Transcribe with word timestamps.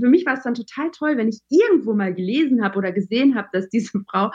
für 0.00 0.08
mich 0.08 0.26
war 0.26 0.34
es 0.34 0.42
dann 0.42 0.54
total 0.54 0.90
toll, 0.90 1.16
wenn 1.16 1.28
ich 1.28 1.40
irgendwo 1.48 1.94
mal 1.94 2.14
gelesen 2.14 2.62
habe 2.62 2.78
oder 2.78 2.92
gesehen 2.92 3.34
habe, 3.34 3.48
dass 3.52 3.68
diese 3.68 4.00
Frau 4.10 4.30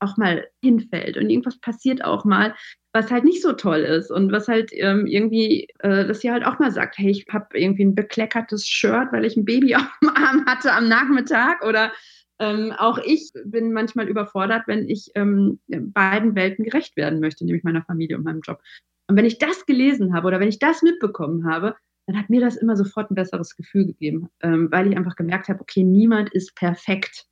auch 0.00 0.16
mal 0.16 0.48
hinfällt 0.62 1.16
und 1.18 1.28
irgendwas 1.28 1.58
passiert 1.60 2.04
auch 2.04 2.24
mal, 2.24 2.54
was 2.92 3.10
halt 3.10 3.24
nicht 3.24 3.42
so 3.42 3.52
toll 3.52 3.80
ist 3.80 4.10
und 4.10 4.32
was 4.32 4.48
halt 4.48 4.70
ähm, 4.72 5.06
irgendwie, 5.06 5.68
äh, 5.80 6.06
dass 6.06 6.20
sie 6.20 6.30
halt 6.30 6.44
auch 6.44 6.58
mal 6.58 6.72
sagt, 6.72 6.98
hey, 6.98 7.10
ich 7.10 7.26
habe 7.30 7.46
irgendwie 7.58 7.84
ein 7.84 7.94
bekleckertes 7.94 8.66
Shirt, 8.66 9.12
weil 9.12 9.24
ich 9.24 9.36
ein 9.36 9.44
Baby 9.44 9.74
auf 9.76 9.98
dem 10.02 10.08
Arm 10.08 10.46
hatte 10.46 10.72
am 10.72 10.88
Nachmittag 10.88 11.62
oder 11.64 11.92
ähm, 12.40 12.72
auch 12.78 12.98
ich 12.98 13.30
bin 13.44 13.72
manchmal 13.72 14.08
überfordert, 14.08 14.62
wenn 14.66 14.88
ich 14.88 15.10
ähm, 15.14 15.60
beiden 15.68 16.34
Welten 16.34 16.64
gerecht 16.64 16.96
werden 16.96 17.20
möchte, 17.20 17.44
nämlich 17.44 17.64
meiner 17.64 17.82
Familie 17.84 18.16
und 18.16 18.24
meinem 18.24 18.40
Job. 18.40 18.60
Und 19.08 19.16
wenn 19.16 19.26
ich 19.26 19.38
das 19.38 19.66
gelesen 19.66 20.14
habe 20.14 20.28
oder 20.28 20.40
wenn 20.40 20.48
ich 20.48 20.58
das 20.58 20.82
mitbekommen 20.82 21.46
habe, 21.46 21.76
dann 22.10 22.18
hat 22.18 22.28
mir 22.28 22.40
das 22.40 22.56
immer 22.56 22.76
sofort 22.76 23.08
ein 23.10 23.14
besseres 23.14 23.54
Gefühl 23.54 23.86
gegeben, 23.86 24.30
ähm, 24.42 24.68
weil 24.72 24.90
ich 24.90 24.96
einfach 24.96 25.14
gemerkt 25.14 25.48
habe, 25.48 25.60
okay, 25.60 25.84
niemand 25.84 26.30
ist 26.30 26.56
perfekt. 26.56 27.26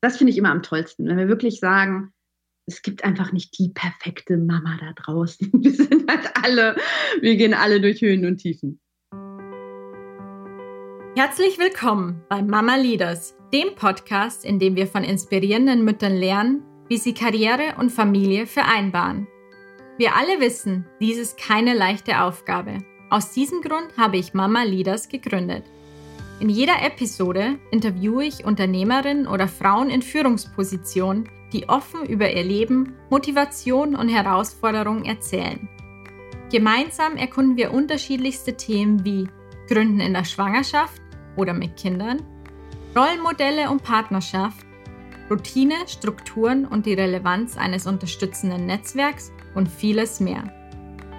Das 0.00 0.16
finde 0.16 0.30
ich 0.30 0.38
immer 0.38 0.50
am 0.50 0.62
tollsten, 0.62 1.06
wenn 1.06 1.18
wir 1.18 1.28
wirklich 1.28 1.60
sagen, 1.60 2.14
es 2.66 2.80
gibt 2.80 3.04
einfach 3.04 3.32
nicht 3.32 3.58
die 3.58 3.72
perfekte 3.74 4.38
Mama 4.38 4.78
da 4.80 4.92
draußen. 4.94 5.50
Wir 5.62 5.70
sind 5.70 6.10
halt 6.10 6.30
alle, 6.42 6.76
wir 7.20 7.36
gehen 7.36 7.54
alle 7.54 7.80
durch 7.80 8.00
Höhen 8.00 8.24
und 8.24 8.38
Tiefen. 8.38 8.80
Herzlich 11.14 11.58
willkommen 11.58 12.22
bei 12.28 12.42
Mama 12.42 12.76
Leaders, 12.76 13.36
dem 13.52 13.74
Podcast, 13.76 14.44
in 14.44 14.58
dem 14.58 14.76
wir 14.76 14.86
von 14.86 15.04
inspirierenden 15.04 15.84
Müttern 15.84 16.16
lernen, 16.16 16.62
wie 16.88 16.96
sie 16.96 17.14
Karriere 17.14 17.76
und 17.78 17.90
Familie 17.90 18.46
vereinbaren. 18.46 19.28
Wir 19.98 20.16
alle 20.16 20.40
wissen, 20.40 20.86
dies 21.00 21.18
ist 21.18 21.38
keine 21.38 21.74
leichte 21.74 22.20
Aufgabe. 22.20 22.78
Aus 23.08 23.32
diesem 23.32 23.60
Grund 23.60 23.96
habe 23.96 24.16
ich 24.16 24.34
Mama 24.34 24.64
Leaders 24.64 25.08
gegründet. 25.08 25.64
In 26.40 26.48
jeder 26.48 26.82
Episode 26.82 27.58
interviewe 27.70 28.24
ich 28.24 28.44
Unternehmerinnen 28.44 29.26
oder 29.26 29.46
Frauen 29.46 29.90
in 29.90 30.02
Führungspositionen, 30.02 31.28
die 31.52 31.68
offen 31.68 32.04
über 32.04 32.30
ihr 32.30 32.42
Leben, 32.42 32.94
Motivation 33.08 33.94
und 33.94 34.08
Herausforderungen 34.08 35.04
erzählen. 35.04 35.68
Gemeinsam 36.50 37.16
erkunden 37.16 37.56
wir 37.56 37.72
unterschiedlichste 37.72 38.56
Themen 38.56 39.04
wie 39.04 39.28
Gründen 39.68 40.00
in 40.00 40.12
der 40.12 40.24
Schwangerschaft, 40.24 41.00
oder 41.36 41.52
mit 41.52 41.76
Kindern, 41.76 42.22
Rollenmodelle 42.96 43.70
und 43.70 43.82
Partnerschaft, 43.82 44.64
Routine, 45.30 45.74
Strukturen 45.86 46.64
und 46.64 46.86
die 46.86 46.94
Relevanz 46.94 47.56
eines 47.56 47.86
unterstützenden 47.86 48.64
Netzwerks 48.66 49.32
und 49.54 49.68
vieles 49.68 50.18
mehr. 50.18 50.55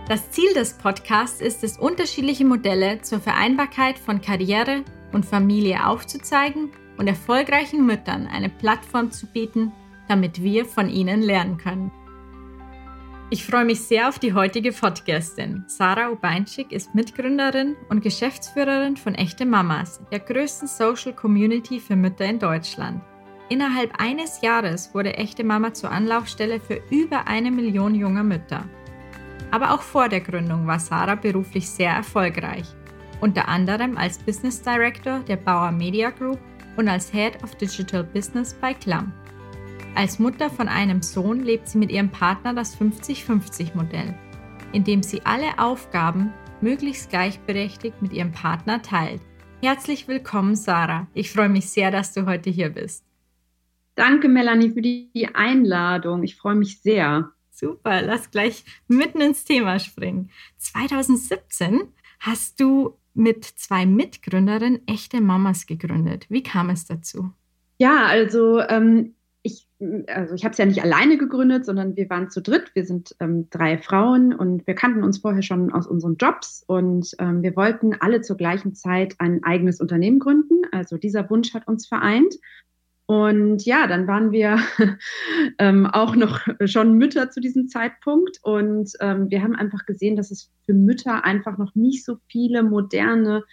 Das 0.08 0.31
Ziel 0.31 0.53
des 0.53 0.73
Podcasts 0.73 1.41
ist 1.41 1.66
es, 1.66 1.77
unterschiedliche 1.77 2.45
Modelle 2.45 3.02
zur 3.02 3.19
Vereinbarkeit 3.19 4.00
von 4.00 4.22
Karriere 4.22 4.86
und 5.11 5.25
Familie 5.25 5.86
aufzuzeigen 5.86 6.72
und 6.97 7.08
erfolgreichen 7.08 7.86
Müttern 7.86 8.25
eine 8.25 8.47
Plattform 8.47 9.11
zu 9.11 9.27
bieten, 9.27 9.73
damit 10.08 10.41
wir 10.41 10.64
von 10.64 10.89
ihnen 10.89 11.22
lernen 11.22 11.58
können. 11.58 11.91
Ich 13.30 13.45
freue 13.45 13.66
mich 13.66 13.81
sehr 13.81 14.08
auf 14.08 14.17
die 14.17 14.33
heutige 14.33 14.72
Podcastin. 14.72 15.66
Sarah 15.67 16.09
Ubeinschik 16.09 16.71
ist 16.71 16.95
Mitgründerin 16.95 17.75
und 17.89 18.02
Geschäftsführerin 18.02 18.95
von 18.95 19.14
Echte 19.14 19.45
Mamas, 19.45 19.99
der 20.09 20.19
größten 20.19 20.69
Social 20.69 21.14
Community 21.14 21.81
für 21.81 21.97
Mütter 21.97 22.23
in 22.23 22.39
Deutschland. 22.39 23.02
Innerhalb 23.49 23.99
eines 24.02 24.39
Jahres 24.39 24.94
wurde 24.94 25.16
Echte 25.16 25.44
Mama 25.44 25.73
zur 25.73 25.92
Anlaufstelle 25.92 26.61
für 26.61 26.81
über 26.89 27.27
eine 27.27 27.52
Million 27.52 27.94
junger 27.94 28.23
Mütter. 28.23 28.64
Aber 29.51 29.73
auch 29.73 29.81
vor 29.81 30.09
der 30.09 30.21
Gründung 30.21 30.67
war 30.67 30.79
Sarah 30.79 31.15
beruflich 31.15 31.69
sehr 31.69 31.91
erfolgreich, 31.91 32.65
unter 33.21 33.47
anderem 33.47 33.97
als 33.97 34.17
Business 34.17 34.61
Director 34.61 35.19
der 35.21 35.37
Bauer 35.37 35.71
Media 35.71 36.09
Group 36.09 36.39
und 36.75 36.87
als 36.87 37.11
Head 37.11 37.43
of 37.43 37.55
Digital 37.55 38.03
Business 38.03 38.53
bei 38.53 38.73
Klamm. 38.73 39.13
Als 39.95 40.19
Mutter 40.19 40.49
von 40.49 40.67
einem 40.67 41.01
Sohn 41.01 41.43
lebt 41.43 41.67
sie 41.67 41.79
mit 41.79 41.91
ihrem 41.91 42.09
Partner 42.09 42.53
das 42.53 42.79
50-50-Modell, 42.79 44.13
in 44.73 44.83
dem 44.83 45.02
sie 45.02 45.21
alle 45.25 45.57
Aufgaben 45.57 46.31
möglichst 46.61 47.09
gleichberechtigt 47.09 48.02
mit 48.02 48.13
ihrem 48.13 48.31
Partner 48.31 48.81
teilt. 48.81 49.21
Herzlich 49.61 50.07
willkommen, 50.07 50.55
Sarah. 50.55 51.07
Ich 51.15 51.31
freue 51.31 51.49
mich 51.49 51.69
sehr, 51.69 51.89
dass 51.89 52.13
du 52.13 52.27
heute 52.27 52.52
hier 52.52 52.69
bist. 52.69 53.03
Danke, 53.95 54.30
Melanie, 54.30 54.69
für 54.69 54.83
die 54.83 55.30
Einladung. 55.33 56.21
Ich 56.21 56.36
freue 56.36 56.53
mich 56.53 56.80
sehr. 56.81 57.31
Super, 57.59 58.03
lass 58.03 58.29
gleich 58.29 58.63
mitten 58.87 59.19
ins 59.19 59.43
Thema 59.43 59.79
springen. 59.79 60.29
2017 60.59 61.81
hast 62.19 62.59
du 62.59 62.99
mit 63.15 63.45
zwei 63.45 63.87
Mitgründerinnen 63.87 64.87
echte 64.87 65.21
Mamas 65.21 65.65
gegründet. 65.65 66.27
Wie 66.29 66.43
kam 66.43 66.69
es 66.69 66.85
dazu? 66.85 67.31
Ja, 67.79 68.05
also 68.05 68.59
ähm, 68.59 69.15
ich, 69.41 69.67
also 70.07 70.35
ich 70.35 70.43
habe 70.43 70.51
es 70.51 70.59
ja 70.59 70.65
nicht 70.67 70.83
alleine 70.83 71.17
gegründet, 71.17 71.65
sondern 71.65 71.95
wir 71.95 72.07
waren 72.11 72.29
zu 72.29 72.43
dritt. 72.43 72.69
Wir 72.75 72.85
sind 72.85 73.15
ähm, 73.19 73.49
drei 73.49 73.79
Frauen 73.79 74.33
und 74.33 74.67
wir 74.67 74.75
kannten 74.75 75.03
uns 75.03 75.17
vorher 75.17 75.41
schon 75.41 75.73
aus 75.73 75.87
unseren 75.87 76.17
Jobs 76.17 76.63
und 76.67 77.15
ähm, 77.17 77.41
wir 77.41 77.55
wollten 77.55 77.95
alle 77.99 78.21
zur 78.21 78.37
gleichen 78.37 78.75
Zeit 78.75 79.15
ein 79.17 79.43
eigenes 79.43 79.81
Unternehmen 79.81 80.19
gründen. 80.19 80.61
Also 80.71 80.97
dieser 80.97 81.27
Wunsch 81.31 81.55
hat 81.55 81.67
uns 81.67 81.87
vereint. 81.87 82.35
Und 83.07 83.65
ja, 83.65 83.87
dann 83.87 84.05
waren 84.05 84.31
wir 84.31 84.59
ähm, 85.59 85.85
auch 85.85 86.15
noch 86.15 86.41
schon 86.65 86.93
Mütter 86.93 87.31
zu 87.31 87.39
diesem 87.39 87.69
Zeitpunkt. 87.69 88.39
Und 88.43 88.91
ähm, 88.99 89.29
wir 89.29 89.41
haben 89.41 89.55
einfach 89.55 89.85
gesehen, 89.85 90.17
dass 90.17 90.29
es 90.29 90.51
für 90.65 90.73
Mütter 90.73 91.23
einfach 91.23 91.57
noch 91.57 91.73
nicht 91.73 92.03
so 92.03 92.17
viele 92.27 92.63
moderne 92.63 93.43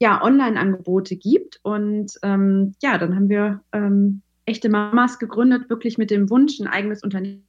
ja, 0.00 0.22
Online-Angebote 0.22 1.16
gibt. 1.16 1.60
Und 1.62 2.18
ähm, 2.22 2.74
ja, 2.82 2.96
dann 2.96 3.14
haben 3.14 3.28
wir 3.28 3.60
ähm, 3.72 4.22
echte 4.46 4.70
Mamas 4.70 5.18
gegründet, 5.18 5.68
wirklich 5.68 5.98
mit 5.98 6.10
dem 6.10 6.30
Wunsch, 6.30 6.58
ein 6.58 6.66
eigenes 6.66 7.02
Unternehmen 7.02 7.44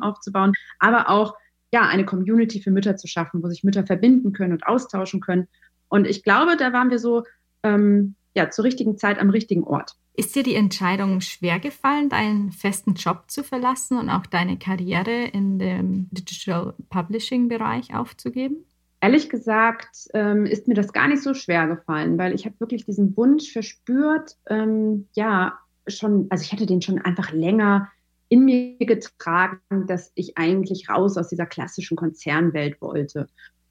aufzubauen, 0.00 0.52
aber 0.78 1.08
auch 1.08 1.34
ja, 1.72 1.88
eine 1.88 2.04
Community 2.04 2.60
für 2.60 2.70
Mütter 2.70 2.96
zu 2.96 3.08
schaffen, 3.08 3.42
wo 3.42 3.48
sich 3.48 3.64
Mütter 3.64 3.86
verbinden 3.86 4.32
können 4.32 4.52
und 4.52 4.66
austauschen 4.66 5.20
können. 5.20 5.48
Und 5.88 6.06
ich 6.06 6.22
glaube, 6.22 6.56
da 6.56 6.72
waren 6.72 6.90
wir 6.90 6.98
so 6.98 7.24
ähm, 7.62 8.14
ja, 8.38 8.50
zur 8.50 8.64
richtigen 8.64 8.96
Zeit 8.96 9.18
am 9.18 9.30
richtigen 9.30 9.64
Ort. 9.64 9.96
Ist 10.14 10.34
dir 10.34 10.42
die 10.42 10.54
Entscheidung 10.54 11.20
schwer 11.20 11.58
gefallen, 11.58 12.08
deinen 12.08 12.52
festen 12.52 12.94
Job 12.94 13.24
zu 13.26 13.42
verlassen 13.42 13.98
und 13.98 14.08
auch 14.10 14.26
deine 14.26 14.58
Karriere 14.58 15.24
in 15.24 15.58
dem 15.58 16.08
Digital 16.12 16.74
Publishing 16.88 17.48
Bereich 17.48 17.94
aufzugeben? 17.94 18.64
Ehrlich 19.00 19.28
gesagt 19.28 20.08
ähm, 20.14 20.46
ist 20.46 20.66
mir 20.66 20.74
das 20.74 20.92
gar 20.92 21.08
nicht 21.08 21.22
so 21.22 21.34
schwer 21.34 21.66
gefallen, 21.66 22.16
weil 22.18 22.32
ich 22.34 22.46
habe 22.46 22.58
wirklich 22.58 22.84
diesen 22.84 23.16
Wunsch 23.16 23.52
verspürt, 23.52 24.36
ähm, 24.48 25.08
ja, 25.14 25.58
schon, 25.86 26.26
also 26.30 26.42
ich 26.42 26.52
hatte 26.52 26.66
den 26.66 26.82
schon 26.82 27.00
einfach 27.00 27.32
länger 27.32 27.88
in 28.28 28.44
mir 28.44 28.76
getragen, 28.78 29.86
dass 29.86 30.12
ich 30.14 30.36
eigentlich 30.36 30.88
raus 30.88 31.16
aus 31.16 31.28
dieser 31.28 31.46
klassischen 31.46 31.96
Konzernwelt 31.96 32.80
wollte. 32.80 33.26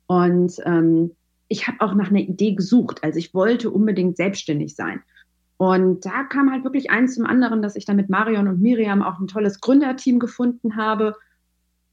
Und 0.07 0.53
ähm, 0.65 1.11
ich 1.47 1.67
habe 1.67 1.81
auch 1.81 1.93
nach 1.93 2.09
einer 2.09 2.19
Idee 2.19 2.53
gesucht. 2.53 3.03
Also 3.03 3.19
ich 3.19 3.33
wollte 3.33 3.69
unbedingt 3.69 4.17
selbstständig 4.17 4.75
sein. 4.75 5.01
Und 5.57 6.05
da 6.05 6.23
kam 6.23 6.51
halt 6.51 6.63
wirklich 6.63 6.91
eins 6.91 7.15
zum 7.15 7.25
anderen, 7.25 7.61
dass 7.61 7.75
ich 7.75 7.85
dann 7.85 7.95
mit 7.95 8.09
Marion 8.09 8.47
und 8.47 8.61
Miriam 8.61 9.01
auch 9.01 9.19
ein 9.19 9.27
tolles 9.27 9.59
Gründerteam 9.59 10.19
gefunden 10.19 10.75
habe. 10.75 11.15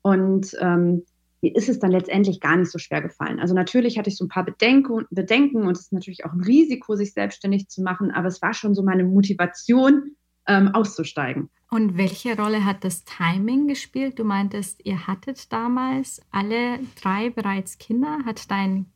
Und 0.02 0.54
ähm, 0.60 1.04
mir 1.40 1.54
ist 1.56 1.68
es 1.68 1.78
dann 1.78 1.90
letztendlich 1.90 2.40
gar 2.40 2.56
nicht 2.56 2.70
so 2.70 2.78
schwer 2.78 3.00
gefallen. 3.00 3.40
Also 3.40 3.54
natürlich 3.54 3.98
hatte 3.98 4.10
ich 4.10 4.16
so 4.16 4.24
ein 4.24 4.28
paar 4.28 4.44
Bedenken, 4.44 5.06
Bedenken 5.10 5.66
und 5.66 5.76
es 5.76 5.84
ist 5.84 5.92
natürlich 5.92 6.26
auch 6.26 6.32
ein 6.32 6.42
Risiko, 6.42 6.94
sich 6.96 7.12
selbstständig 7.12 7.68
zu 7.68 7.82
machen, 7.82 8.10
aber 8.10 8.28
es 8.28 8.42
war 8.42 8.52
schon 8.52 8.74
so 8.74 8.82
meine 8.82 9.04
Motivation, 9.04 10.16
ähm, 10.46 10.68
auszusteigen. 10.74 11.50
Und 11.70 11.96
welche 11.96 12.36
Rolle 12.36 12.64
hat 12.64 12.84
das 12.84 13.04
Timing 13.04 13.66
gespielt? 13.66 14.18
Du 14.18 14.24
meintest, 14.24 14.84
ihr 14.84 15.06
hattet 15.06 15.52
damals 15.52 16.20
alle 16.30 16.78
drei 17.00 17.30
bereits 17.30 17.78
Kinder. 17.78 18.18
Hat 18.24 18.50
dein 18.50 18.86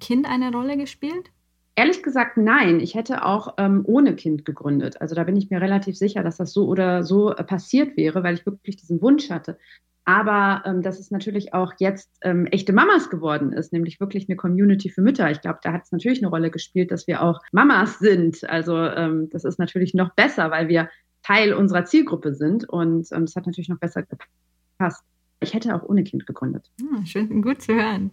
Kind 0.00 0.26
eine 0.28 0.52
Rolle 0.52 0.76
gespielt? 0.76 1.30
Ehrlich 1.74 2.02
gesagt, 2.02 2.38
nein. 2.38 2.80
Ich 2.80 2.94
hätte 2.94 3.24
auch 3.24 3.54
ähm, 3.58 3.82
ohne 3.84 4.16
Kind 4.16 4.44
gegründet. 4.44 5.00
Also 5.00 5.14
da 5.14 5.24
bin 5.24 5.36
ich 5.36 5.50
mir 5.50 5.60
relativ 5.60 5.96
sicher, 5.96 6.22
dass 6.22 6.38
das 6.38 6.52
so 6.52 6.66
oder 6.66 7.04
so 7.04 7.34
äh, 7.34 7.44
passiert 7.44 7.96
wäre, 7.96 8.22
weil 8.22 8.34
ich 8.34 8.46
wirklich 8.46 8.76
diesen 8.76 9.02
Wunsch 9.02 9.28
hatte. 9.30 9.58
Aber 10.06 10.62
ähm, 10.64 10.82
dass 10.82 11.00
es 11.00 11.10
natürlich 11.10 11.52
auch 11.52 11.74
jetzt 11.78 12.16
ähm, 12.22 12.46
echte 12.46 12.72
Mamas 12.72 13.10
geworden 13.10 13.52
ist, 13.52 13.72
nämlich 13.72 14.00
wirklich 14.00 14.28
eine 14.28 14.36
Community 14.36 14.88
für 14.88 15.02
Mütter. 15.02 15.30
Ich 15.30 15.40
glaube, 15.40 15.58
da 15.62 15.72
hat 15.72 15.82
es 15.84 15.92
natürlich 15.92 16.20
eine 16.22 16.30
Rolle 16.30 16.50
gespielt, 16.50 16.92
dass 16.92 17.08
wir 17.08 17.22
auch 17.22 17.40
Mamas 17.52 17.98
sind. 17.98 18.48
Also 18.48 18.76
ähm, 18.76 19.28
das 19.30 19.44
ist 19.44 19.58
natürlich 19.58 19.94
noch 19.94 20.14
besser, 20.14 20.50
weil 20.50 20.68
wir 20.68 20.88
Teil 21.22 21.52
unserer 21.52 21.84
Zielgruppe 21.84 22.34
sind 22.34 22.68
und 22.68 23.08
ähm, 23.12 23.26
das 23.26 23.34
hat 23.34 23.46
natürlich 23.46 23.68
noch 23.68 23.80
besser 23.80 24.04
gepasst. 24.04 25.02
Ich 25.40 25.52
hätte 25.52 25.74
auch 25.74 25.82
ohne 25.82 26.04
Kind 26.04 26.24
gegründet. 26.24 26.70
Ah, 26.80 27.04
schön, 27.04 27.42
gut 27.42 27.60
zu 27.60 27.74
hören. 27.74 28.12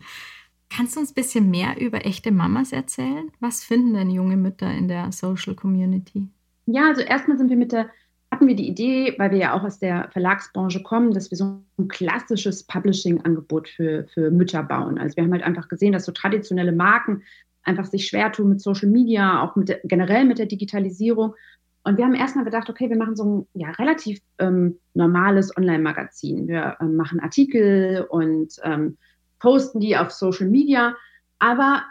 Kannst 0.75 0.95
du 0.95 1.01
uns 1.01 1.11
ein 1.11 1.15
bisschen 1.15 1.51
mehr 1.51 1.79
über 1.79 2.05
echte 2.05 2.31
Mamas 2.31 2.71
erzählen? 2.71 3.31
Was 3.39 3.63
finden 3.63 3.93
denn 3.93 4.09
junge 4.09 4.37
Mütter 4.37 4.71
in 4.71 4.87
der 4.87 5.11
Social 5.11 5.53
Community? 5.53 6.27
Ja, 6.65 6.87
also 6.87 7.01
erstmal 7.01 7.37
sind 7.37 7.49
wir 7.49 7.57
mit 7.57 7.71
der 7.71 7.89
hatten 8.31 8.47
wir 8.47 8.55
die 8.55 8.67
Idee, 8.67 9.13
weil 9.19 9.29
wir 9.29 9.37
ja 9.37 9.53
auch 9.53 9.63
aus 9.63 9.77
der 9.77 10.09
Verlagsbranche 10.11 10.81
kommen, 10.81 11.13
dass 11.13 11.29
wir 11.29 11.37
so 11.37 11.61
ein 11.77 11.87
klassisches 11.87 12.63
Publishing-Angebot 12.63 13.69
für, 13.69 14.07
für 14.11 14.31
Mütter 14.31 14.63
bauen. 14.63 14.97
Also 14.97 15.15
wir 15.15 15.23
haben 15.23 15.31
halt 15.33 15.43
einfach 15.43 15.67
gesehen, 15.67 15.93
dass 15.93 16.05
so 16.05 16.11
traditionelle 16.11 16.71
Marken 16.71 17.21
einfach 17.61 17.85
sich 17.85 18.07
schwer 18.07 18.31
tun 18.31 18.49
mit 18.49 18.59
Social 18.59 18.89
Media, 18.89 19.43
auch 19.43 19.55
mit 19.55 19.79
generell 19.83 20.25
mit 20.25 20.39
der 20.39 20.47
Digitalisierung. 20.47 21.35
Und 21.83 21.99
wir 21.99 22.05
haben 22.05 22.15
erstmal 22.15 22.43
gedacht, 22.43 22.71
okay, 22.71 22.89
wir 22.89 22.97
machen 22.97 23.15
so 23.15 23.23
ein 23.23 23.47
ja, 23.53 23.69
relativ 23.69 24.19
ähm, 24.39 24.79
normales 24.95 25.55
Online-Magazin. 25.55 26.47
Wir 26.47 26.77
ähm, 26.81 26.95
machen 26.95 27.19
Artikel 27.19 28.07
und 28.09 28.55
ähm, 28.63 28.97
posten 29.43 29.81
die 29.81 29.97
auf 29.97 30.09
Social 30.11 30.47
Media. 30.47 30.95
Aber 31.37 31.83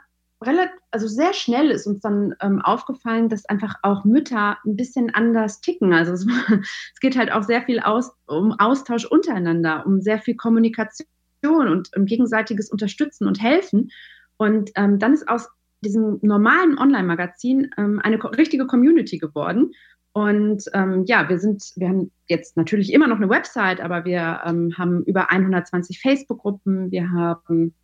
relativ, 0.42 0.80
also 0.90 1.06
sehr 1.06 1.34
schnell 1.34 1.70
ist 1.70 1.86
uns 1.86 2.00
dann 2.00 2.34
ähm, 2.40 2.62
aufgefallen, 2.62 3.28
dass 3.28 3.44
einfach 3.44 3.74
auch 3.82 4.04
Mütter 4.04 4.56
ein 4.64 4.74
bisschen 4.74 5.14
anders 5.14 5.60
ticken. 5.60 5.92
Also 5.92 6.12
es, 6.12 6.26
es 6.94 7.00
geht 7.00 7.16
halt 7.16 7.30
auch 7.30 7.42
sehr 7.42 7.62
viel 7.62 7.78
aus, 7.80 8.10
um 8.26 8.52
Austausch 8.58 9.04
untereinander, 9.04 9.84
um 9.86 10.00
sehr 10.00 10.18
viel 10.18 10.34
Kommunikation 10.34 11.06
und 11.44 11.90
um 11.94 12.06
gegenseitiges 12.06 12.70
Unterstützen 12.70 13.28
und 13.28 13.40
Helfen. 13.40 13.90
Und 14.38 14.70
ähm, 14.74 14.98
dann 14.98 15.12
ist 15.12 15.28
aus 15.28 15.48
diesem 15.84 16.20
normalen 16.22 16.78
Online-Magazin 16.78 17.70
ähm, 17.76 18.00
eine 18.02 18.18
richtige 18.38 18.66
Community 18.66 19.18
geworden. 19.18 19.72
Und 20.12 20.64
ähm, 20.74 21.04
ja, 21.06 21.28
wir 21.28 21.38
sind, 21.38 21.72
wir 21.76 21.88
haben 21.88 22.10
jetzt 22.26 22.56
natürlich 22.56 22.92
immer 22.92 23.06
noch 23.06 23.16
eine 23.16 23.30
Website, 23.30 23.80
aber 23.80 24.04
wir 24.04 24.42
ähm, 24.44 24.74
haben 24.76 25.02
über 25.04 25.30
120 25.30 26.00
Facebook-Gruppen, 26.00 26.90
wir 26.90 27.10
haben 27.10 27.74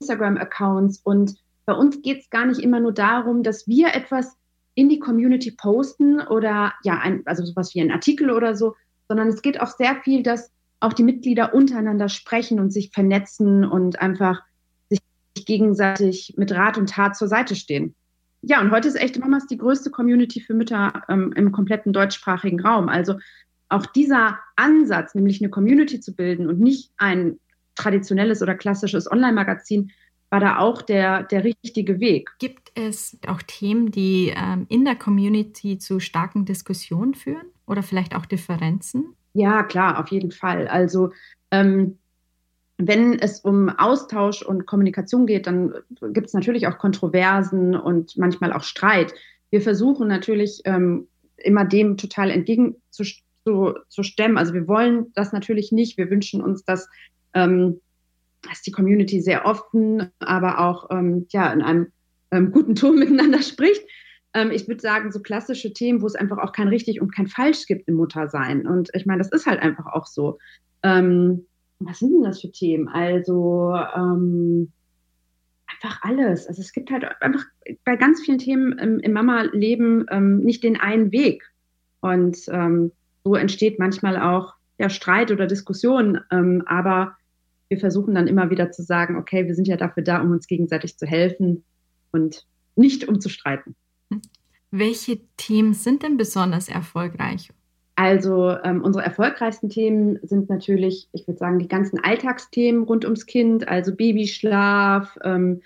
Instagram-Accounts 0.00 1.00
und 1.04 1.36
bei 1.64 1.72
uns 1.72 2.02
geht 2.02 2.20
es 2.20 2.30
gar 2.30 2.44
nicht 2.44 2.60
immer 2.60 2.80
nur 2.80 2.92
darum, 2.92 3.42
dass 3.42 3.66
wir 3.66 3.94
etwas 3.94 4.36
in 4.74 4.88
die 4.88 4.98
Community 4.98 5.52
posten 5.52 6.20
oder 6.20 6.72
ja, 6.82 6.98
ein, 6.98 7.22
also 7.24 7.44
sowas 7.44 7.74
wie 7.74 7.80
ein 7.80 7.90
Artikel 7.90 8.30
oder 8.30 8.54
so, 8.54 8.74
sondern 9.08 9.28
es 9.28 9.42
geht 9.42 9.60
auch 9.60 9.68
sehr 9.68 9.96
viel, 10.02 10.22
dass 10.22 10.50
auch 10.80 10.92
die 10.92 11.04
Mitglieder 11.04 11.54
untereinander 11.54 12.08
sprechen 12.08 12.58
und 12.58 12.72
sich 12.72 12.90
vernetzen 12.90 13.64
und 13.64 14.00
einfach 14.00 14.42
sich 14.88 15.00
gegenseitig 15.46 16.34
mit 16.36 16.52
Rat 16.52 16.76
und 16.76 16.90
Tat 16.90 17.16
zur 17.16 17.28
Seite 17.28 17.54
stehen. 17.54 17.94
Ja, 18.42 18.60
und 18.60 18.72
heute 18.72 18.88
ist 18.88 18.96
Echte 18.96 19.20
Mamas 19.20 19.46
die 19.46 19.56
größte 19.56 19.90
Community 19.90 20.40
für 20.40 20.54
Mütter 20.54 21.02
ähm, 21.08 21.32
im 21.36 21.52
kompletten 21.52 21.92
deutschsprachigen 21.92 22.60
Raum. 22.60 22.88
Also 22.88 23.14
auch 23.68 23.86
dieser 23.86 24.38
Ansatz, 24.56 25.14
nämlich 25.14 25.40
eine 25.40 25.48
Community 25.48 26.00
zu 26.00 26.14
bilden 26.14 26.48
und 26.48 26.58
nicht 26.58 26.90
ein 26.98 27.38
traditionelles 27.76 28.42
oder 28.42 28.54
klassisches 28.54 29.10
Online-Magazin, 29.10 29.92
war 30.28 30.40
da 30.40 30.58
auch 30.58 30.82
der, 30.82 31.22
der 31.22 31.44
richtige 31.44 32.00
Weg. 32.00 32.30
Gibt 32.38 32.72
es 32.74 33.18
auch 33.26 33.42
Themen, 33.42 33.90
die 33.90 34.32
ähm, 34.34 34.66
in 34.68 34.84
der 34.84 34.96
Community 34.96 35.78
zu 35.78 36.00
starken 36.00 36.44
Diskussionen 36.44 37.14
führen 37.14 37.46
oder 37.66 37.82
vielleicht 37.82 38.16
auch 38.16 38.26
Differenzen? 38.26 39.14
Ja, 39.34 39.62
klar, 39.62 40.00
auf 40.00 40.08
jeden 40.08 40.32
Fall. 40.32 40.68
Also 40.68 41.12
ähm, 41.50 41.98
wenn 42.86 43.18
es 43.18 43.40
um 43.40 43.68
Austausch 43.68 44.42
und 44.42 44.66
Kommunikation 44.66 45.26
geht, 45.26 45.46
dann 45.46 45.74
gibt 46.12 46.28
es 46.28 46.34
natürlich 46.34 46.66
auch 46.66 46.78
Kontroversen 46.78 47.76
und 47.76 48.16
manchmal 48.16 48.52
auch 48.52 48.62
Streit. 48.62 49.12
Wir 49.50 49.60
versuchen 49.60 50.08
natürlich 50.08 50.62
ähm, 50.64 51.08
immer 51.36 51.64
dem 51.64 51.96
total 51.96 52.30
entgegenzustemmen. 52.30 54.38
Also 54.38 54.54
wir 54.54 54.68
wollen 54.68 55.12
das 55.14 55.32
natürlich 55.32 55.72
nicht. 55.72 55.98
Wir 55.98 56.10
wünschen 56.10 56.42
uns, 56.42 56.64
dass 56.64 56.88
ähm, 57.34 57.80
ist 58.50 58.66
die 58.66 58.72
Community 58.72 59.20
sehr 59.20 59.46
offen, 59.46 60.10
aber 60.18 60.58
auch 60.58 60.90
ähm, 60.90 61.26
ja, 61.30 61.52
in 61.52 61.62
einem 61.62 61.92
ähm, 62.30 62.50
guten 62.50 62.74
Ton 62.74 62.98
miteinander 62.98 63.42
spricht. 63.42 63.82
Ähm, 64.34 64.50
ich 64.50 64.66
würde 64.66 64.80
sagen, 64.80 65.12
so 65.12 65.20
klassische 65.20 65.72
Themen, 65.72 66.02
wo 66.02 66.06
es 66.06 66.14
einfach 66.14 66.38
auch 66.38 66.52
kein 66.52 66.68
richtig 66.68 67.00
und 67.00 67.14
kein 67.14 67.28
falsch 67.28 67.66
gibt 67.66 67.88
im 67.88 67.94
Muttersein. 67.94 68.66
Und 68.66 68.90
ich 68.94 69.06
meine, 69.06 69.18
das 69.18 69.30
ist 69.30 69.46
halt 69.46 69.60
einfach 69.60 69.86
auch 69.86 70.06
so. 70.06 70.38
Ähm, 70.82 71.46
was 71.86 71.98
sind 71.98 72.12
denn 72.12 72.22
das 72.22 72.40
für 72.40 72.50
Themen? 72.50 72.88
Also 72.88 73.74
ähm, 73.94 74.72
einfach 75.66 76.02
alles. 76.02 76.46
Also 76.46 76.60
es 76.60 76.72
gibt 76.72 76.90
halt 76.90 77.04
einfach 77.20 77.44
bei 77.84 77.96
ganz 77.96 78.20
vielen 78.22 78.38
Themen 78.38 78.78
im, 78.78 78.98
im 79.00 79.12
Mama-Leben 79.12 80.06
ähm, 80.10 80.38
nicht 80.40 80.62
den 80.62 80.78
einen 80.78 81.12
Weg. 81.12 81.44
Und 82.00 82.36
so 82.36 83.36
entsteht 83.36 83.78
manchmal 83.78 84.16
auch 84.16 84.54
ja, 84.78 84.90
Streit 84.90 85.30
oder 85.30 85.46
Diskussion. 85.46 86.18
aber 86.66 87.14
wir 87.68 87.78
versuchen 87.78 88.14
dann 88.14 88.26
immer 88.26 88.50
wieder 88.50 88.70
zu 88.70 88.82
sagen, 88.82 89.16
okay, 89.16 89.46
wir 89.46 89.54
sind 89.54 89.66
ja 89.66 89.78
dafür 89.78 90.02
da, 90.02 90.20
um 90.20 90.30
uns 90.32 90.46
gegenseitig 90.46 90.98
zu 90.98 91.06
helfen 91.06 91.64
und 92.10 92.46
nicht 92.76 93.08
um 93.08 93.18
zu 93.18 93.30
streiten. 93.30 93.74
Welche 94.70 95.20
Themen 95.38 95.72
sind 95.72 96.02
denn 96.02 96.18
besonders 96.18 96.68
erfolgreich? 96.68 97.50
Also 98.02 98.56
ähm, 98.64 98.82
unsere 98.82 99.04
erfolgreichsten 99.04 99.68
Themen 99.68 100.18
sind 100.24 100.50
natürlich, 100.50 101.08
ich 101.12 101.28
würde 101.28 101.38
sagen, 101.38 101.60
die 101.60 101.68
ganzen 101.68 102.02
Alltagsthemen 102.02 102.82
rund 102.82 103.04
ums 103.04 103.26
Kind, 103.26 103.68
also 103.68 103.94
Babyschlaf, 103.94 105.16
ähm, 105.22 105.62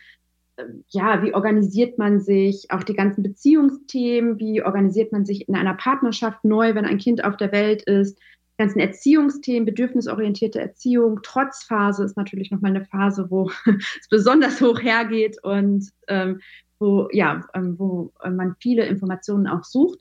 äh, 0.57 0.65
ja, 0.89 1.23
wie 1.23 1.33
organisiert 1.33 1.97
man 1.97 2.21
sich, 2.21 2.71
auch 2.71 2.83
die 2.83 2.93
ganzen 2.93 3.23
Beziehungsthemen, 3.23 4.39
wie 4.39 4.63
organisiert 4.63 5.13
man 5.13 5.25
sich 5.25 5.49
in 5.49 5.57
einer 5.57 5.73
Partnerschaft 5.73 6.45
neu, 6.45 6.75
wenn 6.75 6.85
ein 6.85 6.99
Kind 6.99 7.25
auf 7.25 7.39
der 7.39 7.53
Welt 7.53 7.85
ist, 7.85 8.19
ganzen 8.59 8.81
Erziehungsthemen, 8.81 9.65
bedürfnisorientierte 9.65 10.61
Erziehung, 10.61 11.23
Trotzphase 11.23 12.05
ist 12.05 12.19
natürlich 12.19 12.51
nochmal 12.51 12.73
eine 12.73 12.85
Phase, 12.85 13.31
wo 13.31 13.51
es 13.65 14.09
besonders 14.11 14.61
hoch 14.61 14.83
hergeht 14.83 15.43
und 15.43 15.89
ähm, 16.09 16.43
wo, 16.79 17.09
ja, 17.13 17.47
ähm, 17.55 17.79
wo 17.79 18.13
man 18.23 18.57
viele 18.61 18.85
Informationen 18.85 19.47
auch 19.47 19.65
sucht. 19.65 20.01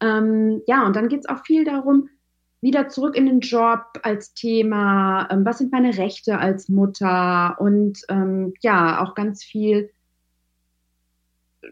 Ähm, 0.00 0.62
ja, 0.66 0.86
und 0.86 0.96
dann 0.96 1.08
geht 1.08 1.20
es 1.20 1.28
auch 1.28 1.44
viel 1.44 1.64
darum, 1.64 2.08
wieder 2.60 2.88
zurück 2.88 3.16
in 3.16 3.26
den 3.26 3.40
Job 3.40 3.84
als 4.02 4.34
Thema, 4.34 5.28
ähm, 5.30 5.44
was 5.44 5.58
sind 5.58 5.72
meine 5.72 5.96
Rechte 5.96 6.38
als 6.38 6.68
Mutter 6.68 7.56
und 7.60 8.00
ähm, 8.08 8.54
ja, 8.60 9.02
auch 9.02 9.14
ganz 9.14 9.44
viel 9.44 9.90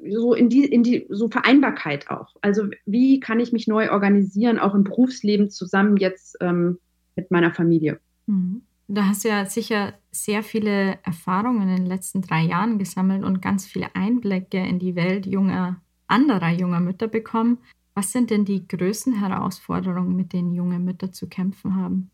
so 0.08 0.34
in 0.34 0.48
die, 0.48 0.64
in 0.64 0.82
die 0.82 1.06
so 1.08 1.28
Vereinbarkeit 1.28 2.10
auch. 2.10 2.34
Also 2.42 2.64
wie 2.86 3.20
kann 3.20 3.40
ich 3.40 3.52
mich 3.52 3.66
neu 3.66 3.90
organisieren, 3.90 4.58
auch 4.58 4.74
im 4.74 4.84
Berufsleben 4.84 5.50
zusammen 5.50 5.96
jetzt 5.96 6.36
ähm, 6.40 6.78
mit 7.16 7.30
meiner 7.30 7.52
Familie. 7.52 8.00
Mhm. 8.26 8.62
Da 8.86 9.06
hast 9.06 9.24
du 9.24 9.28
ja 9.28 9.46
sicher 9.46 9.94
sehr 10.10 10.42
viele 10.42 10.98
Erfahrungen 11.04 11.68
in 11.68 11.76
den 11.76 11.86
letzten 11.86 12.20
drei 12.20 12.42
Jahren 12.42 12.78
gesammelt 12.78 13.24
und 13.24 13.40
ganz 13.40 13.66
viele 13.66 13.94
Einblicke 13.94 14.58
in 14.58 14.78
die 14.78 14.94
Welt 14.94 15.26
junger, 15.26 15.80
anderer 16.06 16.50
junger 16.50 16.80
Mütter 16.80 17.08
bekommen. 17.08 17.58
Was 17.94 18.10
sind 18.12 18.30
denn 18.30 18.44
die 18.44 18.66
größten 18.66 19.14
Herausforderungen, 19.14 20.16
mit 20.16 20.32
denen 20.32 20.52
junge 20.52 20.78
Mütter 20.78 21.12
zu 21.12 21.28
kämpfen 21.28 21.76
haben? 21.76 22.10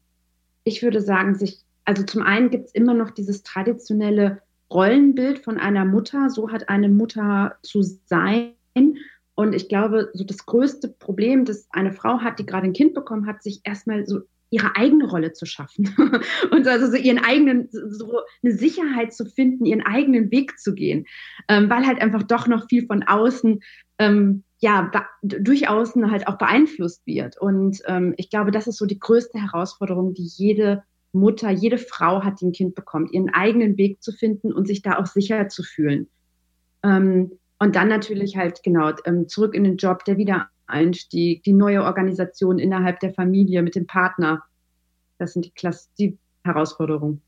Ich 0.65 0.83
würde 0.83 1.01
sagen, 1.01 1.35
sich, 1.35 1.65
also 1.85 2.03
zum 2.03 2.23
einen 2.23 2.51
gibt 2.51 2.67
es 2.67 2.73
immer 2.73 2.95
noch 2.95 3.11
dieses 3.11 3.43
traditionelle 3.43 4.43
Rollenbild 4.71 5.41
von 5.41 5.59
einer 5.59 5.85
Mutter. 5.85 6.29
So 6.29 6.51
hat 6.51 6.69
eine 6.69 6.89
Mutter 6.89 7.57
zu 7.63 7.83
sein. 7.83 8.53
Und 9.35 9.55
ich 9.55 9.69
glaube, 9.69 10.11
so 10.13 10.23
das 10.23 10.45
größte 10.45 10.89
Problem, 10.89 11.47
das 11.47 11.67
eine 11.71 11.93
Frau 11.93 12.21
hat, 12.21 12.39
die 12.39 12.47
gerade 12.47 12.67
ein 12.67 12.75
Kind 12.75 12.93
bekommen 12.93 13.27
hat, 13.27 13.43
sich 13.43 13.63
erstmal 13.65 14.07
so 14.07 14.21
ihre 14.51 14.77
eigene 14.77 15.09
Rolle 15.09 15.33
zu 15.33 15.47
schaffen 15.47 15.89
und 16.51 16.67
also 16.67 16.89
so 16.89 16.97
ihren 16.97 17.19
eigenen, 17.19 17.69
so 17.71 18.21
eine 18.43 18.53
Sicherheit 18.53 19.15
zu 19.15 19.25
finden, 19.25 19.65
ihren 19.65 19.87
eigenen 19.87 20.31
Weg 20.31 20.59
zu 20.59 20.75
gehen, 20.75 21.07
ähm, 21.49 21.71
weil 21.71 21.87
halt 21.87 22.03
einfach 22.03 22.25
doch 22.25 22.49
noch 22.49 22.69
viel 22.69 22.87
von 22.87 23.05
außen, 23.05 23.61
ähm, 23.99 24.43
ja, 24.61 24.91
durch 25.23 25.69
außen 25.69 26.11
halt 26.11 26.29
auch 26.29 26.37
beeinflusst 26.37 27.07
wird. 27.07 27.41
Und 27.41 27.81
ähm, 27.87 28.15
ich 28.19 28.29
glaube, 28.29 28.51
das 28.51 28.67
ist 28.67 28.77
so 28.77 28.87
die 28.87 28.99
größte 28.99 29.41
Herausforderung, 29.41 30.13
die 30.13 30.29
jede 30.37 30.83
Mutter, 31.13 31.51
jede 31.51 31.79
Frau 31.79 32.23
hat, 32.23 32.41
die 32.41 32.47
ein 32.47 32.53
Kind 32.53 32.75
bekommt, 32.75 33.11
ihren 33.13 33.31
eigenen 33.31 33.79
Weg 33.79 34.03
zu 34.03 34.13
finden 34.13 34.53
und 34.53 34.67
sich 34.67 34.83
da 34.83 34.99
auch 34.99 35.07
sicher 35.07 35.49
zu 35.49 35.63
fühlen. 35.63 36.09
Ähm, 36.83 37.33
und 37.59 37.75
dann 37.75 37.89
natürlich 37.89 38.37
halt, 38.37 38.63
genau, 38.63 38.93
ähm, 39.07 39.29
zurück 39.29 39.55
in 39.55 39.65
den 39.65 39.77
Job, 39.77 40.05
der 40.05 40.19
Wiedereinstieg, 40.19 41.43
die 41.43 41.53
neue 41.53 41.83
Organisation 41.83 42.59
innerhalb 42.59 43.01
der 43.01 43.15
Familie 43.15 43.63
mit 43.63 43.75
dem 43.75 43.87
Partner. 43.87 44.43
Das 45.19 45.33
sind 45.33 45.47
die, 45.47 45.51
Klasse, 45.51 45.89
die 45.99 46.19
Herausforderungen. 46.45 47.23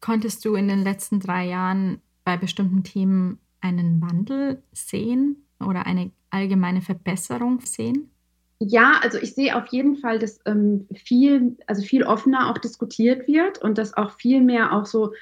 Konntest 0.00 0.44
du 0.44 0.54
in 0.54 0.68
den 0.68 0.82
letzten 0.82 1.20
drei 1.20 1.46
Jahren 1.46 2.00
bei 2.24 2.36
bestimmten 2.36 2.82
Themen 2.82 3.38
einen 3.60 4.00
Wandel 4.00 4.62
sehen 4.72 5.44
oder 5.60 5.86
eine 5.86 6.10
allgemeine 6.30 6.82
Verbesserung 6.82 7.60
sehen? 7.60 8.10
Ja, 8.58 9.00
also 9.02 9.18
ich 9.18 9.34
sehe 9.34 9.56
auf 9.56 9.68
jeden 9.68 9.96
Fall, 9.96 10.18
dass 10.18 10.40
ähm, 10.44 10.86
viel, 10.94 11.56
also 11.66 11.82
viel 11.82 12.02
offener 12.04 12.50
auch 12.50 12.58
diskutiert 12.58 13.26
wird 13.26 13.62
und 13.62 13.78
dass 13.78 13.96
auch 13.96 14.10
viel 14.10 14.42
mehr 14.42 14.72
auch 14.72 14.84
so 14.84 15.14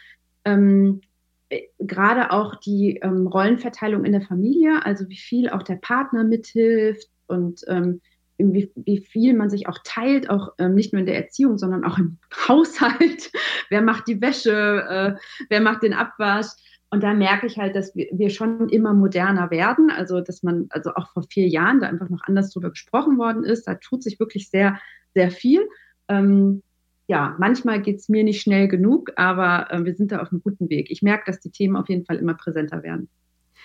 ähm, 0.45 1.03
äh, 1.51 1.63
gerade 1.79 2.33
auch 2.33 2.57
die 2.57 2.97
ähm, 2.97 3.27
Rollenverteilung 3.29 4.05
in 4.05 4.13
der 4.13 4.23
Familie, 4.23 4.85
also 4.85 5.09
wie 5.09 5.17
viel 5.17 5.51
auch 5.51 5.63
der 5.63 5.77
Partner 5.77 6.25
mithilft 6.25 7.09
und 7.29 7.63
ähm, 7.69 8.01
wie, 8.39 8.71
wie, 8.77 8.99
viel 8.99 9.35
man 9.35 9.51
sich 9.51 9.69
auch 9.69 9.79
teilt, 9.85 10.31
auch 10.31 10.53
ähm, 10.59 10.75
nicht 10.75 10.93
nur 10.93 11.01
in 11.01 11.07
der 11.07 11.17
Erziehung, 11.17 11.59
sondern 11.59 11.85
auch 11.85 11.99
im 11.99 12.19
Haushalt. 12.49 13.31
wer 13.69 13.83
macht 13.83 14.09
die 14.09 14.21
Wäsche, 14.21 14.85
äh, 14.89 15.21
wer 15.49 15.61
macht 15.61 15.83
den 15.83 15.95
Abwasch? 15.95 16.49
Und 16.91 17.03
da 17.03 17.13
merke 17.13 17.47
ich 17.47 17.59
halt, 17.59 17.77
dass 17.77 17.95
wir, 17.95 18.31
schon 18.31 18.69
immer 18.71 18.95
moderner 18.95 19.51
werden. 19.51 19.91
Also, 19.91 20.21
dass 20.21 20.43
man, 20.43 20.67
also 20.71 20.95
auch 20.95 21.13
vor 21.13 21.25
vier 21.25 21.47
Jahren 21.47 21.81
da 21.81 21.89
einfach 21.89 22.09
noch 22.09 22.23
anders 22.23 22.51
drüber 22.53 22.71
gesprochen 22.71 23.19
worden 23.19 23.45
ist. 23.45 23.65
Da 23.69 23.75
tut 23.75 24.03
sich 24.03 24.19
wirklich 24.19 24.49
sehr, 24.49 24.79
sehr 25.15 25.31
viel. 25.31 25.69
Ähm, 26.09 26.63
ja, 27.07 27.37
manchmal 27.39 27.83
geht 27.83 27.99
es 27.99 28.09
mir 28.09 28.25
nicht 28.25 28.41
schnell 28.41 28.69
genug, 28.69 29.13
aber 29.17 29.71
äh, 29.71 29.85
wir 29.85 29.95
sind 29.95 30.13
da 30.13 30.21
auf 30.21 30.31
einem 30.31 30.43
guten 30.43 30.69
Weg. 30.71 30.91
Ich 30.91 31.03
merke, 31.03 31.25
dass 31.27 31.41
die 31.41 31.51
Themen 31.51 31.77
auf 31.77 31.89
jeden 31.89 32.05
Fall 32.05 32.17
immer 32.17 32.35
präsenter 32.35 32.83
werden. 32.83 33.09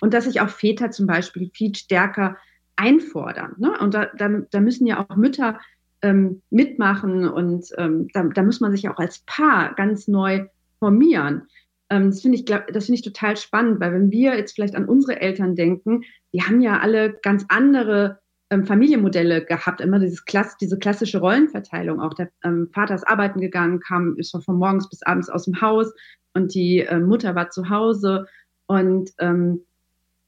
Und 0.00 0.12
dass 0.12 0.24
sich 0.24 0.40
auch 0.40 0.48
Väter 0.48 0.90
zum 0.90 1.06
Beispiel 1.06 1.50
viel 1.52 1.74
stärker 1.74 2.36
einfordern. 2.76 3.54
Ne? 3.58 3.78
Und 3.78 3.94
da, 3.94 4.06
da, 4.16 4.28
da 4.50 4.60
müssen 4.60 4.86
ja 4.86 5.06
auch 5.06 5.16
Mütter 5.16 5.60
ähm, 6.02 6.42
mitmachen 6.50 7.28
und 7.28 7.66
ähm, 7.78 8.08
da, 8.12 8.24
da 8.24 8.42
muss 8.42 8.60
man 8.60 8.72
sich 8.72 8.88
auch 8.88 8.98
als 8.98 9.20
Paar 9.26 9.74
ganz 9.74 10.08
neu 10.08 10.46
formieren. 10.78 11.48
Ähm, 11.94 12.10
das 12.10 12.22
finde 12.22 12.38
ich, 12.38 12.44
finde 12.46 12.94
ich 12.94 13.02
total 13.02 13.36
spannend, 13.36 13.80
weil 13.80 13.92
wenn 13.92 14.10
wir 14.10 14.36
jetzt 14.36 14.54
vielleicht 14.54 14.74
an 14.74 14.86
unsere 14.86 15.20
Eltern 15.20 15.54
denken, 15.54 16.02
die 16.32 16.42
haben 16.42 16.60
ja 16.60 16.80
alle 16.80 17.14
ganz 17.22 17.44
andere 17.48 18.18
ähm, 18.50 18.66
Familienmodelle 18.66 19.44
gehabt, 19.44 19.80
immer 19.80 20.00
dieses 20.00 20.24
Klass 20.24 20.56
diese 20.56 20.76
klassische 20.76 21.18
Rollenverteilung. 21.18 22.00
Auch 22.00 22.14
der 22.14 22.30
ähm, 22.42 22.68
Vater 22.72 22.96
ist 22.96 23.06
arbeiten 23.06 23.40
gegangen, 23.40 23.78
kam, 23.78 24.16
ist 24.16 24.36
von 24.44 24.56
morgens 24.56 24.88
bis 24.88 25.02
abends 25.02 25.30
aus 25.30 25.44
dem 25.44 25.60
Haus 25.60 25.92
und 26.34 26.52
die 26.52 26.80
äh, 26.80 26.98
Mutter 26.98 27.36
war 27.36 27.50
zu 27.50 27.70
Hause. 27.70 28.26
Und 28.66 29.12
ähm, 29.20 29.60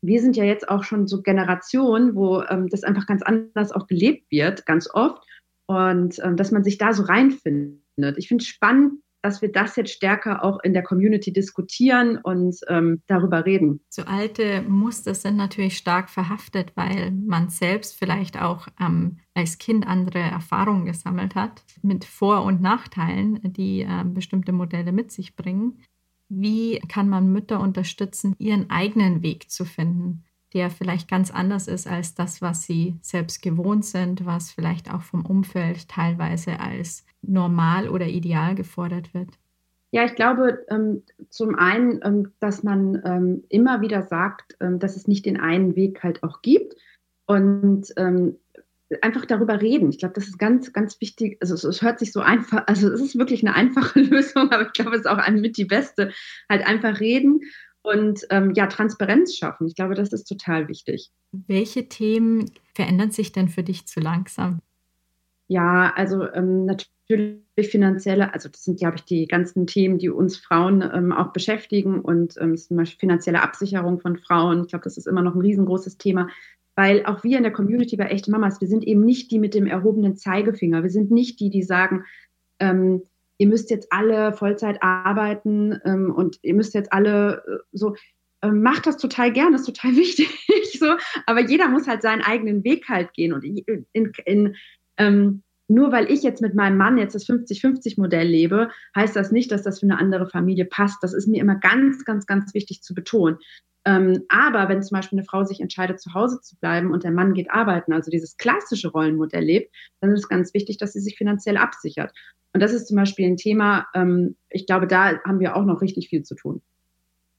wir 0.03 0.21
sind 0.21 0.37
ja 0.37 0.45
jetzt 0.45 0.69
auch 0.69 0.85
schon 0.85 1.09
so 1.09 1.21
Generationen, 1.21 2.15
wo 2.15 2.43
ähm, 2.43 2.69
das 2.69 2.85
einfach 2.85 3.07
ganz 3.07 3.23
anders 3.23 3.73
auch 3.73 3.89
gelebt 3.89 4.31
wird, 4.31 4.67
ganz 4.67 4.89
oft. 4.93 5.21
Und 5.67 6.21
ähm, 6.23 6.37
dass 6.37 6.53
man 6.53 6.63
sich 6.63 6.79
da 6.79 6.93
so 6.93 7.03
reinfindet. 7.03 8.19
Ich 8.19 8.29
finde 8.29 8.43
es 8.43 8.49
spannend, 8.49 9.01
dass 9.27 9.43
wir 9.43 9.51
das 9.51 9.75
jetzt 9.75 9.91
stärker 9.91 10.45
auch 10.45 10.61
in 10.63 10.73
der 10.73 10.85
Community 10.85 11.33
diskutieren 11.33 12.19
und 12.23 12.57
ähm, 12.69 13.03
darüber 13.09 13.45
reden. 13.45 13.81
So 13.89 14.03
alte 14.03 14.63
Muster 14.63 15.15
sind 15.15 15.37
natürlich 15.37 15.77
stark 15.77 16.11
verhaftet, 16.11 16.71
weil 16.77 17.11
man 17.11 17.49
selbst 17.49 17.99
vielleicht 17.99 18.41
auch 18.41 18.69
ähm, 18.81 19.19
als 19.35 19.59
Kind 19.59 19.85
andere 19.85 20.21
Erfahrungen 20.21 20.87
gesammelt 20.87 21.35
hat 21.35 21.65
mit 21.83 22.05
Vor- 22.05 22.45
und 22.45 22.63
Nachteilen, 22.63 23.41
die 23.43 23.81
äh, 23.81 24.05
bestimmte 24.05 24.53
Modelle 24.53 24.93
mit 24.93 25.11
sich 25.11 25.35
bringen. 25.35 25.81
Wie 26.29 26.79
kann 26.89 27.09
man 27.09 27.33
Mütter 27.33 27.59
unterstützen, 27.59 28.37
ihren 28.39 28.71
eigenen 28.71 29.25
Weg 29.25 29.51
zu 29.51 29.65
finden? 29.65 30.23
Der 30.55 30.71
vielleicht 30.71 31.09
ganz 31.09 31.31
anders 31.31 31.69
ist 31.69 31.87
als 31.87 32.15
das, 32.15 32.41
was 32.41 32.63
sie 32.63 32.97
selbst 33.03 33.43
gewohnt 33.43 33.85
sind, 33.85 34.25
was 34.27 34.53
vielleicht 34.53 34.93
auch 34.93 35.03
vom 35.03 35.27
Umfeld 35.27 35.89
teilweise 35.89 36.61
als 36.61 37.05
normal 37.23 37.89
oder 37.89 38.07
ideal 38.07 38.55
gefordert 38.55 39.13
wird? 39.13 39.31
Ja, 39.93 40.05
ich 40.05 40.15
glaube 40.15 40.65
ähm, 40.69 41.03
zum 41.31 41.55
einen, 41.55 42.01
ähm, 42.05 42.33
dass 42.41 42.63
man 42.63 43.01
ähm, 43.05 43.45
immer 43.49 43.81
wieder 43.81 44.03
sagt, 44.03 44.57
dass 44.59 44.97
es 44.97 45.09
nicht 45.09 45.27
den 45.27 45.41
einen 45.41 45.77
Weg 45.77 46.03
halt 46.03 46.23
auch 46.23 46.43
gibt 46.43 46.75
und 47.27 47.93
einfach 49.03 49.25
darüber 49.25 49.61
reden. 49.61 49.91
Ich 49.91 49.99
glaube, 49.99 50.15
das 50.15 50.29
ist 50.29 50.39
ganz, 50.39 50.73
ganz 50.73 51.01
wichtig. 51.01 51.39
Also 51.41 51.55
es, 51.55 51.65
es, 51.65 51.83
hört 51.83 51.99
sich 51.99 52.13
so 52.13 52.21
einfach, 52.21 52.65
also 52.67 52.91
es 52.91 53.01
ist 53.01 53.19
wirklich 53.19 53.43
eine 53.43 53.55
einfache 53.55 54.01
Lösung, 54.01 54.51
aber 54.53 54.67
ich 54.67 54.73
glaube, 54.73 54.93
es 54.93 55.01
ist 55.01 55.07
auch 55.07 55.29
mit 55.31 55.57
die 55.57 55.65
beste. 55.65 56.13
Halt 56.49 56.67
einfach 56.67 57.01
reden 57.01 57.41
und 57.87 58.27
ähm, 58.31 58.53
ja, 58.55 58.67
Transparenz 58.67 59.37
schaffen. 59.37 59.67
Ich 59.67 59.75
glaube, 59.75 59.95
das 59.95 60.13
ist 60.13 60.25
total 60.25 60.69
wichtig. 60.69 61.11
Welche 61.33 61.89
Themen 61.89 62.51
verändern 62.75 63.13
sich 63.13 63.33
denn 63.33 63.49
für 63.49 63.63
dich 63.63 63.87
zu 63.87 64.01
langsam? 64.01 64.61
Ja, 65.49 65.93
also 65.95 66.29
ähm, 66.33 66.65
natürlich 66.65 67.71
finanzielle, 67.71 68.35
also 68.35 68.49
das 68.49 68.65
sind, 68.65 68.81
glaube 68.81 68.97
ich, 68.97 69.05
die 69.05 69.27
ganzen 69.27 69.67
Themen, 69.69 69.99
die 69.99 70.11
uns 70.11 70.37
Frauen 70.37 70.83
ähm, 70.83 71.13
auch 71.13 71.33
beschäftigen 71.33 72.01
und 72.01 72.35
ähm, 72.41 72.57
zum 72.57 72.77
Beispiel 72.77 72.99
finanzielle 72.99 73.43
Absicherung 73.43 74.01
von 74.01 74.17
Frauen. 74.17 74.63
Ich 74.63 74.69
glaube, 74.69 74.83
das 74.85 74.97
ist 74.97 75.07
immer 75.07 75.23
noch 75.23 75.37
ein 75.37 75.41
riesengroßes 75.41 75.99
Thema, 75.99 76.29
weil 76.75 77.07
auch 77.07 77.23
wir 77.23 77.37
in 77.37 77.45
der 77.45 77.53
Community 77.53 77.97
bei 77.97 78.07
Echte 78.07 78.33
Mamas, 78.33 78.61
wir 78.61 78.69
sind 78.69 78.83
eben 78.85 79.05
nicht 79.05 79.31
die 79.31 79.39
mit 79.39 79.55
dem 79.55 79.67
erhobenen 79.67 80.17
Zeigefinger. 80.17 80.83
Wir 80.83 80.91
sind 80.91 81.13
nicht 81.13 81.39
die, 81.39 81.51
die 81.51 81.63
sagen, 81.63 82.05
ähm, 82.59 83.03
ihr 83.39 83.49
müsst 83.49 83.71
jetzt 83.71 83.89
alle 83.91 84.33
Vollzeit 84.33 84.83
arbeiten 84.83 85.79
ähm, 85.85 86.13
und 86.15 86.39
ihr 86.43 86.55
müsst 86.55 86.75
jetzt 86.75 86.93
alle 86.93 87.43
äh, 87.47 87.59
so, 87.73 87.95
ähm, 88.43 88.63
macht 88.63 88.87
das 88.87 88.97
total 88.97 89.33
gern, 89.33 89.55
ist 89.55 89.65
total 89.65 89.93
wichtig, 89.97 90.29
so, 90.79 90.97
aber 91.27 91.41
jeder 91.41 91.69
muss 91.69 91.87
halt 91.87 92.03
seinen 92.03 92.23
eigenen 92.23 92.65
Weg 92.65 92.89
halt 92.89 93.13
gehen 93.13 93.33
und 93.33 93.45
in, 93.45 94.13
in 94.25 94.57
ähm, 94.99 95.43
nur 95.69 95.93
weil 95.93 96.11
ich 96.11 96.23
jetzt 96.23 96.41
mit 96.41 96.55
meinem 96.55 96.77
Mann 96.77 96.99
jetzt 96.99 97.15
das 97.15 97.27
50-50-Modell 97.27 98.27
lebe, 98.27 98.71
heißt 98.95 99.17
das 99.17 99.33
nicht, 99.33 99.51
dass 99.51 99.63
das 99.63 99.81
für 99.81 99.87
eine 99.87 99.99
andere 99.99 100.29
Familie 100.29 100.65
passt. 100.65 101.03
Das 101.03 101.13
ist 101.13 101.27
mir 101.27 101.41
immer 101.41 101.57
ganz, 101.57 102.05
ganz, 102.05 102.27
ganz 102.27 102.55
wichtig 102.55 102.83
zu 102.83 102.95
betonen. 102.95 103.39
Ähm, 103.85 104.25
aber 104.29 104.69
wenn 104.69 104.83
zum 104.83 104.97
Beispiel 104.97 105.19
eine 105.19 105.27
Frau 105.27 105.45
sich 105.45 105.61
entscheidet, 105.61 106.01
zu 106.01 106.13
Hause 106.13 106.41
zu 106.41 106.57
bleiben 106.57 106.91
und 106.91 107.05
der 107.05 107.13
Mann 107.13 107.35
geht 107.35 107.51
arbeiten, 107.51 107.93
also 107.93 108.11
dieses 108.11 108.37
klassische 108.37 108.89
Rollenmodell 108.89 109.45
lebt, 109.45 109.75
dann 110.01 110.13
ist 110.13 110.25
es 110.25 110.29
ganz 110.29 110.55
wichtig, 110.55 110.79
dass 110.79 110.93
sie 110.93 111.01
sich 111.01 111.17
finanziell 111.17 111.57
absichert. 111.57 112.13
Und 112.53 112.61
das 112.61 112.73
ist 112.73 112.89
zum 112.89 112.97
Beispiel 112.97 113.27
ein 113.27 113.37
Thema, 113.37 113.87
ähm, 113.95 114.37
ich 114.51 114.67
glaube, 114.67 114.87
da 114.89 115.21
haben 115.25 115.41
wir 115.41 115.55
auch 115.57 115.65
noch 115.65 115.83
richtig 115.83 116.09
viel 116.09 116.23
zu 116.23 116.35
tun. 116.35 116.63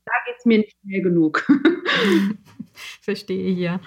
Da 0.05 0.13
geht 0.25 0.35
es 0.39 0.45
mir 0.45 0.59
nicht 0.59 0.77
schnell 0.81 1.01
genug. 1.01 1.45
Verstehe 3.01 3.53
hier. 3.53 3.81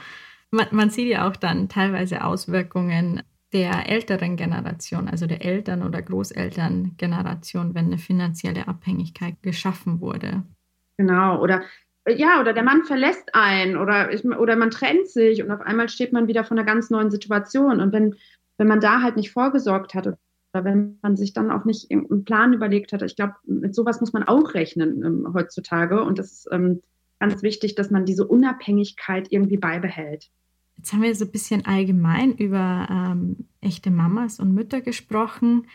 Man, 0.51 0.67
man 0.73 0.91
sieht 0.91 1.09
ja 1.09 1.29
auch 1.29 1.37
dann 1.37 1.69
teilweise 1.69 2.25
Auswirkungen 2.25 3.23
der 3.53 3.89
älteren 3.89 4.37
Generation, 4.37 5.09
also 5.09 5.27
der 5.27 5.45
Eltern- 5.45 5.83
oder 5.83 6.03
Großelterngeneration, 6.03 7.75
wenn 7.75 7.87
eine 7.87 7.99
finanzielle 7.99 8.69
Abhängigkeit 8.69 9.43
geschaffen 9.43 10.01
wurde. 10.01 10.45
Genau, 10.97 11.41
oder 11.41 11.63
ja, 12.09 12.41
oder 12.41 12.53
der 12.53 12.63
Mann 12.63 12.85
verlässt 12.85 13.35
einen 13.35 13.77
oder, 13.77 14.11
oder 14.39 14.57
man 14.57 14.71
trennt 14.71 15.09
sich 15.09 15.43
und 15.43 15.51
auf 15.51 15.61
einmal 15.61 15.89
steht 15.89 16.13
man 16.13 16.29
wieder 16.29 16.45
vor 16.45 16.57
einer 16.57 16.65
ganz 16.65 16.91
neuen 16.91 17.11
Situation. 17.11 17.81
Und 17.81 17.93
wenn, 17.93 18.17
wenn 18.59 18.69
man 18.69 18.81
da 18.81 19.03
halt 19.03 19.17
nicht 19.17 19.33
vorgesorgt 19.33 19.95
hat 19.95 20.07
oder 20.07 20.65
wenn 20.65 20.99
man 21.03 21.17
sich 21.17 21.33
dann 21.33 21.51
auch 21.51 21.65
nicht 21.65 21.91
einen 21.91 22.25
Plan 22.25 22.53
überlegt 22.53 22.93
hat. 22.93 23.03
Ich 23.03 23.17
glaube, 23.17 23.35
mit 23.45 23.75
sowas 23.75 24.01
muss 24.01 24.13
man 24.13 24.25
auch 24.25 24.55
rechnen 24.55 25.05
ähm, 25.05 25.35
heutzutage. 25.35 26.03
Und 26.03 26.19
das 26.19 26.33
ist 26.33 26.49
ähm, 26.51 26.83
ganz 27.21 27.43
wichtig, 27.43 27.75
dass 27.75 27.91
man 27.91 28.07
diese 28.07 28.27
Unabhängigkeit 28.27 29.29
irgendwie 29.31 29.59
beibehält. 29.59 30.31
Jetzt 30.81 30.95
haben 30.95 31.03
wir 31.03 31.15
so 31.15 31.27
ein 31.27 31.31
bisschen 31.31 31.67
allgemein 31.67 32.35
über 32.39 32.89
ähm, 32.91 33.49
echte 33.61 33.91
Mamas 33.91 34.41
und 34.41 34.55
Mütter 34.55 34.81
gesprochen. 34.81 35.67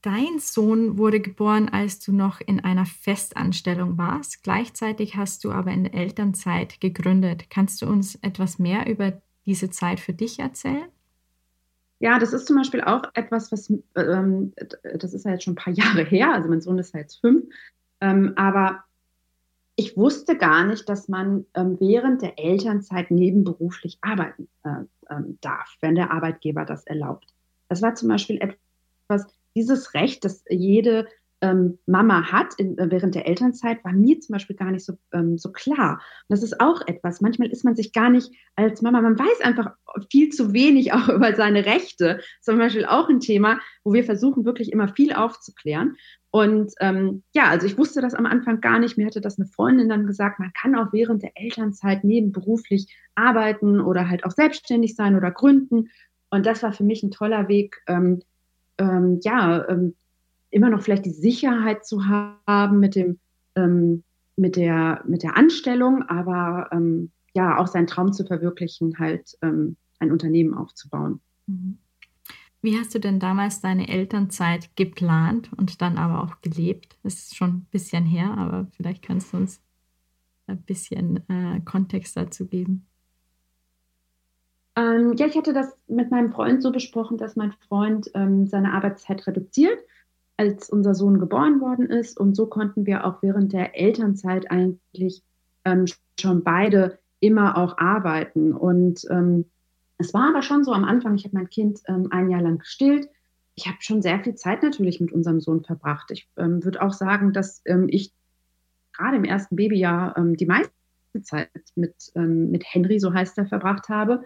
Dein 0.00 0.40
Sohn 0.40 0.98
wurde 0.98 1.20
geboren, 1.20 1.68
als 1.68 2.00
du 2.00 2.10
noch 2.10 2.40
in 2.40 2.58
einer 2.58 2.84
Festanstellung 2.84 3.98
warst. 3.98 4.42
Gleichzeitig 4.42 5.16
hast 5.16 5.44
du 5.44 5.52
aber 5.52 5.70
in 5.70 5.84
der 5.84 5.94
Elternzeit 5.94 6.80
gegründet. 6.80 7.50
Kannst 7.50 7.82
du 7.82 7.86
uns 7.86 8.16
etwas 8.16 8.58
mehr 8.58 8.90
über 8.90 9.22
diese 9.46 9.70
Zeit 9.70 10.00
für 10.00 10.12
dich 10.12 10.40
erzählen? 10.40 10.88
Ja, 12.00 12.18
das 12.18 12.32
ist 12.32 12.48
zum 12.48 12.56
Beispiel 12.56 12.80
auch 12.80 13.04
etwas, 13.14 13.52
was, 13.52 13.72
ähm, 13.94 14.52
das 14.82 15.14
ist 15.14 15.24
ja 15.24 15.30
jetzt 15.30 15.44
schon 15.44 15.52
ein 15.52 15.54
paar 15.54 15.72
Jahre 15.72 16.02
her, 16.02 16.34
also 16.34 16.48
mein 16.48 16.60
Sohn 16.60 16.80
ist 16.80 16.94
ja 16.94 16.98
jetzt 16.98 17.20
fünf, 17.20 17.44
ähm, 18.00 18.32
aber 18.34 18.82
ich 19.76 19.96
wusste 19.96 20.36
gar 20.36 20.64
nicht, 20.64 20.88
dass 20.88 21.08
man 21.08 21.46
ähm, 21.54 21.78
während 21.80 22.22
der 22.22 22.38
Elternzeit 22.38 23.10
nebenberuflich 23.10 23.98
arbeiten 24.02 24.48
äh, 24.64 24.84
ähm, 25.10 25.38
darf, 25.40 25.76
wenn 25.80 25.94
der 25.94 26.10
Arbeitgeber 26.10 26.64
das 26.64 26.84
erlaubt. 26.84 27.26
Das 27.68 27.80
war 27.80 27.94
zum 27.94 28.08
Beispiel 28.08 28.38
etwas, 28.40 29.26
dieses 29.54 29.94
Recht, 29.94 30.24
das 30.24 30.44
jede 30.48 31.06
ähm, 31.42 31.78
Mama 31.86 32.30
hat 32.30 32.54
in, 32.56 32.78
äh, 32.78 32.90
während 32.90 33.14
der 33.14 33.26
Elternzeit, 33.26 33.84
war 33.84 33.92
mir 33.92 34.20
zum 34.20 34.32
Beispiel 34.32 34.56
gar 34.56 34.70
nicht 34.70 34.84
so, 34.84 34.94
ähm, 35.12 35.36
so 35.36 35.50
klar. 35.52 35.94
Und 35.94 36.28
das 36.28 36.42
ist 36.42 36.60
auch 36.60 36.86
etwas. 36.86 37.20
Manchmal 37.20 37.48
ist 37.48 37.64
man 37.64 37.74
sich 37.74 37.92
gar 37.92 38.10
nicht 38.10 38.30
als 38.54 38.80
Mama, 38.80 39.00
man 39.00 39.18
weiß 39.18 39.40
einfach 39.42 39.72
viel 40.10 40.30
zu 40.30 40.52
wenig 40.52 40.92
auch 40.92 41.08
über 41.14 41.34
seine 41.34 41.66
Rechte. 41.66 42.20
Zum 42.40 42.58
Beispiel 42.58 42.86
auch 42.86 43.08
ein 43.08 43.20
Thema, 43.20 43.60
wo 43.82 43.92
wir 43.92 44.04
versuchen, 44.04 44.44
wirklich 44.44 44.72
immer 44.72 44.88
viel 44.88 45.12
aufzuklären. 45.12 45.96
Und 46.30 46.72
ähm, 46.80 47.24
ja, 47.34 47.44
also 47.48 47.66
ich 47.66 47.76
wusste 47.76 48.00
das 48.00 48.14
am 48.14 48.24
Anfang 48.24 48.60
gar 48.60 48.78
nicht. 48.78 48.96
Mir 48.96 49.06
hatte 49.06 49.20
das 49.20 49.38
eine 49.38 49.48
Freundin 49.48 49.88
dann 49.88 50.06
gesagt, 50.06 50.38
man 50.38 50.52
kann 50.54 50.74
auch 50.76 50.92
während 50.92 51.22
der 51.22 51.32
Elternzeit 51.34 52.04
nebenberuflich 52.04 52.96
arbeiten 53.16 53.80
oder 53.80 54.08
halt 54.08 54.24
auch 54.24 54.30
selbstständig 54.30 54.94
sein 54.94 55.16
oder 55.16 55.30
gründen. 55.30 55.90
Und 56.30 56.46
das 56.46 56.62
war 56.62 56.72
für 56.72 56.84
mich 56.84 57.02
ein 57.02 57.10
toller 57.10 57.48
Weg, 57.48 57.82
ähm, 57.86 58.22
ähm, 58.78 59.20
ja, 59.22 59.68
ähm, 59.68 59.94
immer 60.52 60.70
noch 60.70 60.82
vielleicht 60.82 61.04
die 61.04 61.10
Sicherheit 61.10 61.84
zu 61.84 62.06
haben 62.06 62.78
mit 62.78 62.94
dem, 62.94 63.18
ähm, 63.56 64.04
mit 64.36 64.56
der, 64.56 65.02
mit 65.06 65.22
der 65.22 65.36
Anstellung, 65.36 66.02
aber 66.04 66.68
ähm, 66.72 67.10
ja, 67.34 67.58
auch 67.58 67.66
seinen 67.66 67.86
Traum 67.86 68.12
zu 68.12 68.24
verwirklichen, 68.24 68.98
halt 68.98 69.36
ähm, 69.42 69.76
ein 69.98 70.12
Unternehmen 70.12 70.54
aufzubauen. 70.54 71.20
Mhm. 71.46 71.78
Wie 72.60 72.78
hast 72.78 72.94
du 72.94 73.00
denn 73.00 73.18
damals 73.18 73.60
deine 73.60 73.88
Elternzeit 73.88 74.76
geplant 74.76 75.50
und 75.56 75.82
dann 75.82 75.98
aber 75.98 76.22
auch 76.22 76.40
gelebt? 76.42 76.96
Das 77.02 77.14
ist 77.14 77.34
schon 77.34 77.50
ein 77.50 77.66
bisschen 77.72 78.04
her, 78.04 78.36
aber 78.38 78.68
vielleicht 78.76 79.02
kannst 79.02 79.32
du 79.32 79.38
uns 79.38 79.60
ein 80.46 80.62
bisschen 80.62 81.28
äh, 81.28 81.60
Kontext 81.64 82.16
dazu 82.16 82.46
geben. 82.46 82.86
Ähm, 84.76 85.14
ja, 85.16 85.26
ich 85.26 85.36
hatte 85.36 85.52
das 85.52 85.76
mit 85.88 86.10
meinem 86.10 86.30
Freund 86.30 86.62
so 86.62 86.70
besprochen, 86.70 87.18
dass 87.18 87.36
mein 87.36 87.52
Freund 87.52 88.10
ähm, 88.14 88.46
seine 88.46 88.72
Arbeitszeit 88.72 89.26
reduziert 89.26 89.78
als 90.42 90.70
unser 90.70 90.94
Sohn 90.94 91.18
geboren 91.18 91.60
worden 91.60 91.86
ist. 91.86 92.18
Und 92.18 92.36
so 92.36 92.46
konnten 92.46 92.86
wir 92.86 93.04
auch 93.04 93.22
während 93.22 93.52
der 93.52 93.78
Elternzeit 93.78 94.50
eigentlich 94.50 95.22
ähm, 95.64 95.86
schon 96.18 96.42
beide 96.42 96.98
immer 97.20 97.56
auch 97.56 97.78
arbeiten. 97.78 98.52
Und 98.52 99.04
ähm, 99.10 99.46
es 99.98 100.12
war 100.12 100.28
aber 100.28 100.42
schon 100.42 100.64
so 100.64 100.72
am 100.72 100.84
Anfang, 100.84 101.14
ich 101.14 101.24
habe 101.24 101.36
mein 101.36 101.50
Kind 101.50 101.80
ähm, 101.86 102.08
ein 102.10 102.30
Jahr 102.30 102.42
lang 102.42 102.58
gestillt 102.58 103.08
ich 103.54 103.66
habe 103.66 103.76
schon 103.80 104.02
sehr 104.02 104.22
viel 104.22 104.34
Zeit 104.34 104.62
natürlich 104.62 105.00
mit 105.00 105.12
unserem 105.12 105.40
Sohn 105.40 105.62
verbracht. 105.62 106.10
Ich 106.10 106.28
ähm, 106.36 106.64
würde 106.64 106.80
auch 106.82 106.92
sagen, 106.92 107.32
dass 107.32 107.62
ähm, 107.66 107.86
ich 107.88 108.12
gerade 108.92 109.16
im 109.16 109.24
ersten 109.24 109.56
Babyjahr 109.56 110.16
ähm, 110.16 110.36
die 110.36 110.46
meiste 110.46 110.72
Zeit 111.22 111.50
mit, 111.74 111.94
mit 112.14 112.64
Henry, 112.66 112.98
so 112.98 113.12
heißt 113.12 113.36
er, 113.36 113.46
verbracht 113.46 113.90
habe. 113.90 114.24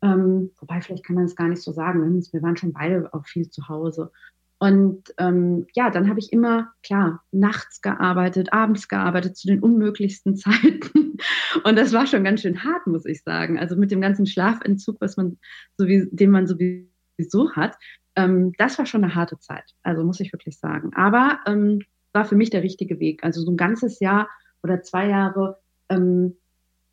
Wobei, 0.00 0.80
vielleicht 0.80 1.04
kann 1.04 1.14
man 1.14 1.24
es 1.24 1.36
gar 1.36 1.48
nicht 1.48 1.62
so 1.62 1.72
sagen. 1.72 2.02
Wir 2.32 2.42
waren 2.42 2.56
schon 2.56 2.72
beide 2.72 3.14
auch 3.14 3.24
viel 3.26 3.48
zu 3.48 3.68
Hause. 3.68 4.10
Und 4.58 5.12
ähm, 5.18 5.66
ja, 5.74 5.90
dann 5.90 6.08
habe 6.08 6.18
ich 6.18 6.32
immer, 6.32 6.72
klar, 6.82 7.22
nachts 7.30 7.82
gearbeitet, 7.82 8.52
abends 8.52 8.88
gearbeitet, 8.88 9.36
zu 9.36 9.46
den 9.46 9.60
unmöglichsten 9.60 10.36
Zeiten. 10.36 11.18
Und 11.64 11.76
das 11.76 11.92
war 11.92 12.06
schon 12.06 12.24
ganz 12.24 12.40
schön 12.42 12.64
hart, 12.64 12.86
muss 12.86 13.04
ich 13.04 13.22
sagen. 13.22 13.58
Also 13.58 13.76
mit 13.76 13.90
dem 13.90 14.00
ganzen 14.00 14.26
Schlafentzug, 14.26 14.96
was 15.00 15.16
man 15.16 15.38
sowie, 15.76 16.08
den 16.10 16.30
man 16.30 16.46
sowieso 16.46 17.52
hat, 17.52 17.76
ähm, 18.16 18.52
das 18.56 18.78
war 18.78 18.86
schon 18.86 19.04
eine 19.04 19.14
harte 19.14 19.38
Zeit. 19.38 19.74
Also 19.82 20.04
muss 20.04 20.20
ich 20.20 20.32
wirklich 20.32 20.58
sagen. 20.58 20.92
Aber 20.94 21.40
ähm, 21.46 21.80
war 22.12 22.24
für 22.24 22.36
mich 22.36 22.50
der 22.50 22.62
richtige 22.62 22.98
Weg. 22.98 23.22
Also 23.24 23.42
so 23.42 23.50
ein 23.50 23.58
ganzes 23.58 24.00
Jahr 24.00 24.28
oder 24.62 24.82
zwei 24.82 25.06
Jahre 25.08 25.58
ähm, 25.90 26.36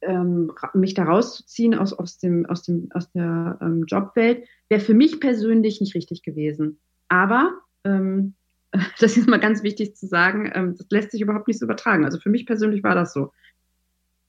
ähm, 0.02 0.52
mich 0.74 0.94
da 0.94 1.04
rauszuziehen 1.06 1.76
aus, 1.76 1.94
aus, 1.94 2.18
dem, 2.18 2.46
aus, 2.46 2.64
dem, 2.64 2.90
aus 2.94 3.10
der 3.12 3.58
ähm, 3.62 3.86
Jobwelt, 3.88 4.46
wäre 4.68 4.82
für 4.82 4.94
mich 4.94 5.22
persönlich 5.22 5.80
nicht 5.80 5.96
richtig 5.96 6.24
gewesen. 6.24 6.80
Aber 7.08 7.54
ähm, 7.84 8.36
das 9.00 9.18
ist 9.18 9.28
mal 9.28 9.40
ganz 9.40 9.64
wichtig 9.64 9.96
zu 9.96 10.08
sagen, 10.08 10.52
ähm, 10.54 10.76
das 10.78 10.88
lässt 10.90 11.12
sich 11.12 11.22
überhaupt 11.22 11.48
nicht 11.48 11.60
so 11.60 11.66
übertragen. 11.66 12.06
Also 12.06 12.20
für 12.20 12.30
mich 12.30 12.46
persönlich 12.46 12.84
war 12.84 12.96
das 12.96 13.14
so. 13.14 13.32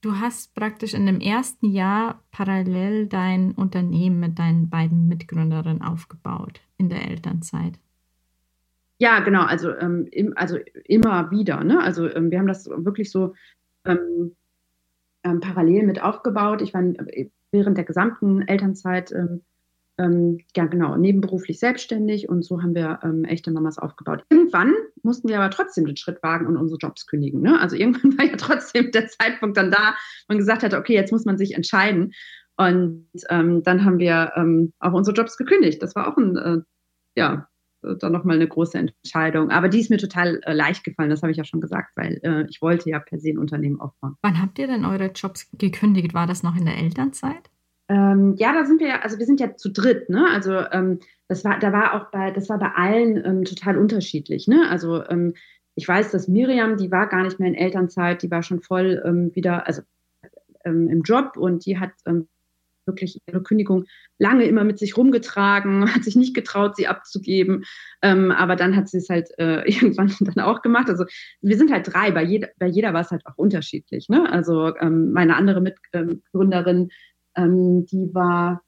Du 0.01 0.19
hast 0.19 0.53
praktisch 0.53 0.93
in 0.93 1.07
dem 1.07 1.19
ersten 1.19 1.71
Jahr 1.71 2.21
parallel 2.31 3.07
dein 3.07 3.53
Unternehmen 3.53 4.19
mit 4.19 4.37
deinen 4.37 4.69
beiden 4.69 5.07
Mitgründerinnen 5.07 5.81
aufgebaut 5.81 6.61
in 6.77 6.89
der 6.89 7.09
Elternzeit. 7.09 7.79
Ja, 8.99 9.19
genau, 9.21 9.43
also, 9.43 9.75
ähm, 9.75 10.07
im, 10.11 10.33
also 10.37 10.57
immer 10.85 11.31
wieder. 11.31 11.63
Ne? 11.63 11.81
Also 11.81 12.07
ähm, 12.07 12.29
wir 12.29 12.37
haben 12.37 12.47
das 12.47 12.67
wirklich 12.67 13.09
so 13.09 13.33
ähm, 13.83 14.35
ähm 15.23 15.39
parallel 15.39 15.87
mit 15.87 16.01
aufgebaut. 16.01 16.61
Ich 16.61 16.73
war 16.73 16.83
während 17.51 17.77
der 17.77 17.83
gesamten 17.83 18.43
Elternzeit 18.43 19.11
ähm, 19.97 20.39
ja 20.55 20.65
genau, 20.65 20.95
nebenberuflich 20.97 21.59
selbstständig 21.59 22.27
und 22.27 22.43
so 22.43 22.61
haben 22.61 22.75
wir 22.75 22.99
ähm, 23.03 23.23
echte 23.23 23.51
Mamas 23.51 23.77
aufgebaut. 23.77 24.23
Irgendwann 24.29 24.73
mussten 25.03 25.29
wir 25.29 25.39
aber 25.39 25.49
trotzdem 25.49 25.85
den 25.85 25.97
Schritt 25.97 26.21
wagen 26.21 26.47
und 26.47 26.57
unsere 26.57 26.77
Jobs 26.77 27.07
kündigen. 27.07 27.41
Ne? 27.41 27.59
Also 27.59 27.75
irgendwann 27.75 28.17
war 28.17 28.25
ja 28.25 28.35
trotzdem 28.35 28.91
der 28.91 29.07
Zeitpunkt 29.07 29.57
dann 29.57 29.71
da, 29.71 29.95
man 30.27 30.37
gesagt 30.37 30.63
hat, 30.63 30.73
okay, 30.73 30.93
jetzt 30.93 31.11
muss 31.11 31.25
man 31.25 31.37
sich 31.37 31.53
entscheiden. 31.53 32.13
Und 32.57 33.07
ähm, 33.29 33.63
dann 33.63 33.83
haben 33.83 33.99
wir 33.99 34.31
ähm, 34.35 34.73
auch 34.79 34.93
unsere 34.93 35.15
Jobs 35.15 35.37
gekündigt. 35.37 35.81
Das 35.81 35.95
war 35.95 36.07
auch 36.07 36.17
ein, 36.17 36.37
äh, 36.37 36.57
ja, 37.15 37.47
dann 37.99 38.11
nochmal 38.11 38.37
eine 38.37 38.47
große 38.47 38.77
Entscheidung. 38.77 39.51
Aber 39.51 39.69
die 39.69 39.79
ist 39.79 39.89
mir 39.89 39.97
total 39.97 40.39
äh, 40.43 40.53
leicht 40.53 40.83
gefallen, 40.83 41.09
das 41.09 41.21
habe 41.21 41.31
ich 41.31 41.37
ja 41.37 41.43
schon 41.43 41.61
gesagt, 41.61 41.91
weil 41.95 42.19
äh, 42.23 42.45
ich 42.49 42.61
wollte 42.61 42.89
ja 42.89 42.99
per 42.99 43.19
se 43.19 43.29
ein 43.29 43.37
Unternehmen 43.37 43.79
aufbauen. 43.79 44.15
Wann 44.21 44.41
habt 44.41 44.57
ihr 44.59 44.67
denn 44.67 44.85
eure 44.85 45.11
Jobs 45.11 45.49
gekündigt? 45.57 46.13
War 46.13 46.27
das 46.27 46.43
noch 46.43 46.55
in 46.55 46.65
der 46.65 46.77
Elternzeit? 46.77 47.49
Ähm, 47.87 48.33
ja, 48.37 48.53
da 48.53 48.65
sind 48.65 48.79
wir 48.79 48.87
ja, 48.87 49.01
also 49.01 49.19
wir 49.19 49.25
sind 49.25 49.39
ja 49.39 49.55
zu 49.55 49.69
dritt, 49.69 50.09
ne? 50.09 50.25
Also 50.31 50.53
ähm, 50.71 50.99
das 51.27 51.45
war, 51.45 51.59
da 51.59 51.71
war 51.71 51.93
auch 51.93 52.11
bei, 52.11 52.31
das 52.31 52.49
war 52.49 52.57
bei 52.57 52.71
allen 52.75 53.23
ähm, 53.23 53.43
total 53.45 53.77
unterschiedlich, 53.77 54.47
ne? 54.47 54.67
Also 54.69 55.03
ähm, 55.07 55.33
ich 55.75 55.87
weiß, 55.87 56.11
dass 56.11 56.27
Miriam, 56.27 56.77
die 56.77 56.91
war 56.91 57.07
gar 57.07 57.23
nicht 57.23 57.39
mehr 57.39 57.49
in 57.49 57.55
Elternzeit, 57.55 58.23
die 58.23 58.31
war 58.31 58.41
schon 58.41 58.61
voll 58.61 59.03
ähm, 59.05 59.35
wieder, 59.35 59.67
also 59.67 59.81
ähm, 60.63 60.89
im 60.89 61.01
Job 61.01 61.37
und 61.37 61.65
die 61.65 61.77
hat 61.77 61.91
wirklich 62.87 63.19
ihre 63.27 63.41
Kündigung 63.41 63.85
lange 64.19 64.45
immer 64.45 64.63
mit 64.63 64.79
sich 64.79 64.95
rumgetragen, 64.95 65.91
hat 65.93 66.03
sich 66.03 66.15
nicht 66.15 66.35
getraut, 66.35 66.75
sie 66.75 66.87
abzugeben. 66.87 67.65
Aber 68.01 68.55
dann 68.55 68.75
hat 68.75 68.87
sie 68.87 68.99
es 68.99 69.09
halt 69.09 69.29
äh, 69.39 69.61
irgendwann 69.65 70.13
dann 70.19 70.45
auch 70.45 70.61
gemacht. 70.61 70.87
Also 70.87 71.05
wir 71.41 71.57
sind 71.57 71.71
halt 71.71 71.91
drei, 71.91 72.11
bei 72.11 72.23
jeder, 72.23 72.49
bei 72.59 72.67
jeder 72.67 72.93
war 72.93 73.01
es 73.01 73.09
halt 73.09 73.25
auch 73.25 73.37
unterschiedlich. 73.37 74.07
Ne? 74.07 74.31
Also 74.31 74.73
meine 74.79 75.35
andere 75.35 75.61
Mitgründerin, 75.61 76.91
ähm, 77.35 77.85
die 77.85 78.13
war, 78.13 78.63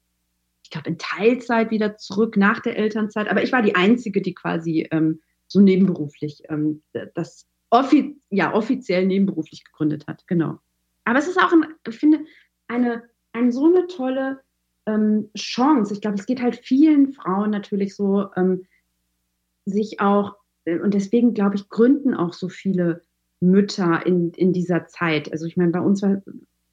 ich 0.64 0.70
glaube, 0.70 0.90
in 0.90 0.98
Teilzeit 0.98 1.72
wieder 1.72 1.98
zurück 1.98 2.38
nach 2.38 2.60
der 2.60 2.78
Elternzeit. 2.78 3.30
Aber 3.30 3.44
ich 3.44 3.52
war 3.52 3.62
die 3.62 3.76
Einzige, 3.76 4.22
die 4.22 4.34
quasi 4.34 4.88
ähm, 4.91 5.22
so 5.48 5.62
nebenberuflich 5.62 6.44
ähm, 6.50 6.84
das 7.13 7.48
offi 7.70 8.20
ja, 8.30 8.54
offiziell 8.54 9.06
nebenberuflich 9.06 9.63
gegründet 9.63 10.08
hat. 10.08 10.26
Genau. 10.28 10.60
Aber 11.06 11.20
es 11.20 11.28
ist 11.28 11.39
auch, 11.39 11.52
ein, 11.52 11.65
ich 11.88 11.98
finde, 11.98 12.20
eine, 12.68 13.04
eine 13.34 13.52
so 13.52 13.65
eine 13.65 13.88
tolle 13.88 14.41
ähm, 14.86 15.30
Chance. 15.38 15.94
Ich 15.94 16.02
glaube, 16.02 16.18
es 16.18 16.26
geht 16.26 16.41
halt 16.41 16.56
vielen 16.58 17.13
Frauen 17.13 17.52
natürlich 17.52 17.96
so, 17.96 18.28
ähm, 18.36 18.65
sich 19.65 20.00
auch, 20.00 20.36
äh, 20.65 20.80
und 20.80 20.94
deswegen 20.94 21.34
glaube 21.34 21.56
ich, 21.56 21.70
gründen 21.70 22.13
auch 22.13 22.34
so 22.34 22.50
viele 22.50 23.04
Mütter 23.39 24.06
in, 24.06 24.32
in 24.32 24.54
dieser 24.54 24.88
Zeit. 24.88 25.32
Also 25.32 25.46
ich 25.46 25.58
meine, 25.58 25.72
bei 25.72 25.82
uns 25.82 26.02
war, 26.02 26.22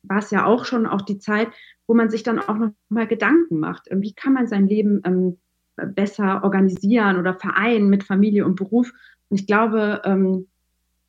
war 0.09 0.19
es 0.19 0.31
ja 0.31 0.45
auch 0.47 0.65
schon 0.65 0.87
auch 0.87 1.03
die 1.03 1.19
Zeit, 1.19 1.49
wo 1.87 1.95
man 1.95 2.11
sich 2.11 2.23
dann 2.23 2.39
auch 2.39 2.57
noch 2.57 2.71
mal 2.89 3.07
Gedanken 3.07 3.59
macht. 3.59 3.89
Wie 3.91 4.15
kann 4.15 4.33
man 4.33 4.47
sein 4.47 4.67
Leben 4.67 5.01
ähm, 5.05 5.39
besser 5.77 6.45
organisieren 6.45 7.19
oder 7.19 7.35
vereinen 7.35 7.89
mit 7.89 8.05
Familie 8.05 8.45
und 8.47 8.57
Beruf? 8.57 8.93
Und 9.29 9.41
ich 9.41 9.47
glaube, 9.47 10.03
ähm, 10.05 10.49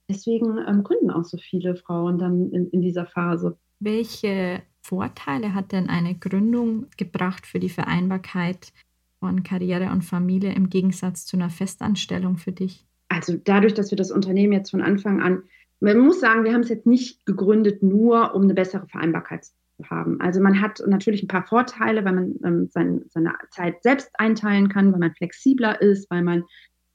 deswegen 0.09 0.57
ähm, 0.67 0.83
gründen 0.83 1.11
auch 1.11 1.23
so 1.23 1.37
viele 1.37 1.75
Frauen 1.75 2.17
dann 2.17 2.51
in, 2.51 2.69
in 2.69 2.81
dieser 2.81 3.05
Phase. 3.05 3.57
Welche 3.79 4.61
Vorteile 4.81 5.53
hat 5.53 5.71
denn 5.71 5.89
eine 5.89 6.15
Gründung 6.15 6.87
gebracht 6.97 7.45
für 7.45 7.59
die 7.59 7.69
Vereinbarkeit 7.69 8.71
von 9.19 9.43
Karriere 9.43 9.91
und 9.91 10.03
Familie 10.03 10.53
im 10.53 10.69
Gegensatz 10.69 11.25
zu 11.25 11.37
einer 11.37 11.49
Festanstellung 11.49 12.37
für 12.37 12.51
dich? 12.51 12.85
Also 13.09 13.37
dadurch, 13.43 13.73
dass 13.73 13.91
wir 13.91 13.97
das 13.97 14.11
Unternehmen 14.11 14.53
jetzt 14.53 14.71
von 14.71 14.81
Anfang 14.81 15.21
an, 15.21 15.43
man 15.79 15.99
muss 15.99 16.19
sagen, 16.19 16.43
wir 16.43 16.53
haben 16.53 16.61
es 16.61 16.69
jetzt 16.69 16.87
nicht 16.87 17.25
gegründet 17.25 17.83
nur, 17.83 18.33
um 18.33 18.43
eine 18.43 18.53
bessere 18.53 18.87
Vereinbarkeit 18.87 19.45
zu 19.45 19.53
haben. 19.89 20.19
Also 20.21 20.39
man 20.39 20.61
hat 20.61 20.81
natürlich 20.87 21.23
ein 21.23 21.27
paar 21.27 21.45
Vorteile, 21.45 22.05
weil 22.05 22.13
man 22.13 22.35
ähm, 22.43 22.69
sein, 22.71 23.05
seine 23.09 23.33
Zeit 23.51 23.83
selbst 23.83 24.09
einteilen 24.13 24.69
kann, 24.69 24.91
weil 24.91 24.99
man 24.99 25.13
flexibler 25.13 25.81
ist, 25.81 26.09
weil 26.09 26.23
man 26.23 26.43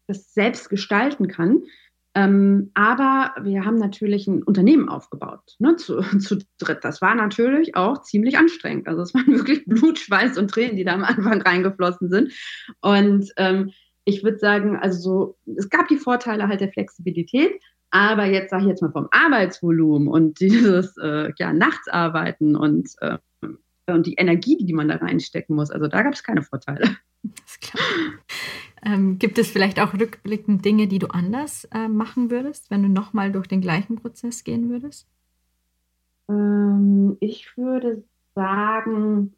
das 0.07 0.33
selbst 0.35 0.71
gestalten 0.71 1.29
kann. 1.29 1.62
Ähm, 2.16 2.73
aber 2.75 3.35
wir 3.45 3.64
haben 3.64 3.77
natürlich 3.77 4.27
ein 4.27 4.43
Unternehmen 4.43 4.88
aufgebaut, 4.88 5.55
ne, 5.61 5.77
zu, 5.77 6.01
zu 6.19 6.38
dritt. 6.59 6.81
Das 6.83 7.01
war 7.01 7.14
natürlich 7.14 7.77
auch 7.77 8.03
ziemlich 8.03 8.37
anstrengend. 8.37 8.88
Also 8.88 9.03
es 9.03 9.14
waren 9.14 9.27
wirklich 9.38 9.64
Blut, 9.66 9.99
Schweiß 9.99 10.37
und 10.38 10.51
Tränen, 10.51 10.77
die 10.77 10.85
da 10.85 10.95
am 10.95 11.05
Anfang 11.05 11.40
reingeflossen 11.40 12.11
sind. 12.11 12.33
Und 12.81 13.31
ähm, 13.37 13.71
ich 14.05 14.25
würde 14.25 14.38
sagen, 14.38 14.77
also 14.77 14.99
so, 14.99 15.38
es 15.57 15.69
gab 15.69 15.87
die 15.88 15.99
Vorteile 15.99 16.49
halt 16.49 16.61
der 16.61 16.73
Flexibilität, 16.73 17.62
aber 17.90 18.26
jetzt 18.26 18.50
sage 18.50 18.64
ich 18.64 18.68
jetzt 18.68 18.83
mal 18.83 18.92
vom 18.92 19.09
Arbeitsvolumen 19.11 20.09
und 20.09 20.40
dieses 20.40 20.96
äh, 20.98 21.33
ja, 21.38 21.53
Nachtsarbeiten 21.53 22.57
und, 22.57 22.90
äh, 23.00 23.18
und 23.87 24.07
die 24.07 24.14
Energie, 24.14 24.57
die 24.57 24.72
man 24.72 24.88
da 24.88 24.96
reinstecken 24.96 25.57
muss, 25.57 25.70
also 25.70 25.88
da 25.88 26.03
gab 26.03 26.14
es 26.14 26.22
keine 26.22 26.42
Vorteile. 26.42 26.96
Das 27.22 27.35
ist 27.46 27.61
klar. 27.61 27.85
Ähm, 28.83 29.18
gibt 29.18 29.38
es 29.38 29.50
vielleicht 29.50 29.79
auch 29.79 29.92
rückblickend 29.92 30.64
Dinge, 30.64 30.88
die 30.88 30.98
du 30.98 31.09
anders 31.09 31.64
äh, 31.72 31.88
machen 31.88 32.31
würdest, 32.31 32.70
wenn 32.70 32.83
du 32.83 32.88
nochmal 32.88 33.31
durch 33.31 33.46
den 33.46 33.61
gleichen 33.61 33.96
Prozess 33.96 34.42
gehen 34.42 34.70
würdest? 34.70 35.07
Ähm, 36.31 37.16
ich 37.20 37.57
würde 37.57 38.05
sagen, 38.35 39.35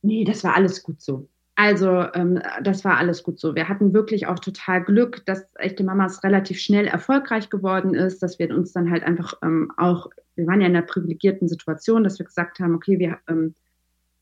nee, 0.00 0.24
das 0.24 0.42
war 0.44 0.54
alles 0.54 0.82
gut 0.82 1.02
so. 1.02 1.28
Also 1.60 2.04
ähm, 2.14 2.40
das 2.62 2.84
war 2.84 2.98
alles 2.98 3.24
gut 3.24 3.40
so. 3.40 3.56
Wir 3.56 3.68
hatten 3.68 3.92
wirklich 3.92 4.28
auch 4.28 4.38
total 4.38 4.84
Glück, 4.84 5.26
dass 5.26 5.44
echte 5.56 5.82
Mamas 5.82 6.22
relativ 6.22 6.60
schnell 6.60 6.86
erfolgreich 6.86 7.50
geworden 7.50 7.94
ist, 7.94 8.22
dass 8.22 8.38
wir 8.38 8.56
uns 8.56 8.72
dann 8.72 8.92
halt 8.92 9.02
einfach 9.02 9.34
ähm, 9.42 9.72
auch, 9.76 10.08
wir 10.36 10.46
waren 10.46 10.60
ja 10.60 10.68
in 10.68 10.76
einer 10.76 10.86
privilegierten 10.86 11.48
Situation, 11.48 12.04
dass 12.04 12.20
wir 12.20 12.26
gesagt 12.26 12.60
haben, 12.60 12.76
okay, 12.76 13.00
wir, 13.00 13.18
ähm, 13.26 13.56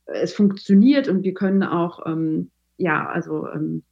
es 0.06 0.32
funktioniert 0.32 1.08
und 1.08 1.24
wir 1.24 1.34
können 1.34 1.62
auch, 1.62 2.06
ähm, 2.06 2.50
ja, 2.78 3.06
also 3.06 3.46
ähm, 3.50 3.82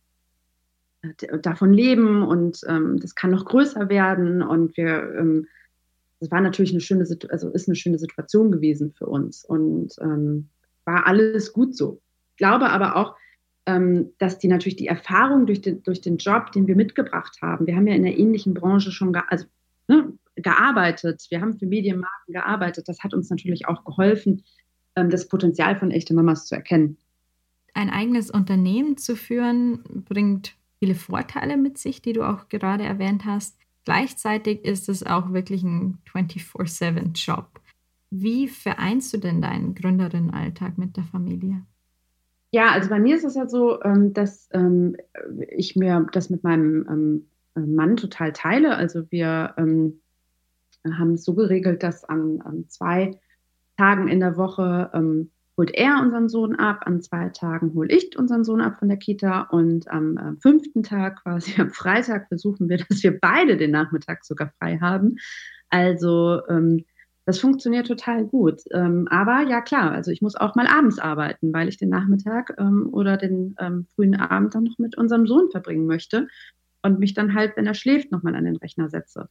davon 1.42 1.74
leben 1.74 2.22
und 2.22 2.60
ähm, 2.66 2.98
das 2.98 3.14
kann 3.14 3.30
noch 3.30 3.44
größer 3.44 3.90
werden 3.90 4.40
und 4.40 4.74
wir, 4.78 5.44
das 6.18 6.30
war 6.30 6.40
natürlich 6.40 6.70
eine 6.70 6.80
schöne, 6.80 7.06
also 7.28 7.50
ist 7.50 7.68
eine 7.68 7.76
schöne 7.76 7.98
Situation 7.98 8.50
gewesen 8.50 8.94
für 8.96 9.04
uns 9.04 9.44
und 9.44 9.98
war 9.98 11.06
alles 11.06 11.52
gut 11.52 11.76
so. 11.76 12.00
Ich 12.30 12.38
glaube 12.38 12.70
aber 12.70 12.96
auch, 12.96 13.16
dass 13.66 14.38
die 14.38 14.48
natürlich 14.48 14.76
die 14.76 14.88
Erfahrung 14.88 15.46
durch 15.46 15.62
den, 15.62 15.82
durch 15.82 16.02
den 16.02 16.18
Job, 16.18 16.52
den 16.52 16.66
wir 16.66 16.76
mitgebracht 16.76 17.38
haben, 17.40 17.66
wir 17.66 17.76
haben 17.76 17.86
ja 17.86 17.94
in 17.94 18.04
einer 18.04 18.16
ähnlichen 18.16 18.52
Branche 18.52 18.92
schon 18.92 19.12
ge 19.12 19.22
also, 19.28 19.46
ne, 19.88 20.12
gearbeitet, 20.36 21.26
wir 21.30 21.40
haben 21.40 21.58
für 21.58 21.66
Medienmarken 21.66 22.34
gearbeitet, 22.34 22.88
das 22.88 23.02
hat 23.02 23.14
uns 23.14 23.30
natürlich 23.30 23.66
auch 23.66 23.84
geholfen, 23.84 24.42
ähm, 24.96 25.10
das 25.10 25.28
Potenzial 25.28 25.76
von 25.76 25.90
echten 25.90 26.14
Mamas 26.14 26.46
zu 26.46 26.54
erkennen. 26.54 26.98
Ein 27.72 27.90
eigenes 27.90 28.30
Unternehmen 28.30 28.96
zu 28.96 29.16
führen, 29.16 30.04
bringt 30.08 30.54
viele 30.78 30.94
Vorteile 30.94 31.56
mit 31.56 31.78
sich, 31.78 32.02
die 32.02 32.12
du 32.12 32.22
auch 32.22 32.48
gerade 32.48 32.84
erwähnt 32.84 33.24
hast. 33.24 33.56
Gleichzeitig 33.84 34.64
ist 34.64 34.88
es 34.88 35.04
auch 35.04 35.32
wirklich 35.32 35.62
ein 35.62 35.98
24-7-Job. 36.12 37.60
Wie 38.10 38.48
vereinst 38.48 39.12
du 39.12 39.18
denn 39.18 39.42
deinen 39.42 39.74
Gründerinnenalltag 39.74 40.78
mit 40.78 40.96
der 40.96 41.04
Familie? 41.04 41.64
Ja, 42.54 42.70
also 42.70 42.88
bei 42.88 43.00
mir 43.00 43.16
ist 43.16 43.24
es 43.24 43.34
ja 43.34 43.48
so, 43.48 43.82
ähm, 43.82 44.12
dass 44.12 44.48
ähm, 44.52 44.96
ich 45.48 45.74
mir 45.74 46.06
das 46.12 46.30
mit 46.30 46.44
meinem 46.44 47.26
ähm, 47.56 47.74
Mann 47.74 47.96
total 47.96 48.32
teile. 48.32 48.76
Also 48.76 49.10
wir 49.10 49.54
haben 49.56 51.14
es 51.14 51.24
so 51.24 51.34
geregelt, 51.34 51.82
dass 51.82 52.04
an, 52.04 52.40
an, 52.42 52.68
zwei 52.68 53.18
Tagen 53.76 54.06
in 54.06 54.20
der 54.20 54.36
Woche 54.36 54.90
holt 55.56 55.74
er 55.74 56.00
unseren 56.00 56.28
Sohn 56.28 56.54
ab, 56.54 56.82
an 56.86 57.02
zwei 57.02 57.28
Tagen 57.30 57.74
hole 57.74 57.92
ich 57.92 58.16
unseren 58.16 58.44
Sohn 58.44 58.60
ab 58.60 58.78
von 58.78 58.88
der 58.88 58.98
Kita 58.98 59.48
und 59.50 59.90
am 59.90 60.16
äh, 60.16 60.40
fünften 60.40 60.84
Tag, 60.84 61.24
quasi 61.24 61.60
am 61.60 61.70
Freitag, 61.70 62.28
versuchen 62.28 62.68
wir, 62.68 62.76
dass 62.88 63.02
wir 63.02 63.18
beide 63.18 63.56
den 63.56 63.72
Nachmittag 63.72 64.24
sogar 64.24 64.52
frei 64.60 64.78
haben. 64.78 65.16
Also 65.70 66.40
ähm, 66.48 66.84
das 67.26 67.38
funktioniert 67.38 67.86
total 67.86 68.24
gut. 68.24 68.62
Ähm, 68.72 69.08
aber 69.10 69.42
ja 69.48 69.60
klar, 69.60 69.92
also 69.92 70.10
ich 70.10 70.20
muss 70.20 70.36
auch 70.36 70.54
mal 70.54 70.66
abends 70.66 70.98
arbeiten, 70.98 71.52
weil 71.52 71.68
ich 71.68 71.78
den 71.78 71.88
Nachmittag 71.88 72.54
ähm, 72.58 72.88
oder 72.92 73.16
den 73.16 73.56
ähm, 73.58 73.86
frühen 73.94 74.14
Abend 74.14 74.54
dann 74.54 74.64
noch 74.64 74.78
mit 74.78 74.96
unserem 74.98 75.26
Sohn 75.26 75.50
verbringen 75.50 75.86
möchte 75.86 76.28
und 76.82 76.98
mich 76.98 77.14
dann 77.14 77.34
halt, 77.34 77.56
wenn 77.56 77.66
er 77.66 77.74
schläft, 77.74 78.12
nochmal 78.12 78.34
an 78.34 78.44
den 78.44 78.56
Rechner 78.56 78.90
setze. 78.90 79.28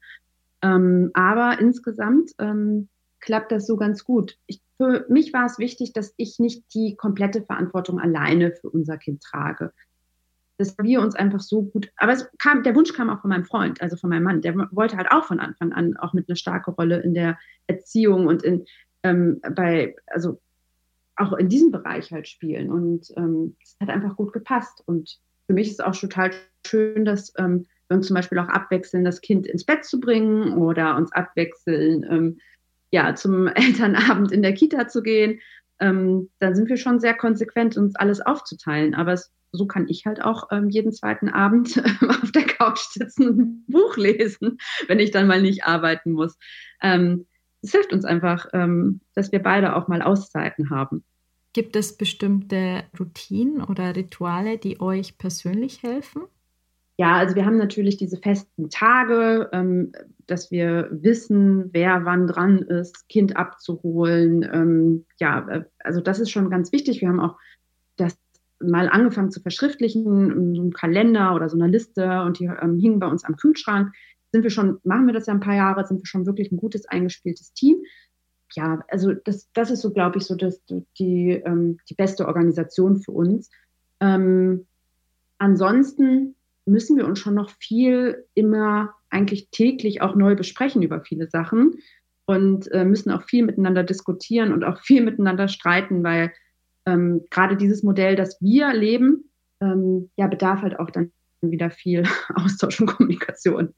Ähm, 0.63 1.11
aber 1.13 1.59
insgesamt 1.59 2.31
ähm, 2.39 2.89
klappt 3.19 3.51
das 3.51 3.67
so 3.67 3.77
ganz 3.77 4.03
gut. 4.03 4.37
Ich, 4.47 4.61
für 4.77 5.05
mich 5.09 5.31
war 5.33 5.45
es 5.45 5.59
wichtig, 5.59 5.93
dass 5.93 6.13
ich 6.17 6.39
nicht 6.39 6.63
die 6.73 6.95
komplette 6.95 7.43
Verantwortung 7.43 7.99
alleine 7.99 8.51
für 8.51 8.69
unser 8.69 8.97
Kind 8.97 9.21
trage. 9.21 9.71
Dass 10.57 10.77
wir 10.77 11.01
uns 11.01 11.15
einfach 11.15 11.39
so 11.39 11.63
gut, 11.63 11.89
aber 11.97 12.11
es 12.13 12.29
kam, 12.37 12.61
der 12.63 12.75
Wunsch 12.75 12.93
kam 12.93 13.09
auch 13.09 13.21
von 13.21 13.29
meinem 13.29 13.45
Freund, 13.45 13.81
also 13.81 13.97
von 13.97 14.09
meinem 14.09 14.23
Mann. 14.23 14.41
Der 14.41 14.55
wollte 14.71 14.97
halt 14.97 15.11
auch 15.11 15.25
von 15.25 15.39
Anfang 15.39 15.73
an 15.73 15.97
auch 15.97 16.13
mit 16.13 16.29
einer 16.29 16.35
starken 16.35 16.71
Rolle 16.71 16.99
in 17.01 17.13
der 17.13 17.39
Erziehung 17.67 18.27
und 18.27 18.43
in, 18.43 18.65
ähm, 19.01 19.41
bei, 19.55 19.95
also 20.07 20.39
auch 21.15 21.33
in 21.33 21.49
diesem 21.49 21.71
Bereich 21.71 22.11
halt 22.11 22.27
spielen. 22.27 22.71
Und 22.71 23.11
ähm, 23.17 23.55
es 23.63 23.75
hat 23.79 23.89
einfach 23.89 24.15
gut 24.15 24.33
gepasst. 24.33 24.83
Und 24.85 25.19
für 25.47 25.53
mich 25.53 25.67
ist 25.67 25.79
es 25.79 25.85
auch 25.85 25.95
total 25.95 26.31
schön, 26.65 27.05
dass 27.05 27.33
ähm, 27.37 27.65
wir 27.87 27.97
uns 27.97 28.07
zum 28.07 28.15
Beispiel 28.15 28.39
auch 28.39 28.49
abwechseln, 28.49 29.03
das 29.03 29.21
Kind 29.21 29.47
ins 29.47 29.65
Bett 29.65 29.85
zu 29.85 29.99
bringen 29.99 30.53
oder 30.57 30.95
uns 30.95 31.11
abwechseln, 31.11 32.05
ähm, 32.09 32.37
ja, 32.91 33.15
zum 33.15 33.47
Elternabend 33.55 34.31
in 34.31 34.41
der 34.41 34.53
Kita 34.53 34.87
zu 34.87 35.01
gehen, 35.01 35.39
ähm, 35.79 36.29
dann 36.39 36.55
sind 36.55 36.69
wir 36.69 36.77
schon 36.77 36.99
sehr 36.99 37.13
konsequent, 37.13 37.77
uns 37.77 37.95
alles 37.95 38.21
aufzuteilen. 38.21 38.95
Aber 38.95 39.13
es, 39.13 39.31
so 39.53 39.67
kann 39.67 39.87
ich 39.87 40.05
halt 40.05 40.21
auch 40.21 40.49
ähm, 40.51 40.69
jeden 40.69 40.91
zweiten 40.91 41.29
Abend 41.29 41.81
auf 42.09 42.31
der 42.31 42.45
Couch 42.45 42.79
sitzen 42.79 43.27
und 43.27 43.39
ein 43.39 43.65
Buch 43.67 43.95
lesen, 43.95 44.57
wenn 44.87 44.99
ich 44.99 45.11
dann 45.11 45.27
mal 45.27 45.41
nicht 45.41 45.63
arbeiten 45.65 46.11
muss. 46.11 46.37
Ähm, 46.81 47.27
es 47.61 47.71
hilft 47.71 47.93
uns 47.93 48.03
einfach, 48.03 48.47
ähm, 48.53 48.99
dass 49.13 49.31
wir 49.31 49.41
beide 49.41 49.75
auch 49.75 49.87
mal 49.87 50.01
Auszeiten 50.01 50.69
haben. 50.69 51.03
Gibt 51.53 51.75
es 51.75 51.95
bestimmte 51.95 52.83
Routinen 52.99 53.63
oder 53.63 53.95
Rituale, 53.95 54.57
die 54.57 54.81
euch 54.81 55.17
persönlich 55.17 55.83
helfen? 55.83 56.23
Ja, 56.97 57.15
also 57.17 57.35
wir 57.35 57.45
haben 57.45 57.57
natürlich 57.57 57.97
diese 57.97 58.17
festen 58.17 58.69
Tage, 58.69 59.49
ähm, 59.51 59.93
dass 60.27 60.51
wir 60.51 60.89
wissen, 60.91 61.69
wer 61.73 62.05
wann 62.05 62.27
dran 62.27 62.59
ist, 62.59 63.07
Kind 63.09 63.35
abzuholen. 63.35 64.43
Ähm, 64.43 65.05
ja, 65.19 65.47
äh, 65.47 65.63
also 65.79 66.01
das 66.01 66.19
ist 66.19 66.29
schon 66.29 66.49
ganz 66.49 66.71
wichtig. 66.71 67.01
Wir 67.01 67.09
haben 67.09 67.19
auch 67.19 67.37
mal 68.63 68.89
angefangen 68.89 69.31
zu 69.31 69.41
verschriftlichen, 69.41 70.55
so 70.55 70.61
einem 70.61 70.73
Kalender 70.73 71.35
oder 71.35 71.49
so 71.49 71.57
einer 71.57 71.67
Liste 71.67 72.21
und 72.23 72.39
die 72.39 72.45
ähm, 72.45 72.79
hingen 72.79 72.99
bei 72.99 73.07
uns 73.07 73.23
am 73.23 73.35
Kühlschrank. 73.35 73.93
Sind 74.31 74.43
wir 74.43 74.49
schon, 74.49 74.79
machen 74.83 75.05
wir 75.05 75.13
das 75.13 75.27
ja 75.27 75.33
ein 75.33 75.39
paar 75.39 75.55
Jahre, 75.55 75.85
sind 75.85 75.99
wir 75.99 76.05
schon 76.05 76.25
wirklich 76.25 76.51
ein 76.51 76.57
gutes 76.57 76.85
eingespieltes 76.85 77.53
Team. 77.53 77.77
Ja, 78.55 78.83
also 78.89 79.13
das, 79.13 79.49
das 79.53 79.71
ist 79.71 79.81
so, 79.81 79.91
glaube 79.91 80.17
ich, 80.17 80.25
so 80.25 80.35
das, 80.35 80.61
die, 80.99 81.41
ähm, 81.45 81.79
die 81.89 81.95
beste 81.95 82.27
Organisation 82.27 82.97
für 82.97 83.11
uns. 83.11 83.49
Ähm, 83.99 84.65
ansonsten 85.37 86.35
müssen 86.65 86.97
wir 86.97 87.05
uns 87.05 87.19
schon 87.19 87.35
noch 87.35 87.49
viel 87.49 88.25
immer 88.33 88.93
eigentlich 89.09 89.49
täglich 89.49 90.01
auch 90.01 90.15
neu 90.15 90.35
besprechen 90.35 90.81
über 90.81 91.01
viele 91.01 91.27
Sachen 91.29 91.75
und 92.25 92.71
äh, 92.71 92.85
müssen 92.85 93.11
auch 93.11 93.23
viel 93.23 93.43
miteinander 93.43 93.83
diskutieren 93.83 94.53
und 94.53 94.63
auch 94.63 94.79
viel 94.81 95.03
miteinander 95.03 95.47
streiten, 95.47 96.03
weil 96.03 96.31
ähm, 96.85 97.21
gerade 97.29 97.57
dieses 97.57 97.83
Modell, 97.83 98.15
das 98.15 98.41
wir 98.41 98.73
leben, 98.73 99.29
ähm, 99.61 100.09
ja, 100.15 100.27
bedarf 100.27 100.61
halt 100.61 100.79
auch 100.79 100.89
dann 100.89 101.11
wieder 101.41 101.69
viel 101.69 102.03
Austausch 102.35 102.79
und 102.81 102.87
Kommunikation. 102.87 103.73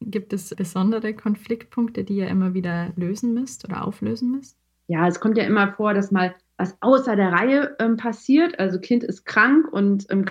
Gibt 0.00 0.32
es 0.32 0.54
besondere 0.54 1.14
Konfliktpunkte, 1.14 2.04
die 2.04 2.16
ihr 2.16 2.28
immer 2.28 2.54
wieder 2.54 2.92
lösen 2.96 3.34
müsst 3.34 3.64
oder 3.64 3.86
auflösen 3.86 4.30
müsst? 4.30 4.56
Ja, 4.86 5.06
es 5.06 5.20
kommt 5.20 5.36
ja 5.36 5.44
immer 5.44 5.72
vor, 5.74 5.94
dass 5.94 6.10
mal 6.10 6.34
was 6.56 6.76
außer 6.80 7.16
der 7.16 7.32
Reihe 7.32 7.76
ähm, 7.78 7.96
passiert. 7.96 8.58
Also 8.58 8.80
Kind 8.80 9.04
ist 9.04 9.24
krank 9.24 9.70
und 9.72 10.06
ähm, 10.10 10.24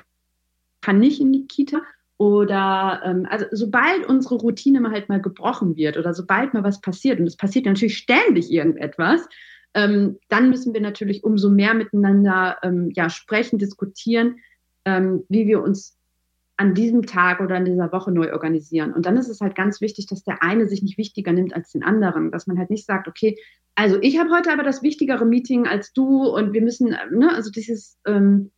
kann 0.82 1.00
nicht 1.00 1.22
in 1.22 1.32
die 1.32 1.48
Kita. 1.48 1.82
Oder 2.18 3.02
ähm, 3.06 3.26
also 3.30 3.46
sobald 3.52 4.06
unsere 4.06 4.36
Routine 4.36 4.82
mal 4.82 4.92
halt 4.92 5.08
mal 5.08 5.22
gebrochen 5.22 5.78
wird 5.78 5.98
oder 5.98 6.14
sobald 6.14 6.54
mal 6.54 6.64
was 6.64 6.82
passiert, 6.82 7.20
und 7.20 7.28
es 7.28 7.38
passiert 7.38 7.66
natürlich 7.66 7.98
ständig 7.98 8.52
irgendetwas, 8.52 9.28
ähm, 9.74 10.18
dann 10.30 10.50
müssen 10.50 10.74
wir 10.74 10.82
natürlich 10.82 11.24
umso 11.24 11.50
mehr 11.50 11.74
miteinander 11.74 12.58
ähm, 12.64 12.92
ja, 12.94 13.10
sprechen, 13.10 13.60
diskutieren, 13.60 14.38
ähm, 14.86 15.24
wie 15.30 15.48
wir 15.48 15.62
uns 15.62 15.98
an 16.58 16.74
diesem 16.74 17.06
Tag 17.06 17.40
oder 17.40 17.56
in 17.56 17.66
dieser 17.66 17.92
Woche 17.92 18.12
neu 18.12 18.34
organisieren. 18.34 18.94
Und 18.94 19.06
dann 19.06 19.16
ist 19.16 19.30
es 19.30 19.40
halt 19.40 19.56
ganz 19.56 19.80
wichtig, 19.80 20.08
dass 20.08 20.24
der 20.24 20.44
eine 20.44 20.68
sich 20.68 20.84
nicht 20.84 20.98
wichtiger 20.98 21.32
nimmt 21.32 21.56
als 21.56 21.72
den 21.72 21.84
anderen, 21.84 22.32
dass 22.32 22.48
man 22.48 22.58
halt 22.58 22.70
nicht 22.70 22.86
sagt, 22.86 23.08
okay, 23.08 23.38
also 23.76 23.98
ich 24.02 24.20
habe 24.20 24.32
heute 24.32 24.52
aber 24.52 24.64
das 24.64 24.84
wichtigere 24.84 25.26
Meeting 25.26 25.68
als 25.68 25.94
du 25.94 26.26
und 26.26 26.52
wir 26.52 26.62
müssen, 26.62 26.90
ne, 27.12 27.34
also 27.34 27.50
dieses 27.50 27.98
ähm, 28.06 28.52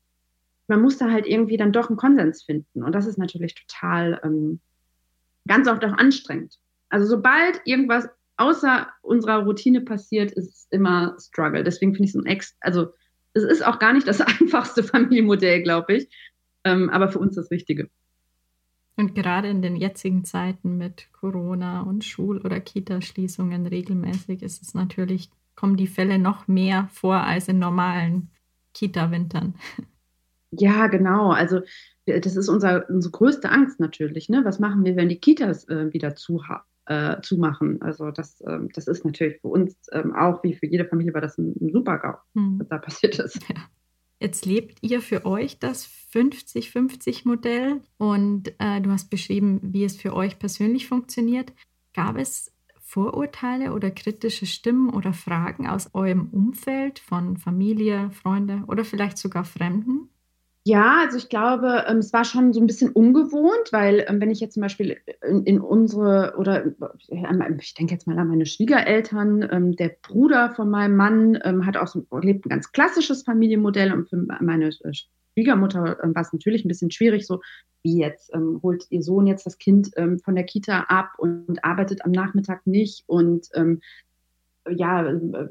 man 0.72 0.82
muss 0.82 0.98
da 0.98 1.12
halt 1.12 1.28
irgendwie 1.28 1.58
dann 1.58 1.74
doch 1.74 1.90
einen 1.90 1.98
Konsens 1.98 2.44
finden. 2.44 2.82
Und 2.82 2.94
das 2.94 3.06
ist 3.06 3.18
natürlich 3.18 3.54
total 3.56 4.20
ähm, 4.24 4.62
ganz 5.46 5.68
oft 5.68 5.84
auch 5.84 5.94
anstrengend. 5.94 6.58
Also 6.90 7.06
sobald 7.06 7.62
irgendwas 7.66 8.08
außer 8.42 8.88
unserer 9.02 9.44
Routine 9.44 9.82
passiert, 9.82 10.32
ist 10.32 10.54
es 10.54 10.68
immer 10.72 11.16
Struggle. 11.20 11.64
Deswegen 11.64 11.94
finde 11.94 12.06
ich 12.06 12.16
es 12.16 12.22
ein 12.22 12.26
Ex, 12.26 12.56
also 12.60 12.94
es 13.34 13.44
ist 13.44 13.66
auch 13.66 13.80
gar 13.80 13.94
nicht 13.94 14.08
das 14.08 14.22
einfachste 14.42 14.84
Familienmodell, 14.84 15.62
glaube 15.64 15.94
ich. 15.94 16.10
Ähm, 16.64 16.90
aber 16.90 17.10
für 17.10 17.20
uns 17.20 17.36
das 17.36 17.50
Richtige. 17.52 17.90
Und 18.98 19.16
gerade 19.16 19.48
in 19.48 19.62
den 19.62 19.76
jetzigen 19.76 20.26
Zeiten 20.26 20.78
mit 20.78 21.08
Corona 21.14 21.82
und 21.82 22.04
Schul- 22.04 22.42
oder 22.42 22.60
Kita-Schließungen 22.60 23.66
regelmäßig 23.66 24.44
ist 24.44 24.62
es 24.62 24.74
natürlich, 24.74 25.30
kommen 25.56 25.78
die 25.78 25.88
Fälle 25.88 26.20
noch 26.20 26.48
mehr 26.48 26.88
vor 26.92 27.16
als 27.16 27.48
in 27.48 27.58
normalen 27.58 28.30
Kita-Wintern. 28.74 29.56
Ja, 30.52 30.88
genau. 30.88 31.32
Also 31.32 31.62
das 32.06 32.36
ist 32.36 32.50
unser, 32.50 32.90
unsere 32.90 33.12
größte 33.12 33.50
Angst 33.50 33.80
natürlich. 33.80 34.28
Ne? 34.30 34.42
Was 34.44 34.60
machen 34.60 34.84
wir, 34.84 34.96
wenn 34.96 35.10
die 35.10 35.20
Kitas 35.20 35.68
äh, 35.70 35.94
wieder 35.94 36.16
zu, 36.16 36.44
äh, 36.86 37.22
zumachen? 37.22 37.82
Also 37.82 38.12
das, 38.12 38.42
äh, 38.42 38.60
das 38.74 38.88
ist 38.88 39.06
natürlich 39.06 39.40
für 39.42 39.48
uns 39.48 39.76
ähm, 39.92 40.16
auch, 40.16 40.44
wie 40.44 40.54
für 40.54 40.68
jede 40.68 40.86
Familie, 40.86 41.14
war 41.14 41.22
das 41.22 41.38
ein, 41.38 41.54
ein 41.60 41.72
Super-GAU, 41.72 42.18
hm. 42.36 42.60
was 42.60 42.68
da 42.68 42.78
passiert 42.78 43.20
ist. 43.20 43.42
Ja. 43.50 43.56
Jetzt 44.22 44.46
lebt 44.46 44.78
ihr 44.82 45.02
für 45.02 45.26
euch 45.26 45.58
das 45.58 45.90
50-50-Modell 46.14 47.82
und 47.98 48.54
äh, 48.60 48.80
du 48.80 48.92
hast 48.92 49.10
beschrieben, 49.10 49.60
wie 49.64 49.84
es 49.84 49.96
für 49.96 50.14
euch 50.14 50.38
persönlich 50.38 50.88
funktioniert. 50.88 51.54
Gab 51.96 52.18
es 52.20 52.54
Vorurteile 52.80 53.74
oder 53.74 53.90
kritische 53.90 54.46
Stimmen 54.46 54.92
oder 54.92 55.14
Fragen 55.14 55.66
aus 55.66 55.90
eurem 55.96 56.30
Umfeld 56.30 57.00
von 57.00 57.38
Familie, 57.38 58.12
Freunde 58.12 58.64
oder 58.68 58.86
vielleicht 58.86 59.18
sogar 59.18 59.44
Fremden? 59.44 60.11
Ja, 60.64 61.00
also 61.04 61.18
ich 61.18 61.28
glaube, 61.28 61.86
ähm, 61.88 61.98
es 61.98 62.14
war 62.14 62.24
schon 62.24 62.54
so 62.54 62.60
ein 62.60 62.68
bisschen 62.68 62.92
ungewohnt, 62.92 63.72
weil 63.72 64.06
ähm, 64.08 64.22
wenn 64.22 64.30
ich 64.30 64.40
jetzt 64.40 64.54
zum 64.54 64.62
Beispiel 64.62 64.98
in, 65.28 65.44
in 65.44 65.60
unsere 65.60 66.36
oder 66.38 66.66
ich 67.60 67.74
denke 67.74 67.94
jetzt 67.94 68.06
mal 68.06 68.20
an 68.20 68.28
meine 68.28 68.46
Schwiegereltern, 68.46 69.48
ähm, 69.52 69.76
der 69.76 69.96
Bruder 70.04 70.52
von 70.52 70.70
meinem 70.70 70.96
Mann 70.96 71.66
hat 71.66 71.78
auch 71.78 71.88
so, 71.88 72.06
lebt 72.22 72.46
ein 72.46 72.50
ganz 72.50 72.72
klassisches 72.72 73.24
Familienmodell 73.24 73.92
und 73.92 74.08
für 74.08 74.18
meine 74.18 74.68
äh, 74.68 74.94
Schwiegermutter 75.34 75.98
war 76.04 76.22
es 76.22 76.34
natürlich 76.34 76.64
ein 76.64 76.68
bisschen 76.68 76.92
schwierig, 76.92 77.26
so 77.26 77.42
wie 77.84 77.98
jetzt 77.98 78.32
holt 78.62 78.86
ihr 78.90 79.02
Sohn 79.02 79.26
jetzt 79.26 79.46
das 79.46 79.58
Kind 79.58 79.92
von 79.96 80.36
der 80.36 80.44
Kita 80.44 80.82
ab 80.90 81.14
und, 81.18 81.64
arbeitet 81.64 82.04
am 82.06 82.12
Nachmittag 82.12 82.68
nicht 82.68 83.06
und 83.08 83.48
ja, 84.70 85.04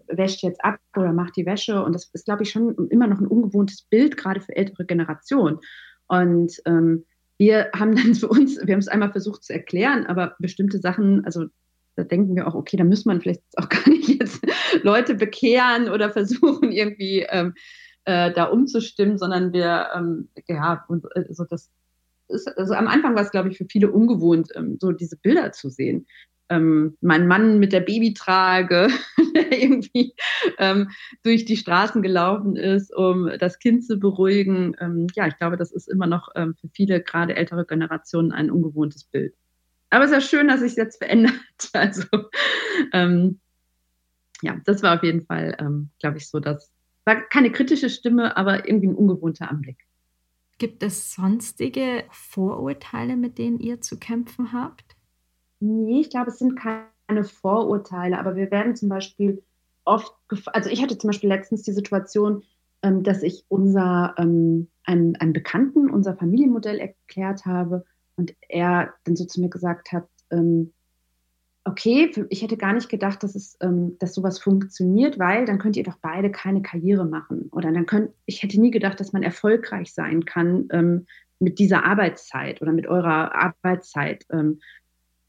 wäscht 0.09 0.43
jetzt 0.43 0.65
ab 0.65 0.79
oder 0.97 1.13
macht 1.13 1.37
die 1.37 1.47
Wäsche. 1.47 1.83
Und 1.83 1.95
das 1.95 2.11
ist, 2.13 2.25
glaube 2.25 2.43
ich, 2.43 2.51
schon 2.51 2.89
immer 2.89 3.07
noch 3.07 3.21
ein 3.21 3.27
ungewohntes 3.27 3.83
Bild, 3.83 4.17
gerade 4.17 4.41
für 4.41 4.55
ältere 4.55 4.85
Generationen. 4.85 5.59
Und 6.07 6.61
ähm, 6.67 7.05
wir 7.39 7.71
haben 7.75 7.97
dann 7.97 8.15
für 8.15 8.29
uns, 8.29 8.59
wir 8.65 8.73
haben 8.73 8.81
es 8.81 8.89
einmal 8.89 9.13
versucht 9.13 9.45
zu 9.45 9.53
erklären, 9.53 10.07
aber 10.07 10.37
bestimmte 10.39 10.79
Sachen, 10.79 11.25
also 11.25 11.47
da 11.97 12.05
denken 12.05 12.37
wir 12.37 12.47
auch, 12.47 12.55
okay, 12.55 12.77
da 12.77 12.85
muss 12.85 13.05
man 13.05 13.21
vielleicht 13.21 13.43
auch 13.57 13.69
gar 13.69 13.89
nicht 13.89 14.09
jetzt 14.09 14.47
Leute 14.83 15.15
bekehren 15.15 15.89
oder 15.89 16.11
versuchen 16.11 16.71
irgendwie 16.71 17.27
ähm, 17.29 17.55
äh, 18.05 18.33
da 18.33 18.45
umzustimmen, 18.45 19.19
sondern 19.19 19.53
wir, 19.53 19.89
ähm, 19.95 20.29
ja, 20.49 20.85
also 21.15 21.45
das 21.45 21.71
ist, 22.29 22.47
also 22.57 22.75
am 22.75 22.87
Anfang 22.87 23.15
war 23.15 23.23
es, 23.23 23.31
glaube 23.31 23.49
ich, 23.49 23.59
für 23.59 23.67
viele 23.67 23.91
ungewohnt, 23.91 24.51
ähm, 24.55 24.79
so 24.81 24.93
diese 24.93 25.17
Bilder 25.17 25.53
zu 25.53 25.69
sehen. 25.69 26.07
Ähm, 26.51 26.97
mein 27.01 27.27
Mann 27.27 27.59
mit 27.59 27.73
der 27.73 27.81
Babytrage, 27.81 28.89
der 29.35 29.63
irgendwie 29.63 30.15
ähm, 30.59 30.91
durch 31.23 31.45
die 31.45 31.57
Straßen 31.57 32.03
gelaufen 32.03 32.57
ist, 32.57 32.95
um 32.95 33.31
das 33.39 33.59
Kind 33.59 33.85
zu 33.85 33.99
beruhigen. 33.99 34.77
Ähm, 34.81 35.07
ja, 35.15 35.27
ich 35.27 35.39
glaube, 35.39 35.57
das 35.57 35.73
ist 35.73 35.89
immer 35.89 36.07
noch 36.07 36.29
ähm, 36.35 36.55
für 36.61 36.69
viele, 36.69 37.03
gerade 37.03 37.37
ältere 37.37 37.65
Generationen, 37.65 38.33
ein 38.33 38.51
ungewohntes 38.51 39.05
Bild. 39.05 39.35
Aber 39.89 40.05
es 40.05 40.11
ist 40.11 40.17
ja 40.17 40.21
schön, 40.21 40.49
dass 40.49 40.61
sich 40.61 40.77
jetzt 40.77 40.99
verändert. 40.99 41.35
Also 41.73 42.05
ähm, 42.93 43.39
ja, 44.43 44.57
das 44.65 44.83
war 44.83 44.97
auf 44.97 45.03
jeden 45.03 45.27
Fall, 45.27 45.57
ähm, 45.61 45.91
glaube 45.99 46.17
ich, 46.17 46.29
so, 46.29 46.41
dass 46.41 46.73
war 47.05 47.17
keine 47.29 47.51
kritische 47.51 47.91
Stimme, 47.91 48.37
aber 48.37 48.69
irgendwie 48.69 48.89
ein 48.89 48.95
ungewohnter 48.95 49.51
Anblick. 49.51 49.87
Gibt 50.59 50.83
es 50.83 51.15
sonstige 51.15 52.05
Vorurteile, 52.11 53.17
mit 53.17 53.39
denen 53.39 53.59
ihr 53.59 53.81
zu 53.81 53.99
kämpfen 53.99 54.53
habt? 54.53 54.97
Nee, 55.61 56.01
ich 56.01 56.11
glaube, 56.11 56.31
es 56.31 56.39
sind 56.39 56.57
keine 56.57 57.25
Vorurteile, 57.25 58.19
aber 58.19 58.37
wir 58.37 58.51
werden 58.51 58.77
zum 58.77 58.89
Beispiel 58.89 59.43
oft, 59.85 60.13
also 60.47 60.71
ich 60.71 60.83
hatte 60.83 60.99
zum 60.99 61.09
Beispiel 61.09 61.29
letztens 61.29 61.63
die 61.63 61.73
Situation, 61.73 62.43
ähm, 62.83 63.03
dass 63.03 63.23
ich 63.23 63.45
unser, 63.49 64.15
ähm, 64.19 64.69
einen, 64.85 65.17
einen 65.17 65.33
Bekannten 65.33 65.91
unser 65.91 66.17
Familienmodell 66.17 66.79
erklärt 66.79 67.45
habe 67.45 67.85
und 68.17 68.35
er 68.49 68.95
dann 69.05 69.17
so 69.17 69.25
zu 69.25 69.41
mir 69.41 69.51
gesagt 69.51 69.93
hat, 69.93 70.09
ähm, 70.31 70.73
okay, 71.65 72.11
ich 72.31 72.43
hätte 72.43 72.57
gar 72.57 72.73
nicht 72.73 72.89
gedacht, 72.89 73.23
dass 73.23 73.35
es, 73.35 73.57
ähm, 73.61 73.97
dass 73.99 74.15
sowas 74.15 74.39
funktioniert, 74.39 75.19
weil 75.19 75.45
dann 75.45 75.59
könnt 75.59 75.77
ihr 75.77 75.85
doch 75.85 75.99
beide 76.01 76.31
keine 76.31 76.63
Karriere 76.63 77.05
machen. 77.05 77.49
Oder 77.53 77.71
dann 77.71 77.87
könnt, 77.87 78.11
ich 78.25 78.43
hätte 78.43 78.61
nie 78.61 78.71
gedacht, 78.71 78.99
dass 78.99 79.13
man 79.13 79.23
erfolgreich 79.23 79.93
sein 79.93 80.25
kann 80.25 80.69
ähm, 80.73 81.07
mit 81.39 81.59
dieser 81.59 81.85
Arbeitszeit 81.85 82.63
oder 82.63 82.73
mit 82.73 82.87
eurer 82.87 83.35
Arbeitszeit. 83.35 84.25
Ähm, 84.31 84.61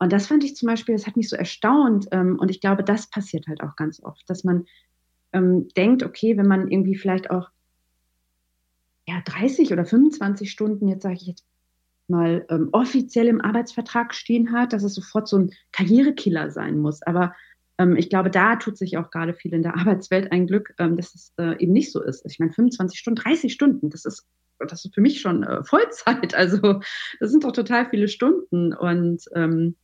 und 0.02 0.12
das 0.12 0.26
fand 0.26 0.44
ich 0.44 0.56
zum 0.56 0.66
Beispiel, 0.66 0.96
das 0.96 1.06
hat 1.06 1.16
mich 1.16 1.30
so 1.30 1.36
erstaunt. 1.36 2.08
Ähm, 2.12 2.40
und 2.40 2.50
ich 2.50 2.60
glaube, 2.60 2.84
das 2.84 3.08
passiert 3.08 3.46
halt 3.46 3.62
auch 3.62 3.76
ganz 3.76 4.02
oft, 4.02 4.28
dass 4.28 4.44
man 4.44 4.66
ähm, 5.32 5.68
denkt, 5.78 6.02
okay, 6.02 6.38
wenn 6.38 6.48
man 6.48 6.70
irgendwie 6.70 6.96
vielleicht 6.96 7.30
auch 7.30 7.50
ja, 9.08 9.22
30 9.24 9.72
oder 9.72 9.86
25 9.86 10.50
Stunden, 10.50 10.88
jetzt 10.88 11.04
sage 11.04 11.14
ich 11.14 11.28
jetzt 11.28 11.46
mal 12.08 12.48
ähm, 12.50 12.70
offiziell 12.72 13.28
im 13.28 13.42
Arbeitsvertrag 13.42 14.16
stehen 14.16 14.52
hat, 14.52 14.74
dass 14.74 14.82
es 14.82 14.96
sofort 14.96 15.28
so 15.28 15.38
ein 15.38 15.52
Karrierekiller 15.72 16.50
sein 16.50 16.80
muss. 16.80 17.04
Aber 17.04 17.36
ähm, 17.78 17.96
ich 17.96 18.10
glaube, 18.10 18.32
da 18.32 18.56
tut 18.56 18.80
sich 18.80 18.98
auch 18.98 19.12
gerade 19.12 19.36
viel 19.36 19.54
in 19.54 19.62
der 19.62 19.76
Arbeitswelt 19.78 20.32
ein 20.32 20.48
Glück, 20.48 20.74
ähm, 20.80 20.98
dass 20.98 21.14
es 21.14 21.32
äh, 21.38 21.62
eben 21.62 21.74
nicht 21.74 21.92
so 21.92 22.02
ist. 22.02 22.26
Ich 22.26 22.40
meine, 22.40 22.52
25 22.52 22.98
Stunden, 22.98 23.22
30 23.22 23.54
Stunden, 23.54 23.92
das 23.92 24.06
ist, 24.06 24.26
das 24.58 24.84
ist 24.84 24.96
für 24.96 25.02
mich 25.02 25.22
schon 25.22 25.44
äh, 25.44 25.64
Vollzeit. 25.64 26.34
Also 26.36 26.80
das 27.20 27.30
sind 27.30 27.44
doch 27.44 27.52
total 27.52 27.88
viele 27.88 28.08
Stunden. 28.08 28.74
Und 28.74 29.26
ähm, 29.36 29.76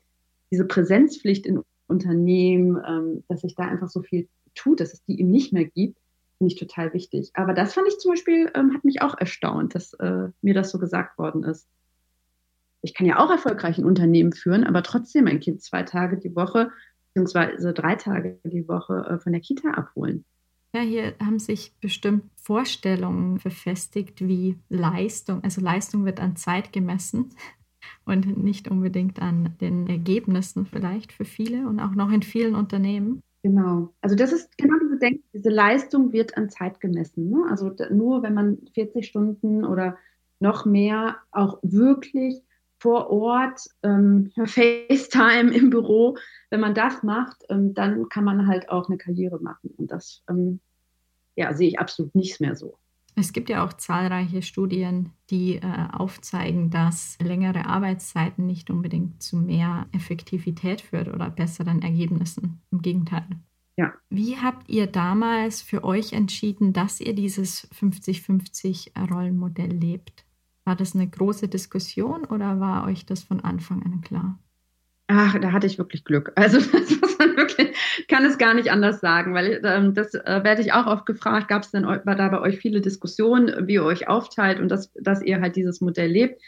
diese 0.52 0.66
Präsenzpflicht 0.66 1.46
in 1.46 1.62
Unternehmen, 1.88 2.82
ähm, 2.88 3.24
dass 3.28 3.42
sich 3.42 3.56
da 3.56 3.66
einfach 3.66 3.90
so 3.90 4.02
viel 4.02 4.28
tut, 4.56 4.80
dass 4.80 4.94
es 4.94 5.04
die 5.06 5.20
eben 5.20 5.30
nicht 5.30 5.54
mehr 5.54 5.66
gibt, 5.66 5.98
finde 6.38 6.54
ich 6.54 6.60
total 6.60 6.94
wichtig. 6.94 7.32
Aber 7.34 7.54
das 7.54 7.74
fand 7.74 7.88
ich 7.88 7.98
zum 8.00 8.12
Beispiel, 8.12 8.52
ähm, 8.56 8.74
hat 8.74 8.84
mich 8.84 9.02
auch 9.02 9.18
erstaunt, 9.18 9.76
dass 9.76 9.94
äh, 9.94 10.30
mir 10.42 10.54
das 10.54 10.72
so 10.72 10.80
gesagt 10.80 11.18
worden 11.18 11.44
ist 11.44 11.68
ich 12.82 12.94
kann 12.94 13.06
ja 13.06 13.20
auch 13.20 13.30
erfolgreich 13.30 13.78
ein 13.78 13.86
Unternehmen 13.86 14.34
führen, 14.34 14.64
aber 14.64 14.84
trotzdem 14.84 15.26
mein 15.26 15.40
Kind 15.40 15.62
zwei 15.62 15.84
Tage 15.84 16.18
die 16.18 16.36
Woche 16.36 16.72
beziehungsweise 17.08 17.74
drei 17.74 17.96
Tage 17.96 18.40
die 18.44 18.68
Woche 18.68 19.06
äh, 19.10 19.20
von 19.20 19.32
der 19.32 19.42
Kita 19.42 19.72
abholen. 19.72 20.26
Ja, 20.74 20.82
hier 20.82 21.16
haben 21.20 21.40
sich 21.40 21.74
bestimmt 21.80 22.26
Vorstellungen 22.36 23.40
verfestigt, 23.40 24.26
wie 24.28 24.60
Leistung, 24.70 25.44
also 25.44 25.62
Leistung 25.62 26.06
wird 26.06 26.20
an 26.20 26.36
Zeit 26.36 26.72
gemessen 26.72 27.30
und 28.06 28.44
nicht 28.44 28.70
unbedingt 28.70 29.22
an 29.22 29.56
den 29.62 29.88
Ergebnissen 29.88 30.66
vielleicht 30.66 31.12
für 31.12 31.26
viele 31.26 31.68
und 31.68 31.80
auch 31.80 31.92
noch 31.92 32.12
in 32.12 32.24
vielen 32.24 32.56
Unternehmen. 32.56 33.22
Genau. 33.44 33.94
Also 34.02 34.16
das 34.16 34.32
ist 34.32 34.58
genau 34.58 34.76
diese 34.84 34.98
Denk 34.98 35.22
diese 35.34 35.50
Leistung 35.50 36.12
wird 36.12 36.36
an 36.38 36.50
Zeit 36.50 36.80
gemessen. 36.80 37.30
Ne? 37.30 37.46
Also 37.50 37.72
nur 37.92 38.24
wenn 38.24 38.34
man 38.34 38.58
40 38.74 39.06
Stunden 39.06 39.64
oder 39.64 39.98
noch 40.40 40.66
mehr 40.66 41.18
auch 41.32 41.60
wirklich 41.62 42.42
vor 42.80 43.10
Ort, 43.10 43.62
ähm, 43.84 44.32
FaceTime 44.46 45.54
im 45.54 45.70
Büro, 45.70 46.18
wenn 46.50 46.60
man 46.60 46.76
das 46.76 47.04
macht, 47.04 47.44
ähm, 47.50 47.74
dann 47.74 48.10
kann 48.10 48.24
man 48.24 48.48
halt 48.48 48.70
auch 48.70 48.88
eine 48.88 48.98
Karriere 48.98 49.40
machen. 49.40 49.74
Und 49.78 49.92
das 49.92 50.24
ähm, 50.30 50.60
ja, 51.36 51.54
sehe 51.54 51.70
ich 51.70 51.80
absolut 51.80 52.14
nichts 52.16 52.40
mehr 52.40 52.56
so. 52.56 52.78
Es 53.20 53.34
gibt 53.34 53.50
ja 53.50 53.66
auch 53.66 53.74
zahlreiche 53.74 54.44
Studien, 54.44 55.10
die 55.32 55.56
äh, 55.56 55.88
aufzeigen, 55.92 56.70
dass 56.70 57.18
längere 57.20 57.66
Arbeitszeiten 57.66 58.46
nicht 58.46 58.70
unbedingt 58.70 59.24
zu 59.24 59.38
mehr 59.38 59.88
Effektivität 59.92 60.82
führt 60.82 61.08
oder 61.08 61.32
besseren 61.32 61.82
Ergebnissen. 61.82 62.62
Im 62.70 62.84
Gegenteil. 62.84 63.26
Ja. 63.76 63.92
Wie 64.12 64.38
habt 64.38 64.70
ihr 64.70 64.86
damals 64.86 65.64
für 65.64 65.84
euch 65.84 66.14
entschieden, 66.14 66.74
dass 66.74 67.02
ihr 67.02 67.16
dieses 67.16 67.68
50-50-Rollenmodell 67.72 69.72
lebt? 69.72 70.28
War 70.64 70.76
das 70.76 70.94
eine 70.94 71.10
große 71.10 71.48
Diskussion 71.48 72.24
oder 72.24 72.60
war 72.60 72.86
euch 72.86 73.08
das 73.08 73.24
von 73.24 73.40
Anfang 73.40 73.82
an 73.82 74.02
klar? 74.02 74.38
Ach, 75.10 75.40
da 75.40 75.54
hatte 75.54 75.68
ich 75.68 75.78
wirklich 75.78 76.04
Glück. 76.04 76.34
Also 76.36 76.58
das 76.72 77.00
muss 77.02 77.18
man 77.18 77.38
wirklich, 77.38 77.76
kann 78.10 78.26
es 78.26 78.38
gar 78.38 78.54
nicht 78.54 78.72
anders 78.72 79.00
sagen, 79.00 79.34
weil 79.34 79.62
ähm, 79.64 79.94
das 79.94 80.14
äh, 80.14 80.42
werde 80.44 80.62
ich 80.62 80.74
auch 80.74 80.86
oft 80.86 81.06
gefragt, 81.06 81.48
gab 81.48 81.64
es 81.64 81.72
denn 81.72 81.86
war 81.86 82.16
da 82.16 82.28
bei 82.28 82.42
euch 82.42 82.58
viele 82.58 82.82
Diskussionen, 82.82 83.68
wie 83.68 83.76
ihr 83.76 83.86
euch 83.86 84.10
aufteilt 84.10 84.60
und 84.60 84.70
das, 84.70 84.92
dass 84.94 85.22
ihr 85.22 85.40
halt 85.40 85.56
dieses 85.56 85.80
Modell 85.80 86.12
lebt? 86.12 86.42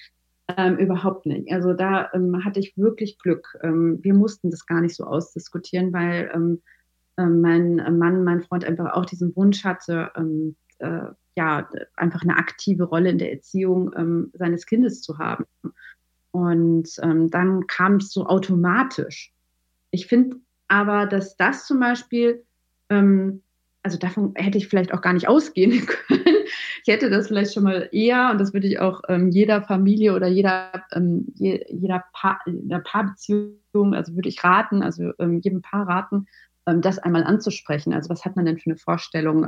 Ähm, 0.58 0.78
überhaupt 0.78 1.26
nicht. 1.26 1.52
Also 1.54 1.74
da 1.74 2.10
ähm, 2.14 2.44
hatte 2.44 2.60
ich 2.60 2.76
wirklich 2.76 3.20
Glück. 3.20 3.58
Ähm, 3.62 4.00
wir 4.02 4.14
mussten 4.14 4.50
das 4.50 4.66
gar 4.66 4.82
nicht 4.82 4.96
so 4.96 5.06
ausdiskutieren, 5.06 5.94
weil 5.94 6.32
ähm, 6.34 6.62
äh, 7.18 7.26
mein 7.26 7.76
Mann, 7.98 8.24
mein 8.24 8.42
Freund 8.42 8.66
einfach 8.66 8.94
auch 8.94 9.06
diesen 9.06 9.36
Wunsch 9.36 9.64
hatte, 9.64 10.12
ähm, 10.18 10.56
äh, 10.80 11.12
ja, 11.36 11.70
einfach 11.96 12.24
eine 12.24 12.38
aktive 12.38 12.86
Rolle 12.86 13.12
in 13.12 13.20
der 13.20 13.32
Erziehung 13.32 13.92
ähm, 13.96 14.32
seines 14.34 14.66
Kindes 14.66 15.02
zu 15.02 15.20
haben. 15.20 15.46
Und 16.32 16.90
ähm, 17.02 17.30
dann 17.30 17.68
kam 17.68 17.96
es 17.96 18.12
so 18.12 18.26
automatisch. 18.26 19.34
Ich 19.92 20.08
finde 20.08 20.38
aber, 20.68 21.08
dass 21.08 21.36
das 21.36 21.66
zum 21.66 21.80
Beispiel, 21.80 22.46
ähm, 22.90 23.42
also 23.82 23.98
davon 23.98 24.34
hätte 24.36 24.58
ich 24.58 24.68
vielleicht 24.68 24.94
auch 24.94 25.02
gar 25.02 25.14
nicht 25.14 25.28
ausgehen 25.28 25.86
können. 25.86 26.36
Ich 26.84 26.94
hätte 26.94 27.10
das 27.10 27.28
vielleicht 27.28 27.54
schon 27.54 27.64
mal 27.64 27.90
eher, 27.92 28.30
und 28.32 28.40
das 28.40 28.54
würde 28.54 28.68
ich 28.68 28.80
auch 28.80 29.02
ähm, 29.08 29.30
jeder 29.30 29.64
Familie 29.64 30.14
oder 30.14 30.28
jeder, 30.28 30.84
ähm, 30.94 31.26
je, 31.36 31.66
jeder, 31.70 32.04
jeder 32.46 32.80
Paarbeziehung, 32.80 33.94
also 33.94 34.16
würde 34.16 34.30
ich 34.30 34.44
raten, 34.44 34.84
also 34.84 35.12
ähm, 35.20 35.40
jedem 35.40 35.62
Paar 35.62 35.88
raten, 35.88 36.28
ähm, 36.68 36.82
das 36.82 37.00
einmal 37.00 37.24
anzusprechen. 37.24 37.94
Also 37.94 38.10
was 38.10 38.24
hat 38.26 38.36
man 38.36 38.46
denn 38.46 38.60
für 38.60 38.70
eine 38.70 38.78
Vorstellung, 38.78 39.48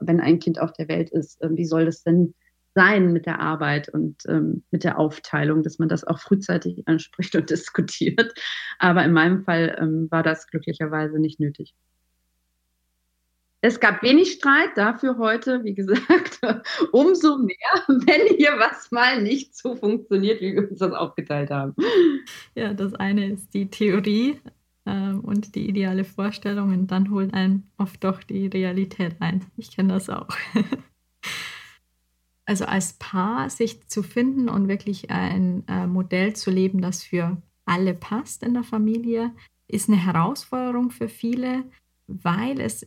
wenn 0.00 0.20
ein 0.20 0.38
Kind 0.38 0.60
auf 0.60 0.72
der 0.72 0.88
Welt 0.88 1.10
ist? 1.10 1.40
Wie 1.42 1.64
soll 1.64 1.86
das 1.86 2.02
denn 2.02 2.34
sein 2.74 3.12
mit 3.12 3.26
der 3.26 3.40
Arbeit 3.40 3.88
und 3.88 4.26
mit 4.70 4.84
der 4.84 4.98
Aufteilung, 4.98 5.62
dass 5.62 5.78
man 5.78 5.88
das 5.88 6.04
auch 6.04 6.18
frühzeitig 6.18 6.82
anspricht 6.86 7.34
und 7.36 7.50
diskutiert. 7.50 8.34
Aber 8.78 9.04
in 9.04 9.12
meinem 9.12 9.44
Fall 9.44 9.76
war 10.10 10.22
das 10.22 10.46
glücklicherweise 10.48 11.18
nicht 11.18 11.40
nötig. 11.40 11.74
Es 13.60 13.80
gab 13.80 14.02
wenig 14.02 14.32
Streit, 14.32 14.76
dafür 14.76 15.16
heute, 15.16 15.64
wie 15.64 15.74
gesagt, 15.74 16.40
umso 16.92 17.38
mehr, 17.38 17.56
wenn 17.86 18.36
hier 18.36 18.58
was 18.58 18.90
mal 18.90 19.22
nicht 19.22 19.56
so 19.56 19.74
funktioniert, 19.74 20.42
wie 20.42 20.54
wir 20.54 20.68
uns 20.68 20.80
das 20.80 20.92
aufgeteilt 20.92 21.50
haben. 21.50 21.74
Ja, 22.54 22.74
das 22.74 22.94
eine 22.94 23.30
ist 23.30 23.54
die 23.54 23.70
Theorie, 23.70 24.38
ähm, 24.86 25.20
und 25.20 25.54
die 25.54 25.68
ideale 25.68 26.04
Vorstellung 26.04 26.70
und 26.72 26.88
dann 26.88 27.10
holt 27.10 27.32
einen 27.32 27.70
oft 27.78 28.04
doch 28.04 28.22
die 28.22 28.46
Realität 28.48 29.16
ein. 29.20 29.46
Ich 29.56 29.74
kenne 29.74 29.94
das 29.94 30.10
auch. 30.10 30.28
also 32.46 32.64
als 32.66 32.94
Paar 32.94 33.50
sich 33.50 33.86
zu 33.88 34.02
finden 34.02 34.48
und 34.48 34.68
wirklich 34.68 35.10
ein 35.10 35.66
äh, 35.68 35.86
Modell 35.86 36.34
zu 36.34 36.50
leben, 36.50 36.80
das 36.80 37.02
für 37.02 37.40
alle 37.64 37.94
passt 37.94 38.42
in 38.42 38.54
der 38.54 38.64
Familie, 38.64 39.32
ist 39.66 39.88
eine 39.88 39.96
Herausforderung 39.96 40.90
für 40.90 41.08
viele, 41.08 41.64
weil 42.06 42.60
es, 42.60 42.86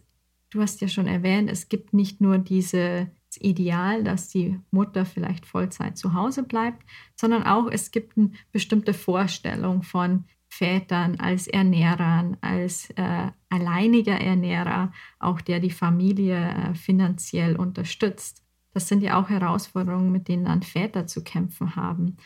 du 0.51 0.61
hast 0.61 0.81
ja 0.81 0.87
schon 0.87 1.07
erwähnt, 1.07 1.49
es 1.49 1.69
gibt 1.69 1.93
nicht 1.93 2.21
nur 2.21 2.37
dieses 2.37 3.07
Ideal, 3.39 4.03
dass 4.03 4.29
die 4.29 4.59
Mutter 4.71 5.05
vielleicht 5.05 5.45
Vollzeit 5.45 5.97
zu 5.97 6.13
Hause 6.13 6.43
bleibt, 6.43 6.83
sondern 7.15 7.43
auch 7.43 7.67
es 7.71 7.91
gibt 7.91 8.17
eine 8.17 8.31
bestimmte 8.51 8.93
Vorstellung 8.93 9.83
von, 9.83 10.25
Vätern, 10.49 11.19
als 11.19 11.47
Ernährern, 11.47 12.37
als 12.41 12.89
äh, 12.91 13.31
alleiniger 13.49 14.19
Ernährer, 14.19 14.91
auch 15.19 15.41
der 15.41 15.59
die 15.59 15.71
Familie 15.71 16.37
äh, 16.37 16.73
finanziell 16.73 17.55
unterstützt. 17.55 18.43
Das 18.73 18.87
sind 18.87 19.01
ja 19.01 19.19
auch 19.19 19.29
Herausforderungen, 19.29 20.11
mit 20.11 20.27
denen 20.27 20.45
dann 20.45 20.63
Väter 20.63 21.07
zu 21.07 21.23
kämpfen 21.23 21.75
haben. 21.75 22.17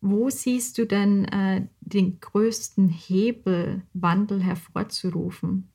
Wo 0.00 0.28
siehst 0.28 0.78
du 0.78 0.86
denn 0.86 1.24
äh, 1.26 1.66
den 1.80 2.20
größten 2.20 2.88
Hebel, 2.88 3.82
Wandel 3.94 4.42
hervorzurufen? 4.42 5.73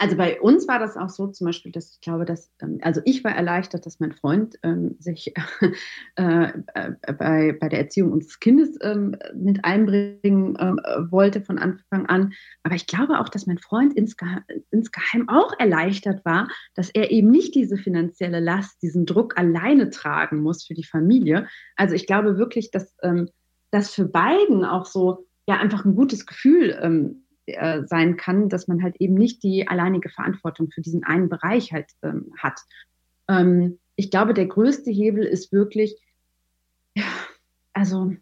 Also 0.00 0.16
bei 0.16 0.40
uns 0.40 0.66
war 0.66 0.78
das 0.78 0.96
auch 0.96 1.10
so 1.10 1.26
zum 1.26 1.44
Beispiel, 1.46 1.72
dass 1.72 1.92
ich 1.92 2.00
glaube, 2.00 2.24
dass, 2.24 2.50
ähm, 2.62 2.78
also 2.80 3.02
ich 3.04 3.22
war 3.22 3.32
erleichtert, 3.32 3.84
dass 3.84 4.00
mein 4.00 4.12
Freund 4.12 4.58
ähm, 4.62 4.96
sich 4.98 5.34
äh, 6.16 6.44
äh, 6.74 6.92
bei, 7.18 7.54
bei 7.60 7.68
der 7.68 7.80
Erziehung 7.80 8.10
unseres 8.12 8.40
Kindes 8.40 8.78
ähm, 8.80 9.14
mit 9.34 9.62
einbringen 9.62 10.56
äh, 10.56 11.12
wollte 11.12 11.42
von 11.42 11.58
Anfang 11.58 12.06
an. 12.06 12.32
Aber 12.62 12.76
ich 12.76 12.86
glaube 12.86 13.20
auch, 13.20 13.28
dass 13.28 13.46
mein 13.46 13.58
Freund 13.58 13.92
insgeheim, 13.92 14.42
insgeheim 14.70 15.28
auch 15.28 15.52
erleichtert 15.58 16.24
war, 16.24 16.48
dass 16.74 16.88
er 16.88 17.10
eben 17.10 17.30
nicht 17.30 17.54
diese 17.54 17.76
finanzielle 17.76 18.40
Last, 18.40 18.80
diesen 18.80 19.04
Druck 19.04 19.36
alleine 19.36 19.90
tragen 19.90 20.40
muss 20.40 20.64
für 20.64 20.74
die 20.74 20.84
Familie. 20.84 21.46
Also 21.76 21.94
ich 21.94 22.06
glaube 22.06 22.38
wirklich, 22.38 22.70
dass 22.70 22.96
ähm, 23.02 23.28
das 23.70 23.94
für 23.94 24.06
beiden 24.06 24.64
auch 24.64 24.86
so 24.86 25.26
ja 25.46 25.58
einfach 25.58 25.84
ein 25.84 25.94
gutes 25.94 26.24
Gefühl 26.24 26.78
ähm, 26.80 27.26
äh, 27.54 27.86
sein 27.86 28.16
kann, 28.16 28.48
dass 28.48 28.68
man 28.68 28.82
halt 28.82 28.96
eben 28.98 29.14
nicht 29.14 29.42
die 29.42 29.68
alleinige 29.68 30.08
Verantwortung 30.08 30.70
für 30.70 30.80
diesen 30.80 31.04
einen 31.04 31.28
Bereich 31.28 31.72
halt 31.72 31.88
ähm, 32.02 32.32
hat. 32.38 32.60
Ähm, 33.28 33.78
ich 33.96 34.10
glaube, 34.10 34.34
der 34.34 34.46
größte 34.46 34.90
Hebel 34.90 35.24
ist 35.24 35.52
wirklich, 35.52 35.96
also 37.72 38.14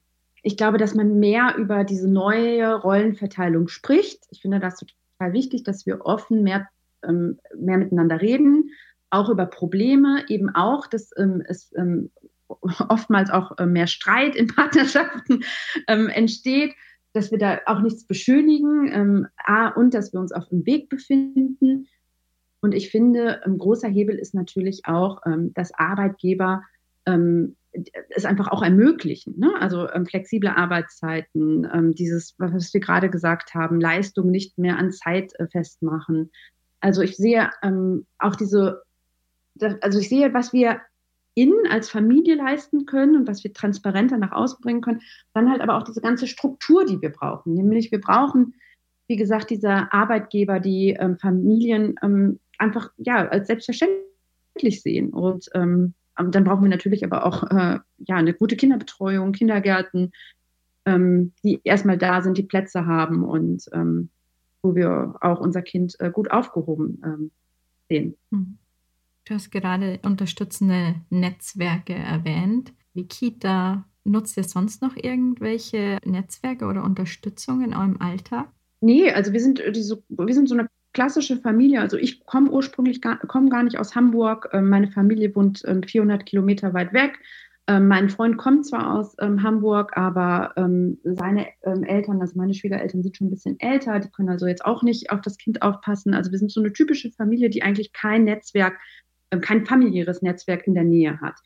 ich 0.42 0.56
glaube, 0.56 0.78
dass 0.78 0.94
man 0.94 1.18
mehr 1.18 1.54
über 1.56 1.84
diese 1.84 2.08
neue 2.08 2.74
Rollenverteilung 2.74 3.68
spricht. 3.68 4.24
Ich 4.30 4.40
finde 4.40 4.60
das 4.60 4.76
total 4.76 5.32
wichtig, 5.32 5.64
dass 5.64 5.86
wir 5.86 6.04
offen 6.04 6.42
mehr, 6.42 6.68
ähm, 7.02 7.38
mehr 7.56 7.78
miteinander 7.78 8.20
reden, 8.20 8.70
auch 9.10 9.28
über 9.28 9.46
Probleme, 9.46 10.24
eben 10.28 10.54
auch, 10.54 10.86
dass 10.86 11.10
ähm, 11.16 11.42
es 11.46 11.72
ähm, 11.76 12.10
oftmals 12.48 13.30
auch 13.30 13.58
äh, 13.58 13.66
mehr 13.66 13.86
Streit 13.86 14.36
in 14.36 14.46
Partnerschaften 14.54 15.44
ähm, 15.86 16.08
entsteht 16.08 16.74
dass 17.18 17.32
wir 17.32 17.38
da 17.38 17.58
auch 17.66 17.80
nichts 17.80 18.04
beschönigen 18.04 18.88
ähm, 18.92 19.26
A, 19.44 19.68
und 19.68 19.92
dass 19.92 20.12
wir 20.12 20.20
uns 20.20 20.30
auf 20.30 20.48
dem 20.48 20.64
Weg 20.66 20.88
befinden. 20.88 21.88
Und 22.60 22.74
ich 22.74 22.90
finde, 22.90 23.44
ein 23.44 23.58
großer 23.58 23.88
Hebel 23.88 24.16
ist 24.16 24.34
natürlich 24.34 24.82
auch, 24.84 25.22
ähm, 25.26 25.52
dass 25.54 25.74
Arbeitgeber 25.74 26.62
ähm, 27.06 27.56
es 28.10 28.24
einfach 28.24 28.48
auch 28.48 28.62
ermöglichen. 28.62 29.36
Ne? 29.36 29.52
Also 29.58 29.90
ähm, 29.90 30.06
flexible 30.06 30.50
Arbeitszeiten, 30.50 31.68
ähm, 31.74 31.92
dieses, 31.92 32.36
was 32.38 32.72
wir 32.72 32.80
gerade 32.80 33.10
gesagt 33.10 33.52
haben, 33.52 33.80
Leistung 33.80 34.30
nicht 34.30 34.56
mehr 34.56 34.78
an 34.78 34.92
Zeit 34.92 35.32
äh, 35.40 35.48
festmachen. 35.48 36.30
Also 36.80 37.02
ich 37.02 37.16
sehe 37.16 37.50
ähm, 37.64 38.06
auch 38.20 38.36
diese, 38.36 38.82
also 39.80 39.98
ich 39.98 40.08
sehe, 40.08 40.32
was 40.32 40.52
wir 40.52 40.80
innen 41.40 41.70
als 41.70 41.88
Familie 41.88 42.34
leisten 42.34 42.84
können 42.84 43.16
und 43.16 43.28
was 43.28 43.44
wir 43.44 43.52
transparenter 43.52 44.18
nach 44.18 44.32
außen 44.32 44.60
bringen 44.60 44.80
können, 44.80 45.02
dann 45.34 45.50
halt 45.50 45.60
aber 45.60 45.76
auch 45.76 45.84
diese 45.84 46.00
ganze 46.00 46.26
Struktur, 46.26 46.84
die 46.84 47.00
wir 47.00 47.10
brauchen. 47.10 47.54
Nämlich 47.54 47.92
wir 47.92 48.00
brauchen, 48.00 48.54
wie 49.06 49.16
gesagt, 49.16 49.50
diese 49.50 49.92
Arbeitgeber, 49.92 50.58
die 50.58 50.96
ähm, 50.98 51.16
Familien 51.18 51.94
ähm, 52.02 52.40
einfach 52.58 52.90
ja 52.96 53.28
als 53.28 53.46
selbstverständlich 53.46 54.82
sehen. 54.82 55.10
Und 55.10 55.48
ähm, 55.54 55.94
dann 56.16 56.44
brauchen 56.44 56.64
wir 56.64 56.70
natürlich 56.70 57.04
aber 57.04 57.24
auch 57.24 57.44
äh, 57.44 57.78
ja 57.98 58.16
eine 58.16 58.34
gute 58.34 58.56
Kinderbetreuung, 58.56 59.30
Kindergärten, 59.30 60.10
ähm, 60.86 61.32
die 61.44 61.60
erstmal 61.62 61.98
da 61.98 62.20
sind, 62.20 62.36
die 62.36 62.42
Plätze 62.42 62.86
haben 62.86 63.22
und 63.22 63.64
ähm, 63.72 64.10
wo 64.62 64.74
wir 64.74 65.14
auch 65.20 65.40
unser 65.40 65.62
Kind 65.62 65.94
äh, 66.00 66.10
gut 66.10 66.32
aufgehoben 66.32 67.00
ähm, 67.04 67.30
sehen. 67.88 68.16
Mhm. 68.30 68.58
Du 69.28 69.34
hast 69.34 69.50
gerade 69.50 70.00
unterstützende 70.04 70.94
Netzwerke 71.10 71.92
erwähnt, 71.92 72.72
wie 72.94 73.06
Kita. 73.06 73.84
Nutzt 74.04 74.38
ihr 74.38 74.44
sonst 74.44 74.80
noch 74.80 74.96
irgendwelche 74.96 75.98
Netzwerke 76.02 76.64
oder 76.64 76.82
Unterstützung 76.82 77.62
in 77.62 77.74
eurem 77.74 78.00
Alltag? 78.00 78.48
Nee, 78.80 79.10
also 79.10 79.34
wir 79.34 79.40
sind, 79.40 79.62
diese, 79.76 80.02
wir 80.08 80.32
sind 80.32 80.48
so 80.48 80.54
eine 80.54 80.66
klassische 80.94 81.36
Familie. 81.36 81.82
Also 81.82 81.98
ich 81.98 82.24
komme 82.24 82.50
ursprünglich 82.50 83.02
gar, 83.02 83.18
komm 83.18 83.50
gar 83.50 83.64
nicht 83.64 83.78
aus 83.78 83.94
Hamburg. 83.94 84.48
Ähm, 84.54 84.70
meine 84.70 84.90
Familie 84.90 85.36
wohnt 85.36 85.58
400 85.58 86.20
ähm, 86.20 86.24
Kilometer 86.24 86.72
weit 86.72 86.94
weg. 86.94 87.18
Ähm, 87.66 87.86
mein 87.86 88.08
Freund 88.08 88.38
kommt 88.38 88.64
zwar 88.64 88.94
aus 88.94 89.14
Hamburg, 89.18 89.94
aber 89.94 90.54
seine 91.04 91.48
Eltern, 91.60 92.22
also 92.22 92.32
meine 92.38 92.54
Schwiegereltern, 92.54 93.02
sind 93.02 93.14
schon 93.14 93.26
ein 93.26 93.30
bisschen 93.30 93.60
älter. 93.60 93.98
Die 93.98 94.08
können 94.08 94.30
also 94.30 94.46
jetzt 94.46 94.64
auch 94.64 94.82
nicht 94.82 95.10
auf 95.10 95.20
das 95.20 95.36
Kind 95.36 95.60
aufpassen. 95.60 96.14
Also 96.14 96.30
wir 96.30 96.38
sind 96.38 96.50
so 96.50 96.60
eine 96.60 96.72
typische 96.72 97.10
Familie, 97.10 97.50
die 97.50 97.62
eigentlich 97.62 97.92
kein 97.92 98.24
Netzwerk 98.24 98.78
kein 99.40 99.66
familiäres 99.66 100.22
Netzwerk 100.22 100.66
in 100.66 100.74
der 100.74 100.84
Nähe 100.84 101.20
hat. 101.20 101.36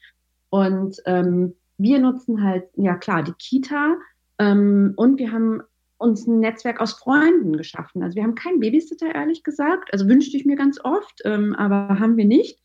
Und 0.51 0.97
ähm, 1.07 1.55
wir 1.79 1.99
nutzen 1.99 2.42
halt, 2.42 2.64
ja 2.77 2.97
klar, 2.97 3.23
die 3.23 3.33
Kita 3.33 3.97
ähm, 4.38 4.92
und 4.97 5.18
wir 5.18 5.33
haben 5.33 5.62
uns 5.99 6.27
ein 6.27 6.40
Netzwerk 6.40 6.81
aus 6.81 6.95
Freunden 6.95 7.57
geschaffen. 7.57 8.03
Also 8.03 8.16
wir 8.16 8.25
haben 8.25 8.35
keinen 8.35 8.61
Babysitter, 8.61 9.14
ehrlich 9.14 9.45
gesagt. 9.45 9.92
Also 9.92 10.09
wünschte 10.09 10.37
ich 10.37 10.45
mir 10.45 10.57
ganz 10.57 10.79
oft, 10.83 11.21
ähm, 11.25 11.55
aber 11.55 11.99
haben 12.01 12.16
wir 12.16 12.25
nicht. 12.25 12.61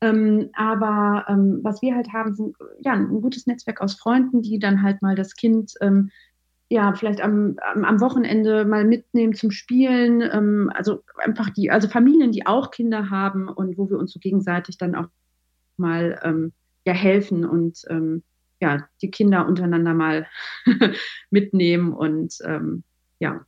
Ähm, 0.00 0.50
aber 0.54 1.24
ähm, 1.28 1.60
was 1.62 1.82
wir 1.82 1.94
halt 1.94 2.12
haben, 2.12 2.34
sind 2.34 2.56
ja 2.80 2.92
ein 2.92 3.20
gutes 3.20 3.46
Netzwerk 3.46 3.80
aus 3.80 3.94
Freunden, 3.94 4.42
die 4.42 4.58
dann 4.58 4.82
halt 4.82 5.02
mal 5.02 5.14
das 5.14 5.34
Kind 5.34 5.72
ähm, 5.80 6.10
ja, 6.68 6.94
vielleicht 6.94 7.20
am, 7.20 7.56
am, 7.74 8.00
Wochenende 8.00 8.64
mal 8.64 8.84
mitnehmen 8.84 9.34
zum 9.34 9.50
Spielen. 9.50 10.20
Ähm, 10.20 10.70
also 10.74 11.04
einfach 11.16 11.50
die, 11.50 11.70
also 11.70 11.88
Familien, 11.88 12.32
die 12.32 12.46
auch 12.46 12.70
Kinder 12.70 13.10
haben 13.10 13.48
und 13.48 13.78
wo 13.78 13.88
wir 13.88 13.98
uns 13.98 14.12
so 14.12 14.18
gegenseitig 14.18 14.76
dann 14.78 14.94
auch 14.94 15.08
mal 15.76 16.20
ähm, 16.24 16.52
ja 16.84 16.92
helfen 16.92 17.44
und 17.44 17.82
ähm, 17.88 18.22
ja, 18.60 18.88
die 19.02 19.10
Kinder 19.10 19.46
untereinander 19.46 19.94
mal 19.94 20.26
mitnehmen 21.30 21.92
und 21.92 22.38
ähm, 22.44 22.82
ja, 23.18 23.44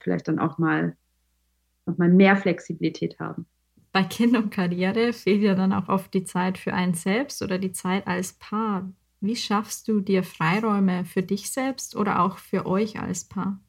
vielleicht 0.00 0.28
dann 0.28 0.38
auch 0.38 0.58
mal 0.58 0.96
noch 1.84 1.98
mal 1.98 2.08
mehr 2.08 2.36
Flexibilität 2.36 3.18
haben. 3.18 3.46
Bei 3.90 4.04
Kind 4.04 4.36
und 4.36 4.50
Karriere 4.50 5.12
fehlt 5.12 5.42
ja 5.42 5.54
dann 5.54 5.72
auch 5.72 5.88
oft 5.88 6.14
die 6.14 6.24
Zeit 6.24 6.56
für 6.56 6.72
einen 6.72 6.94
selbst 6.94 7.42
oder 7.42 7.58
die 7.58 7.72
Zeit 7.72 8.06
als 8.06 8.34
Paar. 8.34 8.90
Wie 9.22 9.36
schaffst 9.36 9.86
du 9.86 10.00
dir 10.00 10.24
Freiräume 10.24 11.04
für 11.04 11.22
dich 11.22 11.50
selbst 11.50 11.94
oder 11.94 12.22
auch 12.22 12.38
für 12.38 12.66
euch 12.66 12.98
als 12.98 13.24
Paar? 13.24 13.60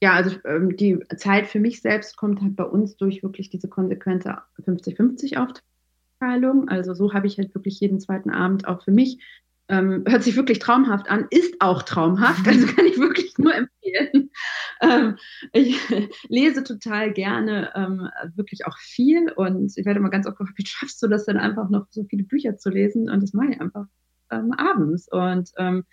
Ja, 0.00 0.14
also 0.14 0.36
ähm, 0.46 0.76
die 0.76 0.98
Zeit 1.16 1.46
für 1.46 1.60
mich 1.60 1.82
selbst 1.82 2.16
kommt 2.16 2.40
halt 2.40 2.56
bei 2.56 2.64
uns 2.64 2.96
durch 2.96 3.22
wirklich 3.22 3.50
diese 3.50 3.68
konsequente 3.68 4.38
50-50-Aufteilung. 4.64 6.68
Also 6.68 6.94
so 6.94 7.12
habe 7.12 7.26
ich 7.26 7.36
halt 7.36 7.54
wirklich 7.54 7.78
jeden 7.80 8.00
zweiten 8.00 8.30
Abend 8.30 8.66
auch 8.66 8.82
für 8.82 8.92
mich 8.92 9.18
ähm, 9.68 10.04
hört 10.06 10.22
sich 10.22 10.36
wirklich 10.36 10.58
traumhaft 10.58 11.10
an, 11.10 11.26
ist 11.30 11.60
auch 11.60 11.82
traumhaft, 11.82 12.46
also 12.48 12.66
kann 12.66 12.86
ich 12.86 12.98
wirklich 12.98 13.36
nur 13.38 13.54
empfehlen. 13.54 14.30
Ähm, 14.80 15.16
ich 15.52 15.78
lese 16.28 16.64
total 16.64 17.12
gerne 17.12 17.72
ähm, 17.74 18.08
wirklich 18.34 18.66
auch 18.66 18.78
viel 18.78 19.30
und 19.32 19.76
ich 19.76 19.86
werde 19.86 20.00
immer 20.00 20.10
ganz 20.10 20.26
oft 20.26 20.38
gefragt, 20.38 20.58
wie 20.58 20.66
schaffst 20.66 21.02
du 21.02 21.08
das 21.08 21.24
denn 21.24 21.38
einfach 21.38 21.70
noch 21.70 21.86
so 21.90 22.04
viele 22.04 22.24
Bücher 22.24 22.56
zu 22.56 22.70
lesen? 22.70 23.08
Und 23.08 23.22
das 23.22 23.32
mache 23.32 23.52
ich 23.52 23.60
einfach 23.60 23.86
ähm, 24.30 24.52
abends. 24.52 25.08
Und 25.10 25.50
ähm, 25.56 25.84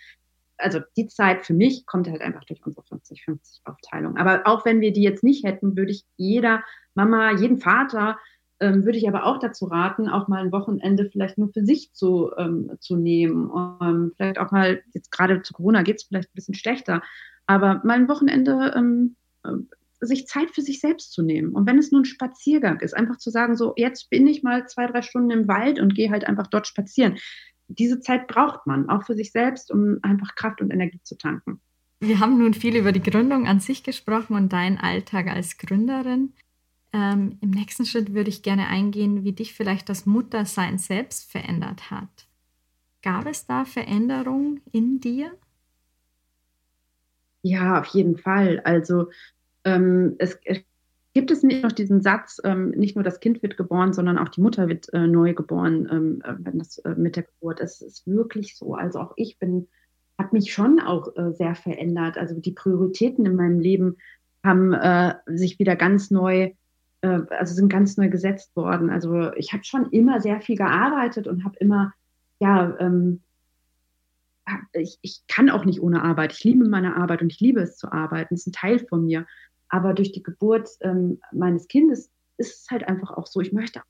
also 0.56 0.80
die 0.96 1.06
Zeit 1.08 1.44
für 1.44 1.54
mich 1.54 1.86
kommt 1.86 2.08
halt 2.08 2.20
einfach 2.20 2.44
durch 2.44 2.64
unsere 2.64 2.84
50-50-Aufteilung. 2.86 4.16
Aber 4.16 4.42
auch 4.46 4.64
wenn 4.64 4.80
wir 4.80 4.92
die 4.92 5.02
jetzt 5.02 5.24
nicht 5.24 5.44
hätten, 5.44 5.76
würde 5.76 5.90
ich 5.90 6.04
jeder 6.16 6.62
Mama, 6.94 7.32
jeden 7.32 7.58
Vater 7.58 8.18
ähm, 8.60 8.84
würde 8.84 8.98
ich 8.98 9.08
aber 9.08 9.26
auch 9.26 9.38
dazu 9.38 9.66
raten, 9.66 10.08
auch 10.08 10.28
mal 10.28 10.42
ein 10.42 10.52
Wochenende 10.52 11.10
vielleicht 11.10 11.38
nur 11.38 11.52
für 11.52 11.64
sich 11.64 11.92
zu, 11.92 12.30
ähm, 12.38 12.70
zu 12.78 12.96
nehmen. 12.96 13.50
Ähm, 13.80 14.12
vielleicht 14.16 14.38
auch 14.38 14.52
mal, 14.52 14.82
jetzt 14.92 15.10
gerade 15.10 15.42
zu 15.42 15.54
Corona 15.54 15.82
geht 15.82 15.96
es 15.96 16.04
vielleicht 16.04 16.30
ein 16.30 16.34
bisschen 16.34 16.54
schlechter, 16.54 17.02
aber 17.46 17.80
mal 17.84 17.94
ein 17.94 18.08
Wochenende 18.08 18.72
ähm, 18.76 19.16
äh, 19.44 19.50
sich 20.00 20.26
Zeit 20.26 20.50
für 20.50 20.62
sich 20.62 20.80
selbst 20.80 21.12
zu 21.12 21.22
nehmen. 21.22 21.52
Und 21.52 21.66
wenn 21.66 21.78
es 21.78 21.90
nur 21.90 22.02
ein 22.02 22.06
Spaziergang 22.06 22.80
ist, 22.80 22.94
einfach 22.94 23.16
zu 23.16 23.30
sagen, 23.30 23.56
so 23.56 23.72
jetzt 23.76 24.10
bin 24.10 24.26
ich 24.26 24.42
mal 24.42 24.66
zwei, 24.66 24.86
drei 24.86 25.02
Stunden 25.02 25.30
im 25.30 25.48
Wald 25.48 25.78
und 25.78 25.94
gehe 25.94 26.10
halt 26.10 26.26
einfach 26.26 26.46
dort 26.46 26.66
spazieren. 26.66 27.16
Diese 27.68 28.00
Zeit 28.00 28.26
braucht 28.26 28.66
man 28.66 28.88
auch 28.88 29.04
für 29.04 29.14
sich 29.14 29.32
selbst, 29.32 29.70
um 29.70 29.98
einfach 30.02 30.34
Kraft 30.34 30.60
und 30.60 30.70
Energie 30.70 31.00
zu 31.02 31.16
tanken. 31.16 31.60
Wir 32.00 32.20
haben 32.20 32.38
nun 32.38 32.52
viel 32.52 32.76
über 32.76 32.92
die 32.92 33.02
Gründung 33.02 33.46
an 33.46 33.60
sich 33.60 33.82
gesprochen 33.82 34.36
und 34.36 34.52
deinen 34.52 34.76
Alltag 34.78 35.28
als 35.28 35.56
Gründerin. 35.56 36.34
Ähm, 36.92 37.38
Im 37.40 37.50
nächsten 37.50 37.86
Schritt 37.86 38.12
würde 38.12 38.28
ich 38.28 38.42
gerne 38.42 38.68
eingehen, 38.68 39.24
wie 39.24 39.32
dich 39.32 39.54
vielleicht 39.54 39.88
das 39.88 40.04
Muttersein 40.04 40.76
selbst 40.78 41.30
verändert 41.30 41.90
hat. 41.90 42.28
Gab 43.02 43.26
es 43.26 43.46
da 43.46 43.64
Veränderungen 43.64 44.60
in 44.70 45.00
dir? 45.00 45.32
Ja, 47.46 47.78
auf 47.80 47.86
jeden 47.86 48.16
Fall. 48.16 48.60
Also 48.64 49.10
ähm, 49.64 50.16
es, 50.18 50.40
gibt 51.12 51.30
es 51.30 51.42
nicht 51.42 51.62
noch 51.62 51.72
diesen 51.72 52.00
Satz, 52.00 52.40
ähm, 52.42 52.70
nicht 52.70 52.96
nur 52.96 53.04
das 53.04 53.20
Kind 53.20 53.42
wird 53.42 53.56
geboren, 53.56 53.92
sondern 53.92 54.18
auch 54.18 54.30
die 54.30 54.40
Mutter 54.40 54.66
wird 54.66 54.92
äh, 54.94 55.06
neu 55.06 55.34
geboren, 55.34 55.86
ähm, 55.90 56.22
äh, 56.24 56.34
wenn 56.38 56.58
das 56.58 56.78
äh, 56.78 56.94
mit 56.96 57.16
der 57.16 57.24
Geburt 57.24 57.60
ist. 57.60 57.82
Es 57.82 58.00
ist 58.00 58.06
wirklich 58.06 58.56
so. 58.56 58.74
Also 58.74 58.98
auch 58.98 59.12
ich 59.16 59.38
bin, 59.38 59.68
habe 60.18 60.30
mich 60.32 60.52
schon 60.54 60.80
auch 60.80 61.14
äh, 61.16 61.32
sehr 61.32 61.54
verändert. 61.54 62.16
Also 62.16 62.40
die 62.40 62.52
Prioritäten 62.52 63.26
in 63.26 63.36
meinem 63.36 63.60
Leben 63.60 63.98
haben 64.42 64.72
äh, 64.72 65.14
sich 65.26 65.58
wieder 65.58 65.76
ganz 65.76 66.10
neu 66.10 66.52
äh, 67.04 67.20
also 67.28 67.54
sind 67.54 67.68
ganz 67.68 67.98
neu 67.98 68.08
gesetzt 68.08 68.56
worden. 68.56 68.88
Also 68.88 69.32
ich 69.34 69.52
habe 69.52 69.64
schon 69.64 69.90
immer 69.90 70.20
sehr 70.22 70.40
viel 70.40 70.56
gearbeitet 70.56 71.28
und 71.28 71.44
habe 71.44 71.56
immer, 71.60 71.92
ja, 72.40 72.74
ähm, 72.80 73.20
ich, 74.72 74.98
ich 75.02 75.22
kann 75.26 75.50
auch 75.50 75.64
nicht 75.64 75.80
ohne 75.80 76.02
Arbeit. 76.02 76.32
Ich 76.32 76.44
liebe 76.44 76.68
meine 76.68 76.96
Arbeit 76.96 77.22
und 77.22 77.32
ich 77.32 77.40
liebe 77.40 77.60
es 77.60 77.76
zu 77.76 77.92
arbeiten. 77.92 78.34
Es 78.34 78.40
ist 78.40 78.48
ein 78.48 78.52
Teil 78.52 78.78
von 78.78 79.04
mir. 79.04 79.26
Aber 79.68 79.94
durch 79.94 80.12
die 80.12 80.22
Geburt 80.22 80.68
ähm, 80.80 81.20
meines 81.32 81.68
Kindes 81.68 82.10
ist 82.36 82.62
es 82.62 82.70
halt 82.70 82.86
einfach 82.86 83.10
auch 83.10 83.26
so, 83.26 83.40
ich 83.40 83.52
möchte 83.52 83.82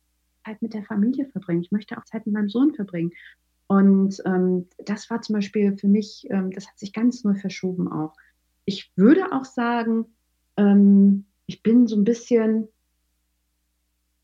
Zeit 0.44 0.60
mit 0.62 0.74
der 0.74 0.84
Familie 0.84 1.26
verbringen, 1.26 1.62
ich 1.62 1.72
möchte 1.72 1.96
auch 1.98 2.04
Zeit 2.04 2.26
mit 2.26 2.34
meinem 2.34 2.48
Sohn 2.48 2.74
verbringen. 2.74 3.12
Und 3.66 4.22
ähm, 4.26 4.68
das 4.78 5.08
war 5.10 5.22
zum 5.22 5.34
Beispiel 5.34 5.76
für 5.78 5.88
mich, 5.88 6.26
ähm, 6.30 6.50
das 6.50 6.68
hat 6.68 6.78
sich 6.78 6.92
ganz 6.92 7.24
neu 7.24 7.34
verschoben 7.34 7.90
auch. 7.90 8.14
Ich 8.66 8.92
würde 8.96 9.32
auch 9.32 9.44
sagen, 9.44 10.06
ähm, 10.56 11.24
ich 11.46 11.62
bin 11.62 11.86
so 11.86 11.96
ein 11.96 12.04
bisschen, 12.04 12.68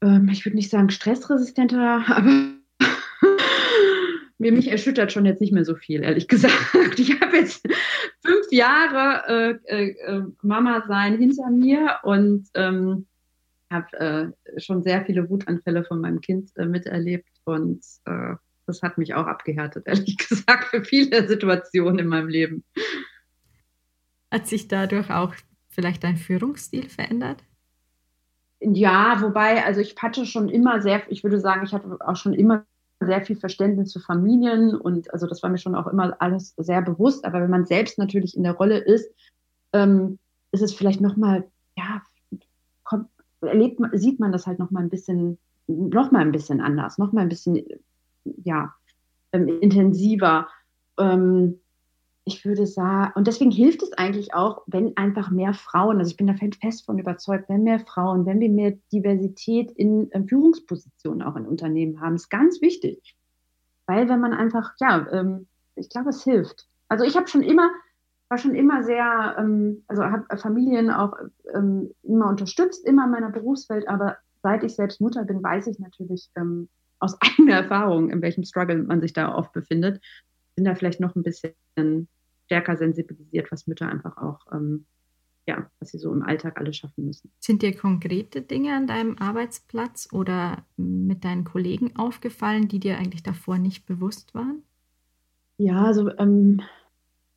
ähm, 0.03 0.28
ich 0.28 0.45
würde 0.45 0.57
nicht 0.57 0.70
sagen 0.70 0.91
stressresistenter, 0.91 2.05
aber 2.07 2.60
mir 4.41 4.53
mich 4.53 4.70
erschüttert 4.70 5.12
schon 5.12 5.26
jetzt 5.26 5.41
nicht 5.41 5.53
mehr 5.53 5.64
so 5.64 5.76
viel, 5.76 6.03
ehrlich 6.03 6.26
gesagt. 6.26 6.99
Ich 6.99 7.20
habe 7.20 7.36
jetzt 7.36 7.66
fünf 8.24 8.51
Jahre 8.51 9.61
äh, 9.66 9.91
äh, 9.91 10.22
Mama 10.43 10.84
sein 10.88 11.18
hinter 11.18 11.51
mir 11.51 11.99
und 12.03 12.49
ähm, 12.55 13.07
habe 13.70 14.34
äh, 14.47 14.61
schon 14.61 14.82
sehr 14.82 15.05
viele 15.05 15.28
Wutanfälle 15.28 15.84
von 15.84 16.01
meinem 16.01 16.20
Kind 16.20 16.51
äh, 16.57 16.66
miterlebt 16.66 17.28
und 17.45 17.84
äh, 18.07 18.34
das 18.66 18.82
hat 18.82 18.99
mich 18.99 19.14
auch 19.14 19.26
abgehärtet, 19.26 19.86
ehrlich 19.86 20.16
gesagt, 20.28 20.68
für 20.68 20.84
viele 20.84 21.28
Situationen 21.28 21.99
in 21.99 22.07
meinem 22.07 22.28
Leben. 22.28 22.64
Hat 24.30 24.47
sich 24.47 24.68
dadurch 24.68 25.11
auch 25.11 25.34
vielleicht 25.68 26.03
dein 26.03 26.16
Führungsstil 26.16 26.88
verändert? 26.88 27.45
Ja, 28.61 29.20
wobei, 29.20 29.64
also 29.64 29.80
ich 29.80 29.97
hatte 30.01 30.26
schon 30.26 30.49
immer 30.49 30.82
sehr, 30.82 31.03
ich 31.11 31.24
würde 31.24 31.41
sagen, 31.41 31.64
ich 31.64 31.72
hatte 31.72 31.97
auch 32.01 32.16
schon 32.16 32.34
immer 32.34 32.64
sehr 33.01 33.22
viel 33.24 33.36
Verständnis 33.36 33.92
für 33.92 34.01
Familien 34.01 34.74
und 34.74 35.12
also 35.12 35.26
das 35.26 35.42
war 35.42 35.51
mir 35.51 35.59
schon 35.59 35.74
auch 35.74 35.86
immer 35.86 36.14
alles 36.20 36.55
sehr 36.59 36.82
bewusst. 36.82 37.24
Aber 37.24 37.40
wenn 37.40 37.51
man 37.51 37.64
selbst 37.64 37.98
natürlich 37.98 38.36
in 38.36 38.42
der 38.42 38.53
Rolle 38.53 38.78
ist, 38.78 39.11
ähm, 39.72 40.18
ist 40.53 40.62
es 40.62 40.74
vielleicht 40.74 41.01
nochmal, 41.01 41.44
ja, 41.76 42.03
kommt, 42.84 43.09
erlebt, 43.40 43.80
sieht 43.92 44.20
man 44.20 44.32
das 44.32 44.46
halt 44.46 44.59
nochmal 44.59 44.82
ein 44.82 44.90
bisschen, 44.90 45.38
nochmal 45.66 46.22
ein 46.22 46.32
bisschen 46.32 46.61
anders, 46.61 46.98
nochmal 46.98 47.24
ein 47.24 47.28
bisschen, 47.28 47.64
ja, 48.24 48.74
ähm, 49.32 49.48
intensiver. 49.48 50.48
Ähm, 50.98 51.61
ich 52.25 52.45
würde 52.45 52.66
sagen, 52.66 53.12
und 53.14 53.27
deswegen 53.27 53.51
hilft 53.51 53.83
es 53.83 53.93
eigentlich 53.95 54.35
auch, 54.35 54.62
wenn 54.66 54.97
einfach 54.97 55.31
mehr 55.31 55.55
Frauen, 55.55 55.99
also 55.99 56.11
ich 56.11 56.16
bin 56.16 56.27
da 56.27 56.35
fest 56.35 56.85
von 56.85 56.99
überzeugt, 56.99 57.49
wenn 57.49 57.62
mehr 57.62 57.81
Frauen, 57.81 58.27
wenn 58.27 58.41
wir 58.41 58.51
mehr 58.51 58.77
Diversität 58.93 59.73
in 59.73 60.11
äh, 60.12 60.23
Führungspositionen 60.23 61.23
auch 61.23 61.37
in 61.37 61.47
Unternehmen 61.47 62.01
haben, 62.01 62.14
ist 62.14 62.29
ganz 62.29 62.61
wichtig. 62.61 63.16
Weil 63.87 64.09
wenn 64.09 64.21
man 64.21 64.33
einfach, 64.33 64.73
ja, 64.81 65.07
ähm, 65.11 65.47
ich 65.77 65.89
glaube, 65.89 66.11
es 66.11 66.23
hilft. 66.23 66.68
Also 66.89 67.05
ich 67.05 67.16
habe 67.16 67.29
schon 67.29 67.43
immer, 67.43 67.71
war 68.29 68.39
schon 68.39 68.55
immer 68.55 68.85
sehr, 68.85 69.37
ähm, 69.39 69.85
also 69.89 70.05
habe 70.05 70.37
Familien 70.37 70.91
auch 70.91 71.14
ähm, 71.55 71.91
immer 72.03 72.29
unterstützt, 72.29 72.87
immer 72.87 73.07
in 73.07 73.11
meiner 73.11 73.31
Berufswelt, 73.31 73.89
aber 73.89 74.18
seit 74.43 74.62
ich 74.62 74.75
selbst 74.75 75.01
Mutter 75.01 75.25
bin, 75.25 75.43
weiß 75.43 75.66
ich 75.66 75.79
natürlich 75.79 76.31
aus 76.99 77.16
eigener 77.21 77.55
Erfahrung, 77.55 78.11
in 78.11 78.23
welchem 78.23 78.45
Struggle 78.45 78.83
man 78.83 79.01
sich 79.01 79.14
da 79.14 79.35
oft 79.35 79.53
befindet 79.53 80.01
bin 80.61 80.67
da 80.67 80.75
vielleicht 80.75 81.01
noch 81.01 81.17
ein 81.17 81.23
bisschen 81.23 81.55
stärker 82.45 82.77
sensibilisiert, 82.77 83.51
was 83.51 83.67
Mütter 83.67 83.89
einfach 83.89 84.19
auch, 84.19 84.41
ähm, 84.53 84.85
ja, 85.47 85.71
was 85.79 85.89
sie 85.89 85.99
so 85.99 86.13
im 86.13 86.23
Alltag 86.23 86.59
alles 86.59 86.77
schaffen 86.77 87.07
müssen. 87.07 87.33
Sind 87.39 87.63
dir 87.63 87.75
konkrete 87.75 88.43
Dinge 88.43 88.77
an 88.77 88.87
deinem 88.87 89.17
Arbeitsplatz 89.17 90.09
oder 90.13 90.67
mit 90.77 91.25
deinen 91.25 91.45
Kollegen 91.45 91.97
aufgefallen, 91.97 92.69
die 92.69 92.79
dir 92.79 92.99
eigentlich 92.99 93.23
davor 93.23 93.57
nicht 93.57 93.87
bewusst 93.87 94.35
waren? 94.35 94.63
Ja, 95.57 95.87
also 95.87 96.11
ähm, 96.19 96.61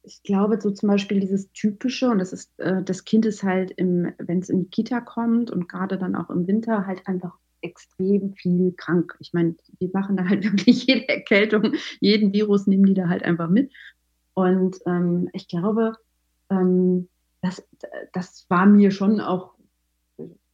ich 0.02 0.22
glaube, 0.24 0.60
so 0.60 0.72
zum 0.72 0.90
Beispiel 0.90 1.22
dieses 1.22 1.50
Typische, 1.54 2.10
und 2.10 2.20
das 2.20 2.34
ist, 2.34 2.60
äh, 2.60 2.84
das 2.84 3.06
Kind 3.06 3.26
ist 3.26 3.44
halt, 3.44 3.74
wenn 3.78 4.40
es 4.40 4.50
in 4.50 4.64
die 4.64 4.70
Kita 4.70 5.00
kommt 5.00 5.50
und 5.50 5.70
gerade 5.70 5.98
dann 5.98 6.18
auch 6.18 6.30
im 6.30 6.46
Winter 6.46 6.86
halt 6.86 7.08
einfach 7.08 7.38
extrem 7.64 8.34
viel 8.34 8.74
krank. 8.74 9.16
Ich 9.20 9.34
meine, 9.34 9.55
die 9.80 9.89
machen 9.89 10.18
da 10.18 10.28
halt 10.28 10.43
wirklich 10.51 10.86
jede 10.86 11.07
Erkältung, 11.09 11.74
jeden 11.99 12.34
Virus 12.34 12.68
nehmen 12.68 12.86
die 12.86 12.93
da 12.93 13.07
halt 13.07 13.24
einfach 13.24 13.49
mit. 13.49 13.72
Und 14.34 14.78
ähm, 14.86 15.30
ich 15.34 15.47
glaube, 15.47 15.93
ähm, 16.49 17.09
das, 17.41 17.68
das 18.14 18.45
war 18.49 18.66
mir 18.66 18.91
schon 18.91 19.20
auch, 19.20 19.55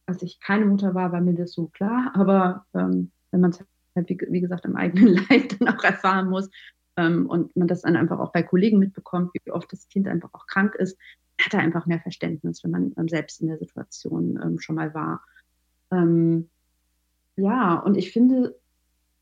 als 0.06 0.22
ich 0.22 0.40
keine 0.40 0.66
Mutter 0.66 0.94
war, 0.94 1.12
war 1.12 1.20
mir 1.20 1.34
das 1.34 1.52
so 1.52 1.68
klar. 1.68 2.12
Aber 2.14 2.66
ähm, 2.74 3.10
wenn 3.30 3.40
man 3.40 3.50
es 3.50 3.64
halt, 3.96 4.08
wie, 4.08 4.18
wie, 4.28 4.40
gesagt, 4.40 4.64
im 4.64 4.76
eigenen 4.76 5.14
Leib 5.30 5.58
dann 5.58 5.68
auch 5.68 5.82
erfahren 5.82 6.28
muss 6.28 6.50
ähm, 6.96 7.26
und 7.26 7.54
man 7.56 7.68
das 7.68 7.82
dann 7.82 7.96
einfach 7.96 8.18
auch 8.18 8.32
bei 8.32 8.42
Kollegen 8.42 8.78
mitbekommt, 8.78 9.30
wie 9.32 9.52
oft 9.52 9.72
das 9.72 9.88
Kind 9.88 10.08
einfach 10.08 10.30
auch 10.32 10.46
krank 10.46 10.74
ist, 10.74 10.98
hat 11.40 11.54
er 11.54 11.60
einfach 11.60 11.86
mehr 11.86 12.00
Verständnis, 12.00 12.62
wenn 12.64 12.70
man 12.70 12.92
ähm, 12.98 13.08
selbst 13.08 13.40
in 13.40 13.48
der 13.48 13.58
Situation 13.58 14.38
ähm, 14.42 14.58
schon 14.58 14.76
mal 14.76 14.92
war. 14.94 15.24
Ja, 17.40 17.74
und 17.78 17.96
ich 17.96 18.12
finde 18.12 18.58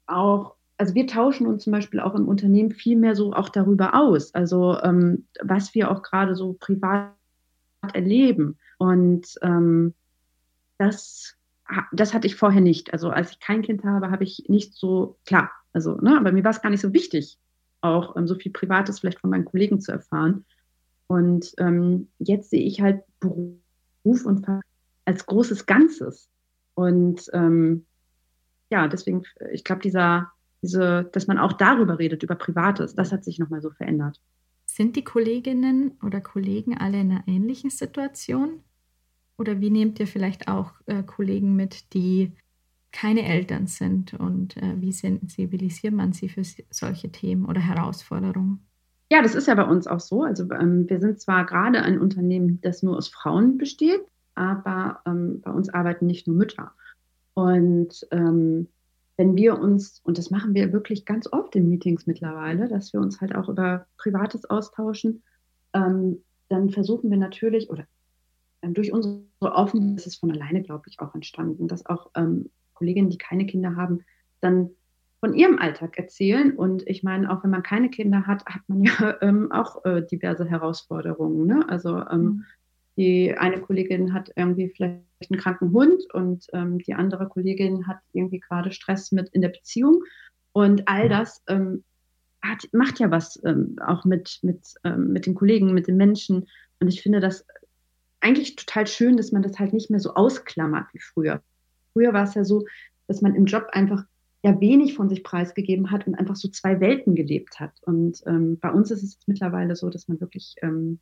auch, 0.07 0.55
also 0.77 0.95
wir 0.95 1.07
tauschen 1.07 1.47
uns 1.47 1.65
zum 1.65 1.73
Beispiel 1.73 2.01
auch 2.01 2.15
im 2.15 2.29
Unternehmen 2.29 2.71
viel 2.71 2.97
mehr 2.97 3.15
so 3.15 3.33
auch 3.33 3.49
darüber 3.49 3.95
aus, 3.95 4.35
also 4.35 4.79
ähm, 4.83 5.27
was 5.43 5.75
wir 5.75 5.91
auch 5.91 6.03
gerade 6.03 6.35
so 6.35 6.55
privat 6.55 7.13
erleben. 7.93 8.59
Und 8.79 9.35
ähm, 9.43 9.95
das, 10.79 11.37
das 11.93 12.15
hatte 12.15 12.27
ich 12.27 12.37
vorher 12.37 12.61
nicht. 12.61 12.93
Also 12.93 13.11
als 13.11 13.33
ich 13.33 13.41
kein 13.41 13.63
Kind 13.63 13.85
habe, 13.85 14.11
habe 14.11 14.25
ich 14.25 14.45
nicht 14.49 14.75
so, 14.75 15.19
klar, 15.27 15.51
also, 15.73 15.97
ne, 15.97 16.17
aber 16.17 16.33
mir 16.33 16.45
war 16.45 16.53
es 16.53 16.63
gar 16.63 16.71
nicht 16.71 16.81
so 16.81 16.93
wichtig, 16.93 17.39
auch 17.81 18.17
ähm, 18.17 18.27
so 18.27 18.35
viel 18.35 18.53
Privates 18.53 19.01
vielleicht 19.01 19.21
von 19.21 19.31
meinen 19.31 19.45
Kollegen 19.45 19.81
zu 19.81 19.93
erfahren. 19.93 20.45
Und 21.07 21.55
ähm, 21.59 22.09
jetzt 22.19 22.51
sehe 22.51 22.63
ich 22.63 22.81
halt 22.81 23.03
Beruf 23.21 24.25
und 24.25 24.47
als 25.05 25.27
großes 25.27 25.67
Ganzes. 25.67 26.29
Und 26.75 27.29
ähm, 27.33 27.87
ja, 28.71 28.89
deswegen, 28.89 29.25
ich 29.53 29.65
glaube, 29.65 29.83
dieser 29.83 30.33
diese, 30.63 31.09
dass 31.13 31.27
man 31.27 31.39
auch 31.39 31.53
darüber 31.53 31.99
redet, 31.99 32.23
über 32.23 32.35
Privates, 32.35 32.95
das 32.95 33.13
hat 33.13 33.25
sich 33.25 33.39
nochmal 33.39 33.63
so 33.63 33.71
verändert. 33.71 34.21
Sind 34.67 34.97
die 34.97 35.05
Kolleginnen 35.05 35.93
oder 36.03 36.21
Kollegen 36.21 36.77
alle 36.77 37.01
in 37.01 37.13
einer 37.13 37.23
ähnlichen 37.27 37.71
Situation? 37.71 38.61
Oder 39.39 39.61
wie 39.61 39.71
nehmt 39.71 40.01
ihr 40.01 40.07
vielleicht 40.07 40.49
auch 40.49 40.73
äh, 40.87 41.03
Kollegen 41.03 41.55
mit, 41.55 41.95
die 41.95 42.33
keine 42.91 43.23
Eltern 43.23 43.67
sind 43.67 44.15
und 44.15 44.57
äh, 44.57 44.81
wie 44.81 44.93
sensibilisiert 44.93 45.95
man 45.95 46.13
sie 46.13 46.29
für 46.29 46.43
solche 46.71 47.13
Themen 47.13 47.45
oder 47.45 47.61
Herausforderungen? 47.61 48.67
Ja, 49.11 49.23
das 49.23 49.35
ist 49.35 49.47
ja 49.47 49.55
bei 49.55 49.65
uns 49.65 49.87
auch 49.87 50.01
so. 50.01 50.23
Also 50.23 50.51
ähm, 50.53 50.89
wir 50.89 50.99
sind 51.01 51.21
zwar 51.21 51.47
gerade 51.47 51.83
ein 51.83 52.01
Unternehmen, 52.01 52.61
das 52.63 52.83
nur 52.83 52.97
aus 52.97 53.09
Frauen 53.09 53.59
besteht, 53.59 54.01
aber 54.35 55.01
ähm, 55.07 55.41
bei 55.41 55.51
uns 55.51 55.69
arbeiten 55.69 56.07
nicht 56.07 56.27
nur 56.27 56.37
Mütter. 56.37 56.73
Und 57.39 58.05
ähm, 58.11 58.67
wenn 59.17 59.37
wir 59.37 59.61
uns, 59.61 60.01
und 60.03 60.19
das 60.19 60.33
machen 60.33 60.55
wir 60.55 60.73
wirklich 60.73 61.05
ganz 61.05 61.33
oft 61.33 61.55
in 61.55 61.69
Meetings 61.69 62.05
mittlerweile, 62.09 62.67
dass 62.67 62.93
wir 62.93 63.01
uns 63.01 63.21
halt 63.21 63.33
auch 63.33 63.49
über 63.49 63.87
Privates 63.97 64.45
austauschen, 64.51 65.23
ähm, 65.73 66.25
dann 66.49 66.71
versuchen 66.71 67.11
wir 67.11 67.17
natürlich, 67.17 67.71
oder 67.71 67.87
ähm, 68.63 68.75
durch 68.75 68.93
unsere 68.93 69.23
Offenheit 69.41 69.99
ist 69.99 70.09
es 70.09 70.17
von 70.17 70.33
alleine, 70.33 70.63
glaube 70.63 70.87
ich, 70.89 70.99
auch 70.99 71.15
entstanden, 71.15 71.69
dass 71.69 71.87
auch 71.87 72.11
ähm, 72.17 72.51
Kolleginnen, 72.75 73.11
die 73.11 73.19
keine 73.19 73.47
Kinder 73.47 73.77
haben, 73.77 74.01
dann 74.41 74.71
von 75.21 75.33
ihrem 75.33 75.61
Alltag 75.61 75.97
erzählen. 75.97 76.57
Und 76.57 76.89
ich 76.89 77.05
meine, 77.05 77.31
auch 77.31 77.45
wenn 77.45 77.51
man 77.51 77.63
keine 77.63 77.89
Kinder 77.89 78.27
hat, 78.27 78.45
hat 78.47 78.63
man 78.67 78.83
ja 78.83 79.15
ähm, 79.21 79.53
auch 79.53 79.85
äh, 79.85 80.05
diverse 80.05 80.45
Herausforderungen. 80.45 81.47
Ne? 81.47 81.65
Also 81.69 81.99
ähm, 82.11 82.21
mhm. 82.21 82.45
die 82.97 83.39
eine 83.39 83.61
Kollegin 83.61 84.13
hat 84.13 84.33
irgendwie 84.35 84.71
vielleicht 84.71 85.08
einen 85.31 85.41
kranken 85.41 85.73
Hund 85.73 86.03
und 86.13 86.47
ähm, 86.53 86.79
die 86.79 86.95
andere 86.95 87.29
Kollegin 87.29 87.87
hat 87.87 87.99
irgendwie 88.13 88.41
gerade 88.41 88.73
Stress 88.73 89.13
mit 89.13 89.29
in 89.31 89.43
der 89.43 89.49
Beziehung. 89.49 90.03
Und 90.53 90.89
all 90.89 91.09
das 91.09 91.43
ähm, 91.49 91.85
hat, 92.43 92.69
macht 92.73 93.01
ja 93.01 93.11
was 93.11 93.41
ähm, 93.45 93.77
auch 93.85 94.05
mit, 94.05 94.39
mit, 94.43 94.75
ähm, 94.85 95.13
mit 95.13 95.27
den 95.27 95.35
Kollegen, 95.35 95.75
mit 95.75 95.89
den 95.89 95.97
Menschen. 95.97 96.47
Und 96.81 96.89
ich 96.89 97.03
finde 97.03 97.21
das 97.21 97.45
eigentlich 98.21 98.57
total 98.57 98.87
schön, 98.87 99.17
dass 99.17 99.33
man 99.33 99.43
das 99.43 99.59
halt 99.59 99.73
nicht 99.73 99.91
mehr 99.91 100.01
so 100.01 100.15
ausklammert 100.15 100.87
wie 100.93 101.01
früher. 101.01 101.43
Früher 101.93 102.13
war 102.13 102.25
es 102.25 102.35
ja 102.35 102.45
so, 102.45 102.65
dass 103.07 103.23
man 103.23 103.35
im 103.35 103.47
Job 103.47 103.67
einfach 103.73 104.05
ja 104.43 104.61
wenig 104.61 104.95
von 104.95 105.09
sich 105.09 105.25
preisgegeben 105.25 105.91
hat 105.91 106.07
und 106.07 106.15
einfach 106.15 106.37
so 106.37 106.49
zwei 106.49 106.81
Welten 106.81 107.15
gelebt 107.15 107.59
hat. 107.59 107.73
Und 107.83 108.23
ähm, 108.27 108.59
bei 108.61 108.71
uns 108.71 108.91
ist 108.91 109.03
es 109.03 109.19
mittlerweile 109.27 109.75
so, 109.75 109.91
dass 109.91 110.07
man 110.07 110.21
wirklich 110.21 110.55
ähm, 110.63 111.01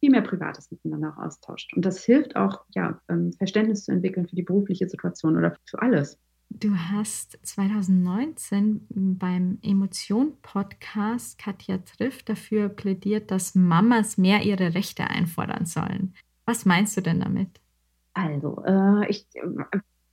viel 0.00 0.10
mehr 0.10 0.22
Privates 0.22 0.70
miteinander 0.70 1.14
auch 1.14 1.22
austauscht. 1.24 1.72
Und 1.74 1.84
das 1.84 2.04
hilft 2.04 2.36
auch, 2.36 2.64
ja, 2.74 3.00
ähm, 3.08 3.32
Verständnis 3.32 3.84
zu 3.84 3.92
entwickeln 3.92 4.28
für 4.28 4.36
die 4.36 4.42
berufliche 4.42 4.88
Situation 4.88 5.36
oder 5.36 5.56
für 5.64 5.80
alles. 5.80 6.18
Du 6.50 6.74
hast 6.76 7.38
2019 7.42 8.86
beim 8.88 9.58
Emotion-Podcast 9.62 11.38
Katja 11.38 11.78
trifft 11.78 12.28
dafür 12.28 12.68
plädiert, 12.68 13.30
dass 13.30 13.54
Mamas 13.54 14.16
mehr 14.16 14.42
ihre 14.42 14.74
Rechte 14.74 15.04
einfordern 15.04 15.66
sollen. 15.66 16.14
Was 16.44 16.64
meinst 16.64 16.96
du 16.96 17.00
denn 17.00 17.20
damit? 17.20 17.60
Also, 18.14 18.62
äh, 18.64 19.10
ich 19.10 19.26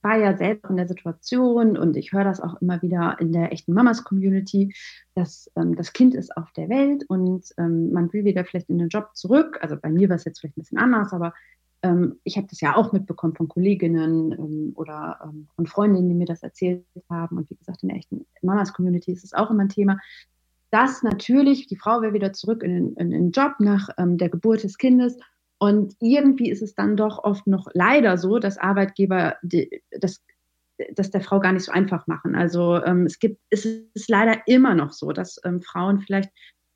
war 0.03 0.17
ja 0.17 0.37
selbst 0.37 0.69
in 0.69 0.77
der 0.77 0.87
Situation 0.87 1.77
und 1.77 1.95
ich 1.95 2.11
höre 2.11 2.25
das 2.25 2.41
auch 2.41 2.61
immer 2.61 2.81
wieder 2.81 3.17
in 3.19 3.31
der 3.31 3.51
echten 3.51 3.73
Mamas-Community, 3.73 4.73
dass 5.15 5.49
ähm, 5.55 5.75
das 5.75 5.93
Kind 5.93 6.13
ist 6.13 6.35
auf 6.35 6.51
der 6.51 6.69
Welt 6.69 7.05
und 7.07 7.45
ähm, 7.57 7.91
man 7.91 8.11
will 8.11 8.25
wieder 8.25 8.43
vielleicht 8.45 8.69
in 8.69 8.77
den 8.77 8.89
Job 8.89 9.11
zurück. 9.15 9.59
Also 9.61 9.77
bei 9.77 9.89
mir 9.89 10.09
war 10.09 10.17
es 10.17 10.25
jetzt 10.25 10.39
vielleicht 10.39 10.57
ein 10.57 10.61
bisschen 10.61 10.77
anders, 10.77 11.13
aber 11.13 11.33
ähm, 11.83 12.19
ich 12.23 12.37
habe 12.37 12.47
das 12.49 12.61
ja 12.61 12.75
auch 12.75 12.91
mitbekommen 12.93 13.35
von 13.35 13.47
Kolleginnen 13.47 14.31
ähm, 14.31 14.73
oder 14.75 15.19
ähm, 15.23 15.47
von 15.55 15.67
Freundinnen, 15.67 16.09
die 16.09 16.15
mir 16.15 16.25
das 16.25 16.43
erzählt 16.43 16.85
haben. 17.09 17.37
Und 17.37 17.49
wie 17.49 17.55
gesagt, 17.55 17.83
in 17.83 17.89
der 17.89 17.97
echten 17.97 18.25
Mamas-Community 18.41 19.11
ist 19.11 19.23
es 19.23 19.33
auch 19.33 19.51
immer 19.51 19.63
ein 19.63 19.69
Thema, 19.69 19.99
dass 20.71 21.03
natürlich 21.03 21.67
die 21.67 21.75
Frau 21.75 22.01
will 22.01 22.13
wieder 22.13 22.33
zurück 22.33 22.63
in 22.63 22.73
den, 22.73 22.93
in 22.95 23.11
den 23.11 23.31
Job 23.31 23.53
nach 23.59 23.89
ähm, 23.97 24.17
der 24.17 24.29
Geburt 24.29 24.63
des 24.63 24.77
Kindes. 24.77 25.17
Und 25.63 25.95
irgendwie 26.01 26.49
ist 26.49 26.61
es 26.61 26.75
dann 26.75 26.97
doch 26.97 27.23
oft 27.23 27.47
noch 27.47 27.69
leider 27.73 28.17
so, 28.17 28.37
dass 28.37 28.57
Arbeitgeber 28.57 29.37
das, 29.97 30.21
das 30.93 31.09
der 31.09 31.21
Frau 31.21 31.39
gar 31.39 31.53
nicht 31.53 31.63
so 31.63 31.71
einfach 31.71 32.05
machen. 32.05 32.35
Also 32.35 32.83
ähm, 32.83 33.05
es 33.05 33.17
gibt, 33.17 33.39
es 33.49 33.63
ist 33.63 34.09
leider 34.09 34.45
immer 34.45 34.75
noch 34.75 34.91
so, 34.91 35.13
dass 35.13 35.39
ähm, 35.45 35.61
Frauen 35.61 36.01
vielleicht 36.01 36.29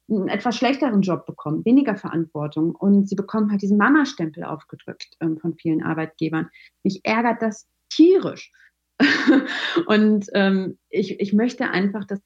einen 0.09 0.29
etwas 0.29 0.55
schlechteren 0.55 1.01
Job 1.01 1.25
bekommen, 1.25 1.65
weniger 1.65 1.97
Verantwortung 1.97 2.75
und 2.75 3.09
sie 3.09 3.15
bekommen 3.15 3.51
halt 3.51 3.61
diesen 3.61 3.77
Mama-Stempel 3.77 4.45
aufgedrückt 4.45 5.17
ähm, 5.19 5.37
von 5.37 5.55
vielen 5.55 5.83
Arbeitgebern. 5.83 6.49
Mich 6.83 7.01
ärgert 7.03 7.41
das 7.41 7.67
tierisch. 7.89 8.53
und 9.87 10.27
ähm, 10.33 10.77
ich, 10.87 11.19
ich 11.19 11.33
möchte 11.33 11.69
einfach, 11.69 12.05
dass 12.05 12.21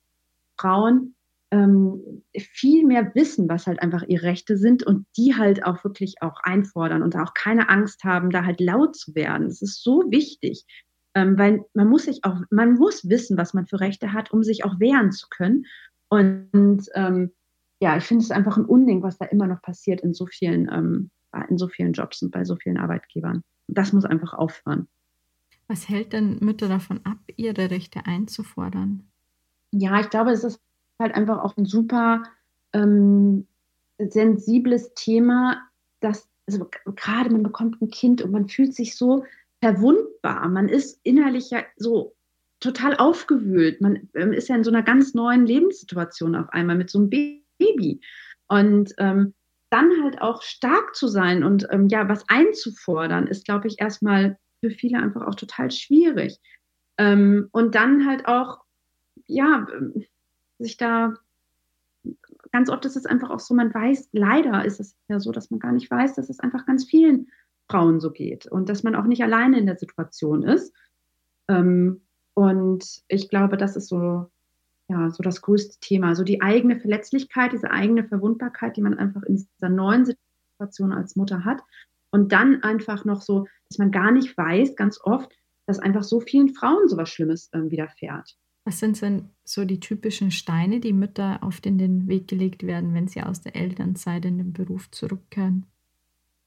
Frauen 0.60 1.16
ähm, 1.52 2.24
viel 2.34 2.86
mehr 2.86 3.14
wissen, 3.14 3.50
was 3.50 3.68
halt 3.68 3.82
einfach 3.82 4.04
ihre 4.08 4.24
Rechte 4.24 4.58
sind 4.58 4.84
und 4.84 5.06
die 5.18 5.36
halt 5.36 5.66
auch 5.66 5.84
wirklich 5.84 6.22
auch 6.22 6.40
einfordern 6.44 7.04
und 7.04 7.16
auch 7.16 7.34
keine 7.34 7.70
Angst 7.70 8.04
haben, 8.06 8.30
da 8.30 8.46
halt 8.46 8.62
laut 8.62 8.96
zu 8.96 9.14
werden. 9.16 9.48
Das 9.48 9.62
ist 9.62 9.84
so 9.84 10.04
wichtig, 10.10 10.66
ähm, 11.14 11.38
weil 11.38 11.66
man 11.74 11.90
muss 11.90 12.06
sich 12.06 12.24
auch, 12.24 12.40
man 12.50 12.76
muss 12.76 13.08
wissen, 13.10 13.38
was 13.38 13.54
man 13.54 13.68
für 13.68 13.82
Rechte 13.82 14.14
hat, 14.14 14.32
um 14.32 14.44
sich 14.44 14.64
auch 14.64 14.80
wehren 14.80 15.12
zu 15.12 15.28
können. 15.30 15.66
Und 16.10 16.88
ähm, 16.96 17.32
ja, 17.82 17.98
ich 17.98 18.06
finde 18.06 18.24
es 18.24 18.32
einfach 18.32 18.58
ein 18.58 18.66
Unding, 18.66 19.04
was 19.04 19.18
da 19.18 19.26
immer 19.26 19.48
noch 19.48 19.62
passiert 19.62 20.02
in 20.02 20.14
so 20.14 20.26
vielen, 20.28 20.70
ähm, 20.72 21.12
in 21.50 21.58
so 21.58 21.68
vielen 21.68 21.92
Jobs 21.94 22.22
und 22.22 22.32
bei 22.32 22.46
so 22.46 22.56
vielen 22.56 22.78
Arbeitgebern. 22.78 23.44
Das 23.68 23.92
muss 23.92 24.06
einfach 24.06 24.34
aufhören. 24.34 24.88
Was 25.68 25.90
hält 25.90 26.14
denn 26.14 26.38
Mütter 26.40 26.68
davon 26.68 27.02
ab, 27.06 27.18
ihre 27.36 27.72
Rechte 27.72 28.06
einzufordern? 28.06 29.10
Ja, 29.72 30.00
ich 30.02 30.10
glaube, 30.10 30.32
es 30.32 30.44
ist 30.44 30.60
halt 31.02 31.16
einfach 31.16 31.44
auch 31.44 31.58
ein 31.58 31.66
super 31.66 32.24
ähm, 32.74 33.48
sensibles 33.98 34.94
Thema, 34.94 35.62
dass 36.00 36.30
also 36.48 36.70
gerade 36.96 37.30
man 37.30 37.44
bekommt 37.44 37.82
ein 37.82 37.90
Kind 37.90 38.22
und 38.22 38.32
man 38.32 38.48
fühlt 38.48 38.74
sich 38.74 38.96
so 38.96 39.26
verwundbar. 39.62 40.48
Man 40.50 40.70
ist 40.70 41.00
innerlich 41.04 41.52
ja 41.52 41.64
so 41.78 42.16
total 42.60 42.96
aufgewühlt. 42.98 43.82
Man 43.82 44.10
ähm, 44.16 44.34
ist 44.34 44.50
ja 44.50 44.56
in 44.56 44.64
so 44.64 44.72
einer 44.72 44.84
ganz 44.84 45.14
neuen 45.14 45.46
Lebenssituation 45.46 46.36
auf 46.36 46.50
einmal 46.50 46.76
mit 46.76 46.90
so 46.90 47.00
einem 47.00 47.10
Baby. 47.10 48.02
Und 48.48 48.94
ähm, 48.98 49.34
dann 49.70 49.90
halt 50.04 50.22
auch 50.22 50.42
stark 50.42 50.96
zu 50.96 51.08
sein 51.08 51.44
und 51.44 51.68
ähm, 51.72 51.88
ja, 51.88 52.10
was 52.10 52.28
einzufordern, 52.28 53.28
ist, 53.28 53.46
glaube 53.46 53.68
ich, 53.68 53.80
erstmal 53.80 54.38
für 54.60 54.70
viele 54.70 55.00
einfach 55.00 55.26
auch 55.26 55.36
total 55.36 55.72
schwierig. 55.72 56.40
Ähm, 56.98 57.48
und 57.52 57.76
dann 57.76 58.06
halt 58.06 58.28
auch, 58.28 58.60
ja, 59.28 59.66
sich 60.62 60.78
da, 60.78 61.14
ganz 62.52 62.70
oft 62.70 62.86
ist 62.86 62.96
es 62.96 63.06
einfach 63.06 63.30
auch 63.30 63.40
so, 63.40 63.54
man 63.54 63.74
weiß, 63.74 64.10
leider 64.12 64.66
ist 64.66 64.80
es 64.80 64.96
ja 65.08 65.20
so, 65.20 65.32
dass 65.32 65.52
man 65.52 65.60
gar 65.60 65.72
nicht 65.72 65.90
weiß, 65.90 66.16
dass 66.16 66.30
es 66.30 66.40
einfach 66.40 66.66
ganz 66.66 66.86
vielen 66.86 67.28
Frauen 67.70 68.00
so 68.00 68.12
geht 68.12 68.48
und 68.48 68.70
dass 68.70 68.84
man 68.84 68.96
auch 68.96 69.06
nicht 69.06 69.24
alleine 69.24 69.60
in 69.60 69.66
der 69.66 69.78
Situation 69.78 70.44
ist. 70.44 70.74
Ähm, 71.48 72.02
und 72.34 73.04
ich 73.08 73.30
glaube, 73.30 73.58
das 73.58 73.76
ist 73.76 73.88
so 73.88 74.30
ja, 74.92 75.10
so 75.10 75.24
das 75.24 75.42
größte 75.42 75.80
Thema. 75.80 76.16
So 76.16 76.24
die 76.24 76.42
eigene 76.42 76.80
Verletzlichkeit, 76.80 77.54
diese 77.54 77.72
eigene 77.72 78.04
Verwundbarkeit, 78.04 78.76
die 78.76 78.82
man 78.82 78.98
einfach 78.98 79.24
in 79.24 79.36
dieser 79.36 79.70
neuen 79.70 80.06
Situation 80.06 80.92
als 80.92 81.16
Mutter 81.16 81.46
hat. 81.46 81.62
Und 82.12 82.34
dann 82.34 82.62
einfach 82.62 83.06
noch 83.06 83.22
so, 83.22 83.48
dass 83.70 83.78
man 83.78 83.92
gar 83.92 84.12
nicht 84.12 84.38
weiß, 84.38 84.76
ganz 84.76 85.00
oft, 85.02 85.32
dass 85.66 85.80
einfach 85.80 86.04
so 86.04 86.20
vielen 86.20 86.50
Frauen 86.50 86.90
so 86.90 86.98
was 86.98 87.10
Schlimmes 87.10 87.50
äh, 87.54 87.72
widerfährt. 87.72 88.38
Was 88.64 88.80
sind 88.80 89.02
denn 89.02 89.30
so 89.44 89.66
die 89.66 89.80
typischen 89.80 90.32
Steine, 90.32 90.80
die 90.80 90.94
Mütter 90.94 91.40
oft 91.42 91.66
in 91.66 91.78
den 91.78 92.08
Weg 92.08 92.28
gelegt 92.28 92.64
werden, 92.64 92.94
wenn 92.94 93.08
sie 93.08 93.22
aus 93.22 93.42
der 93.42 93.56
Elternzeit 93.56 94.24
in 94.26 94.38
den 94.38 94.54
Beruf 94.54 94.92
zurückkehren? 94.92 95.66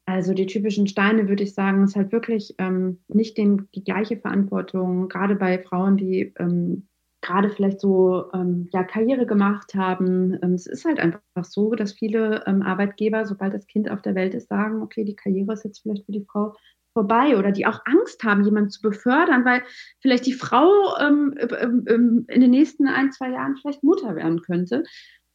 Also 0.06 0.34
die 0.34 0.46
typischen 0.46 0.86
Steine 0.86 1.28
würde 1.28 1.42
ich 1.42 1.54
sagen, 1.54 1.82
ist 1.82 1.96
halt 1.96 2.12
wirklich 2.12 2.54
ähm, 2.58 3.00
nicht 3.08 3.38
den, 3.38 3.68
die 3.74 3.82
gleiche 3.82 4.18
Verantwortung, 4.18 5.08
gerade 5.08 5.34
bei 5.34 5.58
Frauen, 5.58 5.96
die 5.96 6.32
ähm, 6.38 6.88
gerade 7.22 7.48
vielleicht 7.48 7.80
so 7.80 8.30
ähm, 8.34 8.68
ja, 8.70 8.84
Karriere 8.84 9.26
gemacht 9.26 9.74
haben. 9.74 10.38
Ähm, 10.42 10.52
es 10.52 10.66
ist 10.66 10.84
halt 10.84 11.00
einfach 11.00 11.22
so, 11.42 11.74
dass 11.74 11.94
viele 11.94 12.44
ähm, 12.46 12.62
Arbeitgeber, 12.62 13.24
sobald 13.24 13.54
das 13.54 13.66
Kind 13.66 13.90
auf 13.90 14.02
der 14.02 14.14
Welt 14.14 14.34
ist, 14.34 14.48
sagen, 14.48 14.82
okay, 14.82 15.04
die 15.04 15.16
Karriere 15.16 15.54
ist 15.54 15.64
jetzt 15.64 15.80
vielleicht 15.80 16.04
für 16.04 16.12
die 16.12 16.24
Frau 16.30 16.54
vorbei 16.94 17.36
oder 17.36 17.52
die 17.52 17.66
auch 17.66 17.80
Angst 17.84 18.24
haben, 18.24 18.44
jemanden 18.44 18.70
zu 18.70 18.80
befördern, 18.80 19.44
weil 19.44 19.62
vielleicht 20.00 20.24
die 20.26 20.32
Frau 20.32 20.96
ähm, 20.98 21.34
ähm, 21.38 22.24
in 22.28 22.40
den 22.40 22.50
nächsten 22.50 22.86
ein, 22.88 23.12
zwei 23.12 23.30
Jahren 23.30 23.56
vielleicht 23.56 23.82
Mutter 23.82 24.16
werden 24.16 24.40
könnte. 24.40 24.84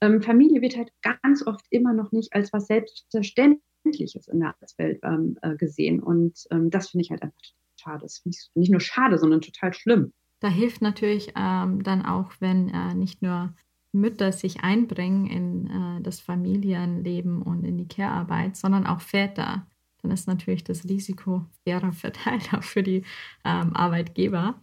Ähm, 0.01 0.21
Familie 0.21 0.61
wird 0.61 0.77
halt 0.77 0.91
ganz 1.01 1.45
oft 1.45 1.65
immer 1.69 1.93
noch 1.93 2.11
nicht 2.11 2.33
als 2.33 2.51
was 2.53 2.67
Selbstverständliches 2.67 4.27
in 4.27 4.39
der 4.39 4.49
Arbeitswelt 4.49 4.99
äh, 5.03 5.55
gesehen. 5.57 6.01
Und 6.01 6.47
das 6.49 6.89
finde 6.89 7.03
ich 7.03 7.11
halt 7.11 7.21
einfach 7.21 7.37
schade. 7.79 8.01
Das 8.01 8.19
finde 8.19 8.37
ich 8.37 8.49
nicht 8.55 8.71
nur 8.71 8.81
schade, 8.81 9.17
sondern 9.17 9.41
total 9.41 9.73
schlimm. 9.73 10.13
Da 10.39 10.47
hilft 10.47 10.81
natürlich 10.81 11.33
ähm, 11.35 11.83
dann 11.83 12.05
auch, 12.05 12.31
wenn 12.39 12.69
äh, 12.69 12.93
nicht 12.93 13.21
nur 13.21 13.53
Mütter 13.91 14.31
sich 14.31 14.63
einbringen 14.63 15.27
in 15.27 15.67
äh, 15.67 16.01
das 16.01 16.19
Familienleben 16.19 17.41
und 17.41 17.65
in 17.65 17.77
die 17.77 17.87
Care-Arbeit, 17.87 18.55
sondern 18.55 18.85
auch 18.85 19.01
Väter. 19.01 19.67
Dann 20.01 20.11
ist 20.11 20.27
natürlich 20.27 20.63
das 20.63 20.85
Risiko 20.85 21.45
fairer 21.63 21.91
verteilt 21.91 22.53
auch 22.53 22.63
für 22.63 22.83
die 22.83 23.03
ähm, 23.45 23.75
Arbeitgeber. 23.75 24.61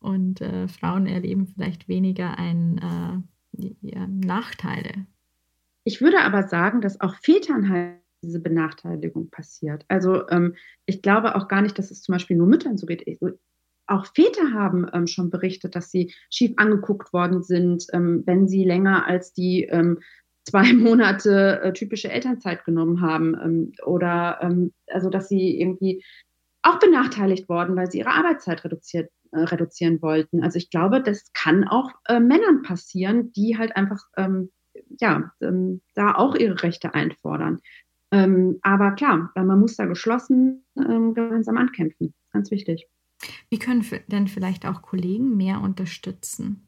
Und 0.00 0.40
äh, 0.40 0.68
Frauen 0.68 1.06
erleben 1.06 1.46
vielleicht 1.46 1.88
weniger 1.88 2.38
ein, 2.38 2.78
äh, 2.78 3.22
die, 3.52 3.76
Nachteile. 4.06 5.06
Ich 5.84 6.00
würde 6.00 6.20
aber 6.20 6.46
sagen, 6.46 6.80
dass 6.80 7.00
auch 7.00 7.14
Vätern 7.16 7.68
halt 7.68 7.96
diese 8.22 8.40
Benachteiligung 8.40 9.30
passiert. 9.30 9.84
Also 9.88 10.28
ähm, 10.28 10.54
ich 10.86 11.02
glaube 11.02 11.36
auch 11.36 11.48
gar 11.48 11.62
nicht, 11.62 11.78
dass 11.78 11.90
es 11.90 12.02
zum 12.02 12.14
Beispiel 12.14 12.36
nur 12.36 12.46
Müttern 12.46 12.76
so 12.76 12.86
geht. 12.86 13.02
Ich, 13.06 13.18
auch 13.86 14.06
Väter 14.14 14.52
haben 14.52 14.86
ähm, 14.92 15.06
schon 15.06 15.30
berichtet, 15.30 15.74
dass 15.74 15.90
sie 15.90 16.12
schief 16.30 16.52
angeguckt 16.56 17.12
worden 17.12 17.42
sind, 17.42 17.86
ähm, 17.92 18.22
wenn 18.26 18.46
sie 18.46 18.64
länger 18.64 19.06
als 19.06 19.32
die 19.32 19.64
ähm, 19.64 20.00
zwei 20.48 20.72
Monate 20.74 21.60
äh, 21.62 21.72
typische 21.72 22.10
Elternzeit 22.10 22.64
genommen 22.64 23.00
haben 23.00 23.34
ähm, 23.34 23.72
oder 23.84 24.38
ähm, 24.42 24.72
also 24.88 25.10
dass 25.10 25.28
sie 25.28 25.60
irgendwie 25.60 26.02
auch 26.62 26.78
benachteiligt 26.78 27.48
worden, 27.48 27.76
weil 27.76 27.90
sie 27.90 27.98
ihre 27.98 28.10
Arbeitszeit 28.10 28.64
reduziert, 28.64 29.10
äh, 29.32 29.40
reduzieren 29.40 30.02
wollten. 30.02 30.42
Also 30.42 30.56
ich 30.56 30.70
glaube, 30.70 31.02
das 31.02 31.32
kann 31.32 31.66
auch 31.68 31.90
äh, 32.06 32.20
Männern 32.20 32.62
passieren, 32.62 33.32
die 33.32 33.56
halt 33.56 33.76
einfach 33.76 34.00
ähm, 34.16 34.50
ja 35.00 35.32
da 35.94 36.14
auch 36.14 36.36
ihre 36.36 36.62
Rechte 36.62 36.94
einfordern. 36.94 37.58
aber 38.10 38.92
klar, 38.92 39.32
man 39.34 39.58
muss 39.58 39.74
da 39.74 39.86
geschlossen 39.86 40.64
gemeinsam 40.76 41.56
ankämpfen. 41.56 42.14
Ganz 42.32 42.52
wichtig. 42.52 42.86
Wie 43.50 43.58
können 43.58 43.84
denn 44.06 44.28
vielleicht 44.28 44.66
auch 44.66 44.82
Kollegen 44.82 45.36
mehr 45.36 45.60
unterstützen? 45.60 46.67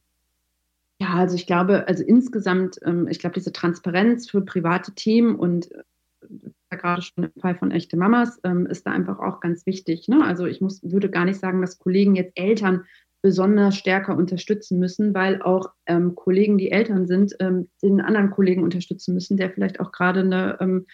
Ja, 1.00 1.14
also 1.14 1.34
ich 1.34 1.46
glaube, 1.46 1.88
also 1.88 2.04
insgesamt, 2.04 2.78
ähm, 2.84 3.08
ich 3.08 3.18
glaube, 3.18 3.34
diese 3.34 3.52
Transparenz 3.52 4.28
für 4.28 4.42
private 4.42 4.94
Themen 4.94 5.34
und 5.34 5.72
äh, 5.72 6.76
gerade 6.76 7.00
schon 7.00 7.24
im 7.24 7.40
Fall 7.40 7.54
von 7.54 7.70
echte 7.70 7.96
Mamas 7.96 8.38
ähm, 8.44 8.66
ist 8.66 8.86
da 8.86 8.92
einfach 8.92 9.18
auch 9.18 9.40
ganz 9.40 9.64
wichtig. 9.64 10.08
Ne? 10.08 10.22
Also 10.22 10.44
ich 10.44 10.60
muss, 10.60 10.82
würde 10.82 11.08
gar 11.08 11.24
nicht 11.24 11.40
sagen, 11.40 11.62
dass 11.62 11.78
Kollegen 11.78 12.16
jetzt 12.16 12.38
Eltern 12.38 12.84
besonders 13.22 13.76
stärker 13.76 14.14
unterstützen 14.16 14.78
müssen, 14.78 15.14
weil 15.14 15.40
auch 15.40 15.70
ähm, 15.86 16.14
Kollegen, 16.14 16.58
die 16.58 16.70
Eltern 16.70 17.06
sind, 17.06 17.34
ähm, 17.40 17.70
den 17.82 18.02
anderen 18.02 18.30
Kollegen 18.30 18.62
unterstützen 18.62 19.14
müssen, 19.14 19.38
der 19.38 19.50
vielleicht 19.50 19.80
auch 19.80 19.92
gerade 19.92 20.20
eine 20.20 20.58
ähm, 20.60 20.86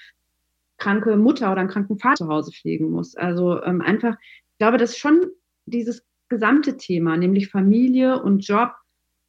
kranke 0.78 1.16
Mutter 1.16 1.50
oder 1.50 1.60
einen 1.60 1.70
kranken 1.70 1.98
Vater 1.98 2.16
zu 2.16 2.28
Hause 2.28 2.52
pflegen 2.52 2.90
muss. 2.90 3.16
Also 3.16 3.60
ähm, 3.62 3.80
einfach, 3.80 4.16
ich 4.20 4.58
glaube, 4.58 4.76
dass 4.76 4.96
schon 4.96 5.26
dieses 5.66 6.04
gesamte 6.28 6.76
Thema, 6.76 7.16
nämlich 7.16 7.48
Familie 7.48 8.22
und 8.22 8.46
Job, 8.46 8.72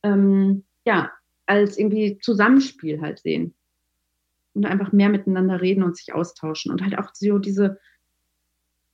ähm, 0.03 0.63
ja, 0.87 1.11
als 1.45 1.77
irgendwie 1.77 2.17
Zusammenspiel 2.19 3.01
halt 3.01 3.19
sehen. 3.19 3.53
Und 4.53 4.65
einfach 4.65 4.91
mehr 4.93 5.09
miteinander 5.09 5.61
reden 5.61 5.83
und 5.83 5.97
sich 5.97 6.13
austauschen 6.15 6.71
und 6.71 6.81
halt 6.81 6.97
auch 6.97 7.13
so 7.13 7.37
diese 7.37 7.77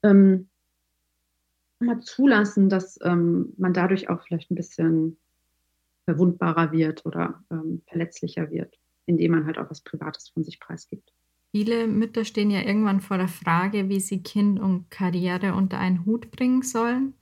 ähm, 0.01 0.49
mal 1.79 2.01
zulassen, 2.01 2.67
dass 2.67 2.99
ähm, 3.03 3.53
man 3.57 3.73
dadurch 3.73 4.09
auch 4.09 4.21
vielleicht 4.23 4.51
ein 4.51 4.55
bisschen 4.55 5.17
verwundbarer 6.05 6.73
wird 6.73 7.05
oder 7.05 7.43
ähm, 7.49 7.81
verletzlicher 7.87 8.49
wird, 8.49 8.77
indem 9.05 9.31
man 9.31 9.45
halt 9.45 9.57
auch 9.57 9.69
was 9.69 9.81
Privates 9.81 10.29
von 10.29 10.43
sich 10.43 10.59
preisgibt. 10.59 11.13
Viele 11.51 11.87
Mütter 11.87 12.25
stehen 12.25 12.49
ja 12.49 12.61
irgendwann 12.61 12.99
vor 12.99 13.17
der 13.17 13.29
Frage, 13.29 13.87
wie 13.87 13.99
sie 13.99 14.21
Kind 14.23 14.59
und 14.59 14.89
Karriere 14.89 15.53
unter 15.53 15.77
einen 15.77 16.05
Hut 16.05 16.31
bringen 16.31 16.63
sollen. 16.63 17.13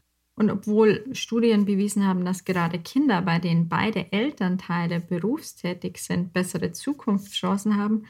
Und 0.42 0.50
obwohl 0.50 1.06
Studien 1.14 1.66
bewiesen 1.66 2.08
haben, 2.08 2.26
dass 2.26 2.46
gerade 2.46 2.80
Kinder, 2.80 3.22
bei 3.22 3.38
denen 3.38 3.70
beide 3.70 4.12
Elternteile 4.12 5.00
berufstätig 5.00 6.00
sind, 6.00 6.34
bessere 6.34 6.72
Zukunftschancen 6.72 7.78
haben, 7.78 8.08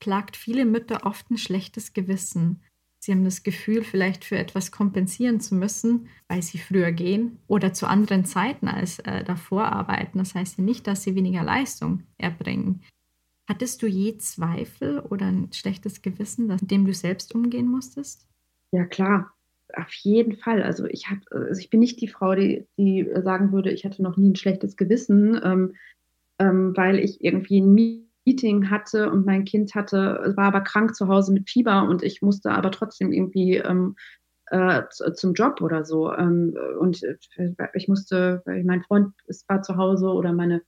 plagt 0.00 0.38
viele 0.38 0.64
Mütter 0.64 1.04
oft 1.04 1.30
ein 1.30 1.36
schlechtes 1.36 1.92
Gewissen. 1.92 2.62
Sie 3.00 3.12
haben 3.12 3.22
das 3.22 3.42
Gefühl, 3.42 3.84
vielleicht 3.84 4.24
für 4.24 4.38
etwas 4.38 4.72
kompensieren 4.72 5.40
zu 5.40 5.56
müssen, 5.56 6.08
weil 6.26 6.40
Sie 6.40 6.56
früher 6.56 6.90
gehen 6.90 7.36
oder 7.48 7.74
zu 7.74 7.86
anderen 7.86 8.24
Zeiten 8.24 8.66
als 8.66 9.00
äh, 9.00 9.22
davor 9.22 9.66
arbeiten. 9.66 10.16
Das 10.16 10.34
heißt 10.34 10.56
ja 10.56 10.64
nicht, 10.64 10.86
dass 10.86 11.02
Sie 11.02 11.16
weniger 11.16 11.42
Leistung 11.42 12.04
erbringen. 12.16 12.80
Hattest 13.46 13.82
du 13.82 13.86
je 13.86 14.16
Zweifel 14.16 15.00
oder 15.00 15.26
ein 15.26 15.52
schlechtes 15.52 16.00
Gewissen, 16.00 16.46
mit 16.46 16.70
dem 16.70 16.86
du 16.86 16.94
selbst 16.94 17.34
umgehen 17.34 17.70
musstest? 17.70 18.26
Ja, 18.72 18.86
klar. 18.86 19.34
Auf 19.74 19.92
jeden 19.92 20.36
Fall. 20.36 20.62
Also 20.62 20.86
ich, 20.86 21.10
hab, 21.10 21.18
also 21.30 21.60
ich 21.60 21.70
bin 21.70 21.80
nicht 21.80 22.00
die 22.00 22.08
Frau, 22.08 22.34
die, 22.34 22.66
die 22.78 23.08
sagen 23.22 23.52
würde, 23.52 23.70
ich 23.70 23.84
hatte 23.84 24.02
noch 24.02 24.16
nie 24.16 24.30
ein 24.30 24.36
schlechtes 24.36 24.76
Gewissen, 24.76 25.38
ähm, 25.42 25.74
ähm, 26.38 26.76
weil 26.76 26.98
ich 26.98 27.22
irgendwie 27.22 27.60
ein 27.60 27.74
Meeting 28.26 28.70
hatte 28.70 29.10
und 29.10 29.26
mein 29.26 29.44
Kind 29.44 29.74
hatte, 29.74 30.32
war 30.36 30.46
aber 30.46 30.62
krank 30.62 30.94
zu 30.94 31.08
Hause 31.08 31.32
mit 31.32 31.50
Fieber 31.50 31.88
und 31.88 32.02
ich 32.02 32.22
musste 32.22 32.50
aber 32.52 32.70
trotzdem 32.70 33.12
irgendwie 33.12 33.56
ähm, 33.56 33.96
äh, 34.46 34.82
zum 35.14 35.34
Job 35.34 35.60
oder 35.60 35.84
so. 35.84 36.12
Ähm, 36.12 36.56
und 36.78 37.02
ich 37.74 37.88
musste, 37.88 38.42
mein 38.46 38.82
Freund 38.82 39.12
war 39.48 39.62
zu 39.62 39.76
Hause 39.76 40.08
oder 40.08 40.32
meine 40.32 40.62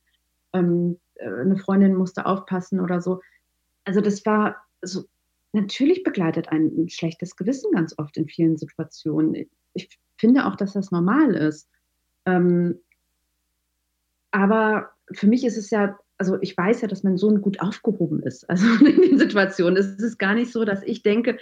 ähm, 0.52 0.98
äh, 1.14 1.28
eine 1.28 1.56
Freundin 1.56 1.94
musste 1.94 2.26
aufpassen 2.26 2.80
oder 2.80 3.00
so. 3.00 3.20
Also 3.84 4.00
das 4.00 4.24
war 4.26 4.56
so, 4.82 5.04
natürlich 5.52 6.02
begleitet 6.02 6.48
ein, 6.48 6.88
schlechtes 6.88 7.36
Gewissen 7.36 7.72
ganz 7.72 7.98
oft 7.98 8.16
in 8.16 8.28
vielen 8.28 8.56
Situationen. 8.56 9.46
Ich, 9.74 9.98
finde 10.20 10.46
auch, 10.46 10.54
dass 10.54 10.74
das 10.74 10.90
normal 10.90 11.34
ist. 11.34 11.66
Ähm, 12.26 12.78
aber 14.30 14.90
für 15.12 15.26
mich 15.26 15.44
ist 15.44 15.56
es 15.56 15.70
ja, 15.70 15.98
also 16.18 16.36
ich 16.42 16.56
weiß 16.56 16.82
ja, 16.82 16.88
dass 16.88 17.02
mein 17.02 17.16
Sohn 17.16 17.40
gut 17.40 17.60
aufgehoben 17.60 18.22
ist. 18.22 18.48
Also 18.48 18.66
in 18.84 19.00
den 19.00 19.18
Situationen. 19.18 19.78
Es 19.78 19.98
ist 19.98 20.18
gar 20.18 20.34
nicht 20.34 20.52
so, 20.52 20.64
dass 20.64 20.82
ich 20.82 21.02
denke, 21.02 21.38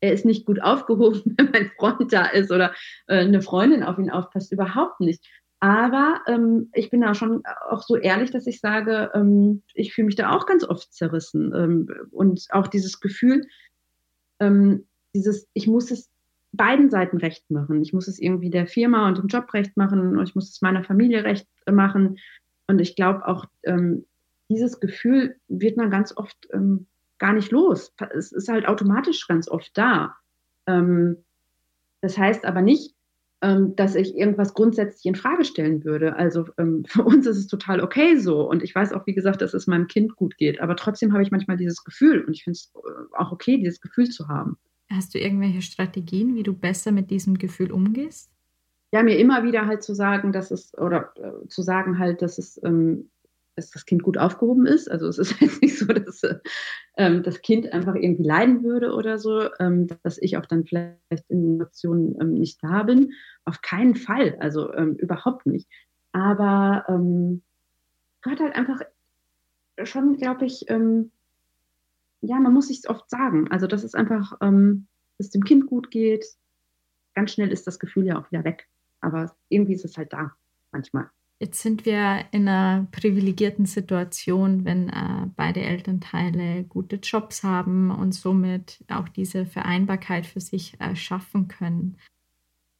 er 0.00 0.12
ist 0.12 0.24
nicht 0.24 0.46
gut 0.46 0.62
aufgehoben, 0.62 1.22
wenn 1.36 1.50
mein 1.50 1.70
Freund 1.76 2.12
da 2.12 2.26
ist 2.26 2.52
oder 2.52 2.72
äh, 3.08 3.18
eine 3.18 3.42
Freundin 3.42 3.82
auf 3.82 3.98
ihn 3.98 4.10
aufpasst. 4.10 4.52
Überhaupt 4.52 5.00
nicht. 5.00 5.26
Aber 5.60 6.20
ähm, 6.26 6.70
ich 6.74 6.90
bin 6.90 7.00
da 7.00 7.14
schon 7.14 7.42
auch 7.70 7.82
so 7.82 7.96
ehrlich, 7.96 8.30
dass 8.30 8.46
ich 8.46 8.60
sage, 8.60 9.10
ähm, 9.14 9.62
ich 9.74 9.94
fühle 9.94 10.06
mich 10.06 10.16
da 10.16 10.30
auch 10.32 10.46
ganz 10.46 10.64
oft 10.64 10.92
zerrissen. 10.92 11.52
Ähm, 11.54 11.88
und 12.10 12.46
auch 12.50 12.66
dieses 12.66 13.00
Gefühl, 13.00 13.46
ähm, 14.38 14.86
dieses, 15.14 15.48
ich 15.54 15.66
muss 15.66 15.90
es 15.90 16.10
beiden 16.52 16.90
Seiten 16.90 17.16
recht 17.16 17.50
machen. 17.50 17.82
Ich 17.82 17.92
muss 17.92 18.06
es 18.06 18.18
irgendwie 18.18 18.50
der 18.50 18.66
Firma 18.66 19.08
und 19.08 19.18
dem 19.18 19.28
Job 19.28 19.52
recht 19.54 19.76
machen 19.76 20.16
und 20.16 20.28
ich 20.28 20.34
muss 20.34 20.50
es 20.50 20.62
meiner 20.62 20.84
Familie 20.84 21.24
recht 21.24 21.46
machen. 21.70 22.18
Und 22.66 22.80
ich 22.80 22.94
glaube 22.94 23.26
auch, 23.26 23.46
ähm, 23.62 24.04
dieses 24.48 24.78
Gefühl 24.78 25.36
wird 25.48 25.76
man 25.76 25.90
ganz 25.90 26.16
oft 26.16 26.36
ähm, 26.52 26.86
gar 27.18 27.32
nicht 27.32 27.50
los. 27.50 27.94
Es 28.14 28.30
ist 28.30 28.48
halt 28.48 28.68
automatisch 28.68 29.26
ganz 29.26 29.48
oft 29.48 29.70
da. 29.74 30.14
das 30.66 32.18
heißt 32.18 32.44
aber 32.44 32.60
nicht, 32.60 32.95
ähm, 32.95 32.95
dass 33.40 33.94
ich 33.94 34.16
irgendwas 34.16 34.54
grundsätzlich 34.54 35.04
in 35.04 35.14
Frage 35.14 35.44
stellen 35.44 35.84
würde. 35.84 36.16
Also 36.16 36.46
ähm, 36.58 36.84
für 36.88 37.02
uns 37.02 37.26
ist 37.26 37.36
es 37.36 37.46
total 37.46 37.80
okay 37.80 38.16
so. 38.16 38.48
Und 38.48 38.62
ich 38.62 38.74
weiß 38.74 38.92
auch, 38.92 39.06
wie 39.06 39.14
gesagt, 39.14 39.42
dass 39.42 39.54
es 39.54 39.66
meinem 39.66 39.86
Kind 39.88 40.16
gut 40.16 40.36
geht. 40.38 40.60
Aber 40.60 40.76
trotzdem 40.76 41.12
habe 41.12 41.22
ich 41.22 41.30
manchmal 41.30 41.56
dieses 41.56 41.84
Gefühl 41.84 42.24
und 42.24 42.32
ich 42.32 42.44
finde 42.44 42.56
es 42.56 42.72
äh, 42.74 43.16
auch 43.16 43.32
okay, 43.32 43.58
dieses 43.58 43.80
Gefühl 43.80 44.08
zu 44.08 44.28
haben. 44.28 44.56
Hast 44.90 45.14
du 45.14 45.18
irgendwelche 45.18 45.62
Strategien, 45.62 46.34
wie 46.34 46.44
du 46.44 46.54
besser 46.54 46.92
mit 46.92 47.10
diesem 47.10 47.38
Gefühl 47.38 47.72
umgehst? 47.72 48.30
Ja, 48.92 49.02
mir 49.02 49.18
immer 49.18 49.42
wieder 49.42 49.66
halt 49.66 49.82
zu 49.82 49.94
sagen, 49.94 50.32
dass 50.32 50.50
es, 50.50 50.72
oder 50.78 51.12
äh, 51.16 51.48
zu 51.48 51.62
sagen 51.62 51.98
halt, 51.98 52.22
dass 52.22 52.38
es 52.38 52.60
ähm, 52.64 53.10
dass 53.56 53.70
das 53.70 53.86
Kind 53.86 54.02
gut 54.02 54.18
aufgehoben 54.18 54.66
ist. 54.66 54.90
Also 54.90 55.08
es 55.08 55.18
ist 55.18 55.40
jetzt 55.40 55.62
nicht 55.62 55.78
so, 55.78 55.86
dass 55.86 56.22
äh, 56.22 56.38
ähm, 56.96 57.22
das 57.22 57.42
Kind 57.42 57.72
einfach 57.72 57.94
irgendwie 57.94 58.22
leiden 58.22 58.62
würde 58.62 58.92
oder 58.92 59.18
so, 59.18 59.48
ähm, 59.58 59.88
dass 60.02 60.18
ich 60.18 60.36
auch 60.36 60.46
dann 60.46 60.64
vielleicht 60.64 60.98
in 61.28 61.54
Emotionen 61.54 62.16
ähm, 62.20 62.34
nicht 62.34 62.62
da 62.62 62.84
bin. 62.84 63.12
Auf 63.44 63.62
keinen 63.62 63.94
Fall, 63.94 64.36
also 64.40 64.72
ähm, 64.74 64.94
überhaupt 64.96 65.46
nicht. 65.46 65.68
Aber 66.12 66.84
ähm, 66.88 67.42
gehört 68.22 68.40
halt 68.40 68.54
einfach 68.54 68.80
schon, 69.84 70.16
glaube 70.16 70.46
ich, 70.46 70.68
ähm, 70.68 71.10
ja, 72.22 72.38
man 72.40 72.52
muss 72.52 72.68
sich 72.68 72.88
oft 72.88 73.08
sagen. 73.10 73.50
Also 73.50 73.66
dass 73.66 73.84
es 73.84 73.94
einfach, 73.94 74.34
ähm, 74.40 74.86
dass 75.18 75.28
es 75.28 75.32
dem 75.32 75.44
Kind 75.44 75.66
gut 75.66 75.90
geht. 75.90 76.26
Ganz 77.14 77.32
schnell 77.32 77.50
ist 77.50 77.66
das 77.66 77.78
Gefühl 77.78 78.06
ja 78.06 78.18
auch 78.18 78.30
wieder 78.30 78.44
weg. 78.44 78.68
Aber 79.00 79.34
irgendwie 79.48 79.74
ist 79.74 79.84
es 79.84 79.96
halt 79.96 80.12
da, 80.12 80.32
manchmal. 80.72 81.10
Jetzt 81.38 81.60
sind 81.60 81.84
wir 81.84 82.24
in 82.32 82.48
einer 82.48 82.86
privilegierten 82.92 83.66
Situation, 83.66 84.64
wenn 84.64 84.88
äh, 84.88 85.26
beide 85.36 85.60
Elternteile 85.60 86.64
gute 86.64 86.96
Jobs 86.96 87.42
haben 87.42 87.90
und 87.90 88.14
somit 88.14 88.82
auch 88.88 89.08
diese 89.08 89.44
Vereinbarkeit 89.44 90.24
für 90.24 90.40
sich 90.40 90.80
äh, 90.80 90.96
schaffen 90.96 91.46
können. 91.46 91.98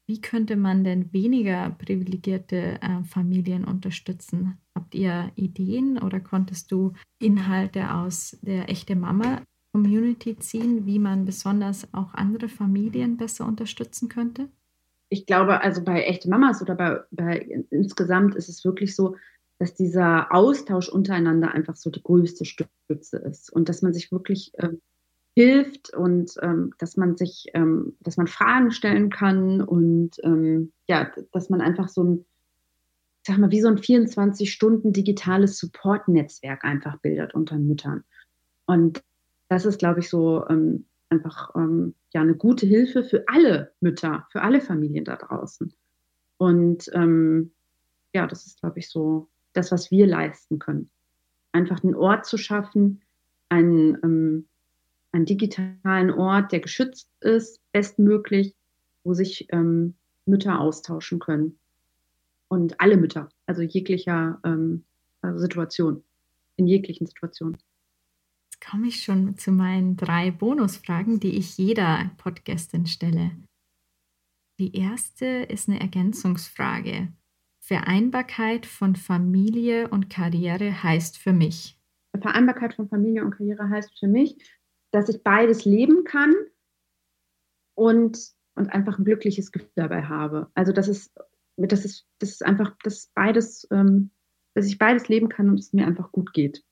Wie 0.09 0.23
könnte 0.23 0.57
man 0.57 0.85
denn 0.85 1.13
weniger 1.13 1.69
privilegierte 1.71 2.81
äh, 2.81 3.05
Familien 3.05 3.65
unterstützen? 3.65 4.57
Habt 4.75 4.95
ihr 4.95 5.33
Ideen 5.35 5.99
oder 5.99 6.21
konntest 6.21 6.73
du 6.73 6.95
Inhalte 7.19 7.93
aus 7.93 8.39
der 8.41 8.71
echte 8.71 8.97
Mama 8.97 9.43
Community 9.73 10.39
ziehen, 10.39 10.87
wie 10.87 10.99
man 10.99 11.27
besonders 11.27 11.93
auch 11.93 12.15
andere 12.15 12.49
Familien 12.49 13.19
besser 13.19 13.47
unterstützen 13.47 14.09
könnte? 14.09 14.49
Ich 15.09 15.27
glaube, 15.27 15.61
also 15.61 15.83
bei 15.85 16.03
echten 16.03 16.31
Mamas 16.31 16.63
oder 16.63 16.75
bei, 16.75 17.01
bei 17.11 17.65
insgesamt 17.71 18.35
ist 18.35 18.49
es 18.49 18.65
wirklich 18.65 18.97
so, 18.97 19.17
dass 19.59 19.75
dieser 19.75 20.35
Austausch 20.35 20.89
untereinander 20.89 21.53
einfach 21.53 21.77
so 21.77 21.91
die 21.91 22.03
größte 22.03 22.45
Stütze 22.45 23.19
ist 23.19 23.51
und 23.53 23.69
dass 23.69 23.83
man 23.83 23.95
sich 23.95 24.13
wirklich 24.13 24.53
ähm, 24.59 24.81
hilft 25.35 25.95
und 25.95 26.33
ähm, 26.43 26.73
dass 26.79 26.97
man 26.97 27.17
sich, 27.17 27.47
ähm, 27.55 27.97
dass 28.01 28.17
man 28.17 28.27
Fragen 28.27 28.71
stellen 28.71 29.11
kann 29.11 29.61
und 29.61 30.17
ähm, 30.25 30.73
ja, 30.89 31.11
dass 31.33 31.51
man 31.51 31.61
einfach 31.61 31.89
so 31.89 32.03
ein, 32.03 32.27
sag 33.27 33.39
mal, 33.39 33.51
wie 33.51 33.61
so 33.61 33.69
ein 33.69 33.79
24 33.79 34.53
Stunden 34.53 34.93
digitales 34.93 35.59
Support-Netzwerk 35.59 36.65
einfach 36.65 36.99
bildet 36.99 37.35
unter 37.35 37.59
Müttern. 37.59 38.05
Und 38.67 39.03
das 39.49 39.65
ist, 39.65 39.79
glaube 39.79 40.01
ich, 40.01 40.09
so 40.09 40.47
ähm, 40.49 40.87
einfach 41.09 41.55
ähm, 41.55 41.95
ja 42.13 42.21
eine 42.21 42.35
gute 42.35 42.67
Hilfe 42.67 43.05
für 43.05 43.25
alle 43.29 43.73
Mütter, 43.81 44.27
für 44.31 44.43
alle 44.43 44.61
Familien 44.61 45.05
da 45.05 45.17
draußen. 45.17 45.73
Und 46.39 46.91
ähm, 46.93 47.53
ja, 48.13 48.27
das 48.27 48.47
ist, 48.47 48.61
glaube 48.61 48.79
ich, 48.79 48.89
so 48.89 49.29
das, 49.53 49.73
was 49.73 49.91
wir 49.91 50.07
leisten 50.07 50.59
können. 50.59 50.91
Einfach 51.53 51.83
einen 51.83 51.95
Ort 51.95 52.27
zu 52.27 52.37
schaffen, 52.37 53.03
einen, 53.49 53.99
ähm, 54.03 54.49
einen 55.13 55.27
digitalen 55.27 56.11
Ort, 56.11 56.53
der 56.53 56.61
geschützt 56.61 57.11
ist, 57.21 57.61
bestmöglich, 57.73 58.55
wo 59.05 59.15
sich 59.15 59.47
ähm, 59.51 59.95
Mütter 60.27 60.61
austauschen 60.61 61.19
können. 61.19 61.59
Und 62.49 62.81
alle 62.81 62.97
Mütter, 62.97 63.29
also 63.47 63.63
jeglicher 63.63 64.41
ähm, 64.45 64.85
also 65.23 65.39
Situation, 65.39 66.05
in 66.57 66.67
jeglichen 66.67 67.07
Situationen 67.07 67.57
komme 68.65 68.89
ich 68.89 69.03
schon 69.03 69.37
zu 69.37 69.53
meinen 69.53 69.97
drei 69.97 70.31
Bonusfragen, 70.31 71.21
die 71.21 71.37
ich 71.37 71.57
jeder 71.59 72.11
Podcastin 72.17 72.87
stelle. 72.87 73.33
Die 74.59 74.77
erste 74.77 75.27
ist 75.27 75.69
eine 75.69 75.81
Ergänzungsfrage. 75.81 77.13
Vereinbarkeit 77.61 78.65
von 78.65 78.97
Familie 78.97 79.89
und 79.89 80.09
Karriere 80.09 80.83
heißt 80.83 81.19
für 81.19 81.33
mich. 81.33 81.79
Vereinbarkeit 82.19 82.75
von 82.75 82.89
Familie 82.89 83.25
und 83.25 83.33
Karriere 83.33 83.69
heißt 83.69 83.99
für 83.99 84.09
mich, 84.09 84.39
dass 84.93 85.09
ich 85.09 85.23
beides 85.23 85.65
leben 85.65 86.05
kann 86.05 86.35
und, 87.75 88.19
und 88.55 88.73
einfach 88.73 88.99
ein 88.99 89.05
glückliches 89.05 89.53
Gefühl 89.53 89.71
dabei 89.75 90.05
habe. 90.05 90.51
Also 90.55 90.73
das 90.73 90.89
ist, 90.89 91.13
das 91.57 91.85
ist, 91.85 92.07
das 92.19 92.31
ist 92.31 92.45
einfach, 92.45 92.75
dass 92.83 93.11
beides, 93.15 93.67
ähm, 93.71 94.11
dass 94.55 94.67
ich 94.67 94.79
beides 94.79 95.09
leben 95.09 95.29
kann 95.29 95.51
und 95.51 95.59
es 95.59 95.73
mir 95.73 95.87
einfach 95.87 96.13
gut 96.13 96.33
geht 96.33 96.65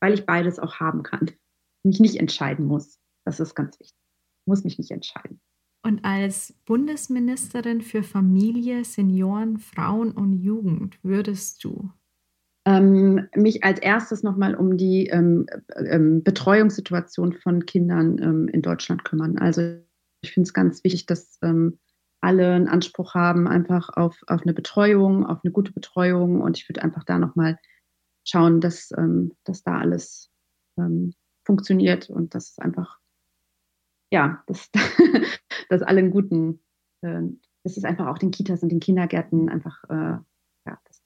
weil 0.00 0.14
ich 0.14 0.26
beides 0.26 0.58
auch 0.58 0.76
haben 0.76 1.02
kann. 1.02 1.30
Mich 1.84 2.00
nicht 2.00 2.16
entscheiden 2.16 2.66
muss. 2.66 2.98
Das 3.24 3.40
ist 3.40 3.54
ganz 3.54 3.78
wichtig. 3.80 3.96
Ich 4.42 4.46
muss 4.46 4.64
mich 4.64 4.78
nicht 4.78 4.90
entscheiden. 4.90 5.40
Und 5.82 6.04
als 6.04 6.54
Bundesministerin 6.64 7.80
für 7.80 8.02
Familie, 8.02 8.84
Senioren, 8.84 9.58
Frauen 9.58 10.10
und 10.12 10.32
Jugend 10.32 10.98
würdest 11.02 11.62
du 11.62 11.90
ähm, 12.66 13.28
mich 13.34 13.62
als 13.62 13.78
erstes 13.78 14.24
nochmal 14.24 14.56
um 14.56 14.76
die 14.76 15.06
ähm, 15.06 15.46
ähm, 15.76 16.24
Betreuungssituation 16.24 17.32
von 17.32 17.64
Kindern 17.64 18.18
ähm, 18.20 18.48
in 18.48 18.60
Deutschland 18.60 19.04
kümmern. 19.04 19.38
Also 19.38 19.78
ich 20.20 20.32
finde 20.32 20.48
es 20.48 20.52
ganz 20.52 20.82
wichtig, 20.82 21.06
dass 21.06 21.38
ähm, 21.42 21.78
alle 22.20 22.54
einen 22.54 22.66
Anspruch 22.66 23.14
haben, 23.14 23.46
einfach 23.46 23.90
auf, 23.90 24.18
auf 24.26 24.42
eine 24.42 24.52
Betreuung, 24.52 25.24
auf 25.24 25.38
eine 25.44 25.52
gute 25.52 25.72
Betreuung. 25.72 26.40
Und 26.40 26.58
ich 26.58 26.68
würde 26.68 26.82
einfach 26.82 27.04
da 27.04 27.18
nochmal 27.18 27.56
schauen, 28.26 28.60
dass, 28.60 28.90
ähm, 28.96 29.32
dass 29.44 29.62
da 29.62 29.78
alles 29.78 30.30
ähm, 30.78 31.14
funktioniert 31.44 32.10
und 32.10 32.34
dass 32.34 32.50
es 32.50 32.58
einfach, 32.58 32.98
ja, 34.10 34.42
dass, 34.46 34.70
dass 35.70 35.82
alle 35.82 36.00
einen 36.00 36.10
guten, 36.10 36.60
äh, 37.02 37.22
dass 37.62 37.76
es 37.76 37.84
einfach 37.84 38.08
auch 38.08 38.18
den 38.18 38.32
Kitas 38.32 38.62
und 38.62 38.68
den 38.68 38.80
Kindergärten 38.80 39.48
einfach, 39.48 39.82
äh, 39.88 40.18
ja, 40.66 40.80
das, 40.84 41.02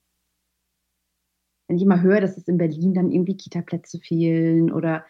wenn 1.68 1.77
ich 1.77 1.83
immer 1.83 2.01
höre, 2.01 2.21
dass 2.21 2.37
es 2.37 2.49
in 2.49 2.59
Berlin 2.59 2.95
dann 2.95 3.12
irgendwie 3.12 3.37
Kita-Plätze 3.37 4.01
fehlen 4.01 4.73
oder, 4.73 5.07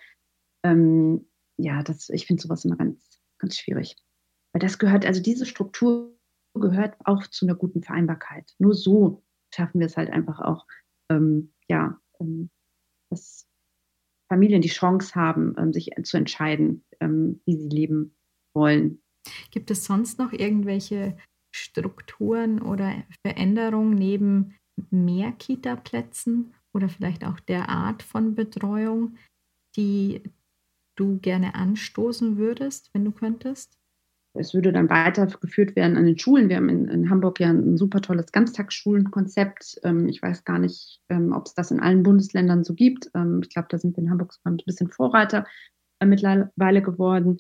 ähm, 0.63 1.27
ja, 1.57 1.83
das, 1.83 2.11
ich 2.11 2.27
finde 2.27 2.43
sowas 2.43 2.65
immer 2.65 2.77
ganz, 2.77 3.21
ganz 3.39 3.57
schwierig. 3.57 3.97
Weil 4.53 4.61
das 4.61 4.79
gehört, 4.79 5.07
also 5.07 5.23
diese 5.23 5.47
Struktur 5.47 6.13
gehört 6.55 6.97
auch 7.05 7.27
zu 7.29 7.47
einer 7.47 7.55
guten 7.55 7.83
Vereinbarkeit. 7.83 8.53
Nur 8.59 8.75
so 8.75 9.23
schaffen 9.55 9.79
wir 9.79 9.87
es 9.87 9.97
halt 9.97 10.11
einfach 10.11 10.41
auch, 10.41 10.67
ähm, 11.11 11.53
ja, 11.71 11.99
ähm, 12.21 12.51
dass 13.11 13.47
Familien 14.29 14.61
die 14.61 14.68
Chance 14.68 15.14
haben, 15.14 15.55
ähm, 15.57 15.73
sich 15.73 15.91
zu 16.03 16.16
entscheiden, 16.16 16.85
ähm, 17.01 17.41
wie 17.47 17.57
sie 17.57 17.68
leben 17.68 18.16
wollen. 18.55 19.01
Gibt 19.51 19.71
es 19.71 19.85
sonst 19.85 20.18
noch 20.18 20.33
irgendwelche 20.33 21.16
Strukturen 21.55 22.61
oder 22.61 23.05
Veränderungen 23.25 23.95
neben 23.95 24.57
mehr 24.91 25.33
Kita-Plätzen 25.33 26.55
oder 26.73 26.89
vielleicht 26.89 27.25
auch 27.25 27.41
der 27.41 27.68
Art 27.68 28.03
von 28.03 28.35
Betreuung, 28.35 29.16
die 29.77 30.23
du 30.97 31.18
gerne 31.18 31.55
anstoßen 31.55 32.37
würdest, 32.37 32.91
wenn 32.93 33.05
du 33.05 33.12
könntest? 33.12 33.80
Es 34.35 34.55
würde 34.55 34.72
dann 34.72 34.89
weitergeführt 34.89 35.74
werden 35.74 35.97
an 35.97 36.07
den 36.07 36.18
Schulen. 36.18 36.49
Wir 36.49 36.57
haben 36.57 36.68
in, 36.68 36.87
in 36.89 37.11
Hamburg 37.11 37.41
ja 37.41 37.51
ein 37.51 37.76
super 37.76 38.01
tolles 38.01 38.31
Ganztagsschulenkonzept. 38.31 39.81
Ähm, 39.83 40.09
ich 40.09 40.22
weiß 40.22 40.45
gar 40.45 40.59
nicht, 40.59 41.01
ähm, 41.09 41.33
ob 41.33 41.47
es 41.47 41.55
das 41.55 41.70
in 41.70 41.81
allen 41.81 42.05
Bundesländern 42.05 42.62
so 42.62 42.74
gibt. 42.74 43.11
Ähm, 43.14 43.41
ich 43.43 43.51
glaube, 43.51 43.68
da 43.70 43.78
sind 43.78 43.97
wir 43.97 44.05
in 44.05 44.11
Hamburg 44.11 44.33
sogar 44.33 44.53
ein 44.53 44.61
bisschen 44.64 44.89
Vorreiter 44.89 45.47
äh, 45.99 46.07
mittlerweile 46.07 46.81
geworden. 46.81 47.39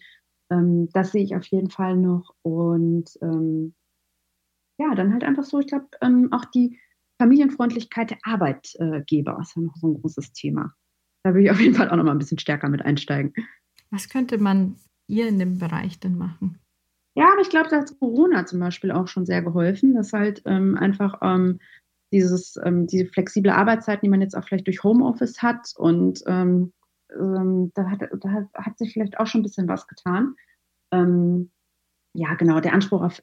Ähm, 0.50 0.88
das 0.92 1.12
sehe 1.12 1.22
ich 1.22 1.36
auf 1.36 1.46
jeden 1.46 1.70
Fall 1.70 1.96
noch. 1.96 2.34
Und 2.42 3.10
ähm, 3.22 3.74
ja, 4.80 4.94
dann 4.94 5.12
halt 5.12 5.22
einfach 5.22 5.44
so, 5.44 5.60
ich 5.60 5.68
glaube, 5.68 5.86
ähm, 6.00 6.32
auch 6.32 6.44
die 6.46 6.80
Familienfreundlichkeit 7.20 8.10
der 8.10 8.18
Arbeitgeber 8.22 9.38
ist 9.40 9.54
ja 9.54 9.62
noch 9.62 9.76
so 9.76 9.88
ein 9.88 10.00
großes 10.00 10.32
Thema. 10.32 10.74
Da 11.22 11.34
will 11.34 11.44
ich 11.44 11.50
auf 11.50 11.60
jeden 11.60 11.74
Fall 11.74 11.90
auch 11.90 11.96
noch 11.96 12.04
mal 12.04 12.12
ein 12.12 12.18
bisschen 12.18 12.38
stärker 12.38 12.68
mit 12.68 12.82
einsteigen. 12.82 13.34
Was 13.90 14.08
könnte 14.08 14.38
man 14.38 14.76
hier 15.06 15.28
in 15.28 15.38
dem 15.38 15.58
Bereich 15.58 16.00
denn 16.00 16.16
machen? 16.16 16.59
Ja, 17.14 17.32
aber 17.32 17.40
ich 17.40 17.50
glaube, 17.50 17.68
da 17.68 17.78
hat 17.78 17.98
Corona 17.98 18.46
zum 18.46 18.60
Beispiel 18.60 18.92
auch 18.92 19.08
schon 19.08 19.26
sehr 19.26 19.42
geholfen, 19.42 19.94
dass 19.94 20.12
halt 20.12 20.42
ähm, 20.46 20.76
einfach 20.76 21.18
ähm, 21.22 21.58
dieses, 22.12 22.56
ähm, 22.64 22.86
diese 22.86 23.06
flexible 23.06 23.50
Arbeitszeiten, 23.50 24.02
die 24.04 24.08
man 24.10 24.20
jetzt 24.20 24.36
auch 24.36 24.44
vielleicht 24.44 24.66
durch 24.66 24.82
Homeoffice 24.84 25.42
hat 25.42 25.72
und 25.76 26.22
ähm, 26.26 26.72
ähm, 27.12 27.72
da, 27.74 27.90
hat, 27.90 28.02
da 28.20 28.48
hat 28.54 28.78
sich 28.78 28.92
vielleicht 28.92 29.18
auch 29.18 29.26
schon 29.26 29.40
ein 29.40 29.44
bisschen 29.44 29.68
was 29.68 29.86
getan. 29.86 30.36
Ähm, 30.92 31.50
ja, 32.14 32.34
genau, 32.34 32.60
der 32.60 32.72
Anspruch 32.72 33.02
auf 33.02 33.20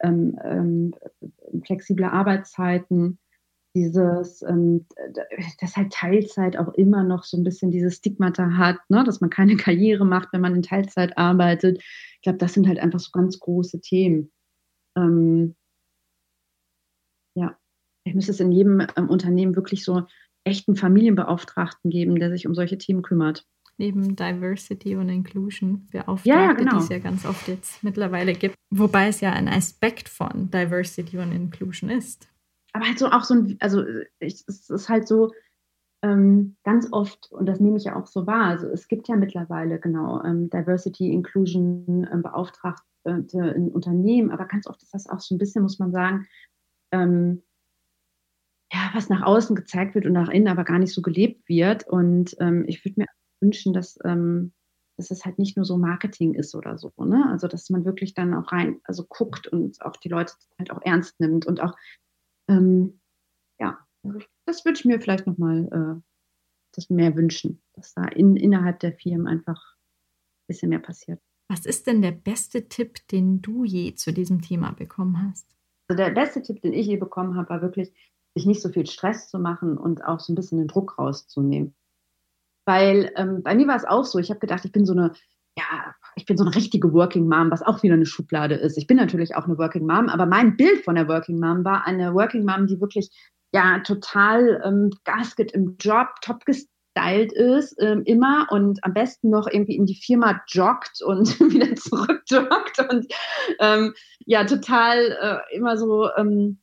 flexible 1.65 2.05
Arbeitszeiten, 2.05 3.19
dieses, 3.77 4.41
ähm, 4.41 4.85
dass 5.61 5.77
halt 5.77 5.93
Teilzeit 5.93 6.57
auch 6.57 6.73
immer 6.73 7.03
noch 7.03 7.23
so 7.23 7.37
ein 7.37 7.43
bisschen 7.43 7.69
dieses 7.69 7.97
Stigmata 7.97 8.57
hat, 8.57 8.77
ne? 8.89 9.03
dass 9.03 9.21
man 9.21 9.29
keine 9.29 9.55
Karriere 9.57 10.05
macht, 10.05 10.29
wenn 10.31 10.41
man 10.41 10.55
in 10.55 10.63
Teilzeit 10.63 11.17
arbeitet. 11.17 11.77
Ich 11.77 12.21
glaube, 12.23 12.39
das 12.39 12.53
sind 12.53 12.67
halt 12.67 12.79
einfach 12.79 12.99
so 12.99 13.11
ganz 13.11 13.39
große 13.39 13.79
Themen. 13.81 14.31
Ähm, 14.95 15.55
ja, 17.35 17.55
ich 18.03 18.15
müsste 18.15 18.31
es 18.31 18.39
in 18.39 18.51
jedem 18.51 18.87
ähm, 18.95 19.09
Unternehmen 19.09 19.55
wirklich 19.55 19.83
so 19.83 20.03
echten 20.43 20.75
Familienbeauftragten 20.75 21.91
geben, 21.91 22.15
der 22.15 22.31
sich 22.31 22.47
um 22.47 22.55
solche 22.55 22.77
Themen 22.77 23.03
kümmert. 23.03 23.45
Neben 23.77 24.15
Diversity 24.15 24.95
und 24.95 25.09
Inclusion 25.09 25.87
Beauftragte, 25.91 26.29
ja, 26.29 26.53
genau. 26.53 26.77
die 26.77 26.83
es 26.83 26.89
ja 26.89 26.97
ganz 26.97 27.27
oft 27.27 27.47
jetzt 27.47 27.83
mittlerweile 27.83 28.33
gibt. 28.33 28.55
Wobei 28.71 29.09
es 29.09 29.21
ja 29.21 29.33
ein 29.33 29.47
Aspekt 29.47 30.09
von 30.09 30.49
Diversity 30.49 31.19
und 31.19 31.31
Inclusion 31.31 31.91
ist 31.91 32.27
aber 32.77 32.87
halt 32.87 32.99
so 32.99 33.07
auch 33.07 33.23
so 33.23 33.33
ein, 33.33 33.57
also 33.59 33.83
ich, 34.19 34.43
es 34.47 34.69
ist 34.69 34.89
halt 34.89 35.07
so 35.07 35.33
ähm, 36.03 36.55
ganz 36.63 36.87
oft, 36.91 37.31
und 37.31 37.47
das 37.47 37.59
nehme 37.59 37.77
ich 37.77 37.85
ja 37.85 37.95
auch 37.95 38.05
so 38.05 38.27
wahr, 38.27 38.45
also 38.45 38.67
es 38.67 38.87
gibt 38.87 39.07
ja 39.07 39.15
mittlerweile 39.15 39.79
genau 39.79 40.23
ähm, 40.23 40.49
Diversity, 40.49 41.11
Inclusion 41.11 42.07
ähm, 42.11 42.21
Beauftragte 42.21 42.83
in 43.55 43.69
Unternehmen, 43.71 44.31
aber 44.31 44.45
ganz 44.45 44.67
oft 44.67 44.83
ist 44.83 44.93
das 44.93 45.09
auch 45.09 45.19
so 45.19 45.33
ein 45.33 45.39
bisschen, 45.39 45.63
muss 45.63 45.79
man 45.79 45.91
sagen, 45.91 46.27
ähm, 46.91 47.41
ja, 48.71 48.91
was 48.93 49.09
nach 49.09 49.23
außen 49.23 49.55
gezeigt 49.55 49.95
wird 49.95 50.05
und 50.05 50.13
nach 50.13 50.29
innen 50.29 50.49
aber 50.49 50.65
gar 50.65 50.77
nicht 50.77 50.93
so 50.93 51.01
gelebt 51.01 51.47
wird. 51.47 51.87
Und 51.87 52.35
ähm, 52.39 52.65
ich 52.67 52.83
würde 52.83 52.99
mir 52.99 53.07
wünschen, 53.39 53.73
dass, 53.73 53.97
ähm, 54.03 54.51
dass 54.97 55.09
es 55.09 55.25
halt 55.25 55.39
nicht 55.39 55.55
nur 55.55 55.65
so 55.65 55.77
Marketing 55.77 56.33
ist 56.33 56.53
oder 56.53 56.77
so, 56.77 56.91
ne? 56.97 57.25
Also 57.29 57.47
dass 57.47 57.69
man 57.69 57.85
wirklich 57.85 58.13
dann 58.13 58.33
auch 58.33 58.51
rein, 58.51 58.81
also 58.83 59.05
guckt 59.07 59.47
und 59.47 59.81
auch 59.83 59.95
die 59.95 60.09
Leute 60.09 60.33
halt 60.59 60.71
auch 60.71 60.81
ernst 60.81 61.19
nimmt 61.19 61.45
und 61.45 61.61
auch 61.61 61.75
ähm, 62.47 62.99
ja, 63.59 63.79
also 64.03 64.19
das 64.45 64.65
würde 64.65 64.79
ich 64.79 64.85
mir 64.85 64.99
vielleicht 64.99 65.27
nochmal 65.27 65.67
äh, 65.71 66.01
das 66.73 66.89
mehr 66.89 67.15
wünschen, 67.15 67.61
dass 67.73 67.93
da 67.93 68.05
in, 68.05 68.35
innerhalb 68.35 68.79
der 68.79 68.93
Firmen 68.93 69.27
einfach 69.27 69.75
ein 69.75 70.47
bisschen 70.47 70.69
mehr 70.69 70.79
passiert. 70.79 71.21
Was 71.49 71.65
ist 71.65 71.87
denn 71.87 72.01
der 72.01 72.11
beste 72.11 72.67
Tipp, 72.67 73.07
den 73.07 73.41
du 73.41 73.63
je 73.63 73.95
zu 73.95 74.11
diesem 74.11 74.41
Thema 74.41 74.71
bekommen 74.71 75.29
hast? 75.29 75.55
Also 75.87 76.03
der 76.03 76.11
beste 76.11 76.41
Tipp, 76.41 76.61
den 76.61 76.73
ich 76.73 76.87
je 76.87 76.97
bekommen 76.97 77.35
habe, 77.35 77.49
war 77.49 77.61
wirklich, 77.61 77.93
sich 78.35 78.45
nicht 78.45 78.61
so 78.61 78.69
viel 78.69 78.85
Stress 78.85 79.29
zu 79.29 79.39
machen 79.39 79.77
und 79.77 80.03
auch 80.03 80.19
so 80.19 80.31
ein 80.31 80.35
bisschen 80.35 80.57
den 80.57 80.67
Druck 80.67 80.99
rauszunehmen. 80.99 81.73
Weil 82.65 83.13
ähm, 83.15 83.41
bei 83.41 83.55
mir 83.55 83.67
war 83.67 83.77
es 83.77 83.85
auch 83.85 84.03
so, 84.03 84.19
ich 84.19 84.29
habe 84.29 84.41
gedacht, 84.41 84.65
ich 84.65 84.73
bin 84.73 84.85
so 84.85 84.91
eine 84.93 85.13
ja, 85.57 85.95
ich 86.17 86.25
bin 86.25 86.35
so 86.35 86.43
eine 86.43 86.55
richtige 86.55 86.91
Working 86.93 87.27
Mom, 87.27 87.51
was 87.51 87.61
auch 87.61 87.83
wieder 87.83 87.93
eine 87.93 88.05
Schublade 88.05 88.55
ist. 88.55 88.77
Ich 88.77 88.87
bin 88.87 88.97
natürlich 88.97 89.35
auch 89.35 89.45
eine 89.45 89.57
Working 89.57 89.85
Mom, 89.85 90.09
aber 90.09 90.25
mein 90.25 90.57
Bild 90.57 90.83
von 90.83 90.95
der 90.95 91.07
Working 91.07 91.39
Mom 91.39 91.63
war 91.63 91.85
eine 91.85 92.13
Working 92.13 92.43
Mom, 92.43 92.67
die 92.67 92.81
wirklich 92.81 93.11
ja 93.53 93.79
total 93.79 94.61
ähm, 94.65 94.89
Gas 95.05 95.35
gibt 95.35 95.53
im 95.53 95.77
Job, 95.79 96.07
top 96.21 96.43
gestylt 96.45 97.31
ist, 97.33 97.75
ähm, 97.79 98.01
immer 98.05 98.47
und 98.49 98.83
am 98.83 98.93
besten 98.93 99.29
noch 99.29 99.47
irgendwie 99.47 99.75
in 99.75 99.85
die 99.85 99.95
Firma 99.95 100.41
joggt 100.47 101.01
und 101.03 101.39
wieder 101.39 101.75
zurück 101.75 102.23
joggt 102.27 102.79
und 102.91 103.05
ähm, 103.59 103.93
ja, 104.25 104.43
total 104.43 105.43
äh, 105.51 105.55
immer 105.55 105.77
so 105.77 106.09
ähm, 106.17 106.59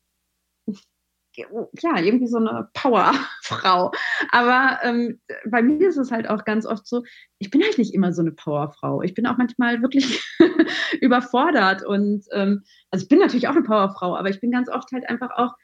ja, 1.36 1.98
irgendwie 2.00 2.26
so 2.26 2.38
eine 2.38 2.68
Powerfrau. 2.74 3.92
Aber 4.30 4.78
ähm, 4.82 5.20
bei 5.46 5.62
mir 5.62 5.88
ist 5.88 5.96
es 5.96 6.10
halt 6.10 6.28
auch 6.28 6.44
ganz 6.44 6.66
oft 6.66 6.86
so, 6.86 7.02
ich 7.38 7.50
bin 7.50 7.62
halt 7.62 7.78
nicht 7.78 7.94
immer 7.94 8.12
so 8.12 8.22
eine 8.22 8.32
Powerfrau. 8.32 9.02
Ich 9.02 9.14
bin 9.14 9.26
auch 9.26 9.36
manchmal 9.36 9.82
wirklich 9.82 10.22
überfordert. 11.00 11.84
Und 11.84 12.24
ähm, 12.32 12.62
also 12.90 13.04
ich 13.04 13.08
bin 13.08 13.18
natürlich 13.18 13.48
auch 13.48 13.56
eine 13.56 13.62
Powerfrau, 13.62 14.16
aber 14.16 14.30
ich 14.30 14.40
bin 14.40 14.50
ganz 14.50 14.68
oft 14.68 14.92
halt 14.92 15.08
einfach 15.08 15.30
auch, 15.36 15.54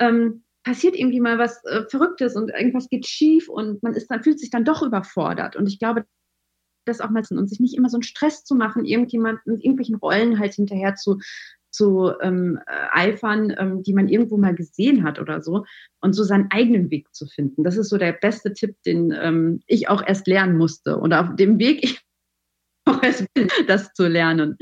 ähm, 0.00 0.44
passiert 0.64 0.96
irgendwie 0.96 1.20
mal 1.20 1.38
was 1.38 1.64
äh, 1.64 1.84
Verrücktes 1.88 2.36
und 2.36 2.50
irgendwas 2.50 2.88
geht 2.88 3.06
schief 3.06 3.48
und 3.48 3.82
man 3.82 3.94
ist 3.94 4.08
dann, 4.10 4.22
fühlt 4.22 4.38
sich 4.38 4.50
dann 4.50 4.64
doch 4.64 4.82
überfordert. 4.82 5.56
Und 5.56 5.66
ich 5.66 5.78
glaube, 5.78 6.04
das 6.84 7.00
auch 7.00 7.10
mal 7.10 7.22
und 7.30 7.48
sich 7.48 7.60
nicht 7.60 7.76
immer 7.76 7.88
so 7.88 7.96
einen 7.96 8.02
Stress 8.02 8.44
zu 8.44 8.54
machen, 8.54 8.84
irgendjemanden 8.84 9.60
irgendwelchen 9.60 9.96
Rollen 9.96 10.38
halt 10.38 10.54
hinterher 10.54 10.94
zu 10.94 11.18
zu 11.78 12.12
ähm, 12.20 12.58
äh, 12.66 12.86
eifern, 12.90 13.54
ähm, 13.56 13.82
die 13.84 13.94
man 13.94 14.08
irgendwo 14.08 14.36
mal 14.36 14.54
gesehen 14.54 15.04
hat 15.04 15.20
oder 15.20 15.40
so 15.40 15.64
und 16.00 16.12
so 16.12 16.24
seinen 16.24 16.50
eigenen 16.50 16.90
Weg 16.90 17.14
zu 17.14 17.26
finden. 17.26 17.62
Das 17.62 17.76
ist 17.76 17.88
so 17.88 17.98
der 17.98 18.12
beste 18.12 18.52
Tipp, 18.52 18.74
den 18.84 19.14
ähm, 19.16 19.60
ich 19.66 19.88
auch 19.88 20.02
erst 20.04 20.26
lernen 20.26 20.58
musste 20.58 20.98
und 20.98 21.12
auf 21.12 21.36
dem 21.36 21.58
Weg 21.60 21.84
ich 21.84 22.00
auch 22.84 23.00
erst 23.02 23.32
bin, 23.32 23.48
das 23.68 23.92
zu 23.94 24.08
lernen. 24.08 24.58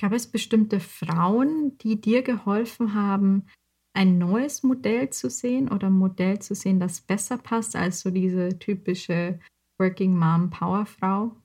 Gab 0.00 0.12
es 0.12 0.30
bestimmte 0.30 0.80
Frauen, 0.80 1.76
die 1.78 2.00
dir 2.00 2.22
geholfen 2.22 2.94
haben, 2.94 3.46
ein 3.92 4.16
neues 4.16 4.62
Modell 4.62 5.10
zu 5.10 5.28
sehen 5.28 5.68
oder 5.70 5.88
ein 5.88 5.98
Modell 5.98 6.38
zu 6.38 6.54
sehen, 6.54 6.80
das 6.80 7.02
besser 7.02 7.36
passt 7.36 7.76
als 7.76 8.00
so 8.00 8.10
diese 8.10 8.58
typische 8.58 9.38
Working 9.78 10.16
Mom 10.16 10.48
Powerfrau? 10.48 11.36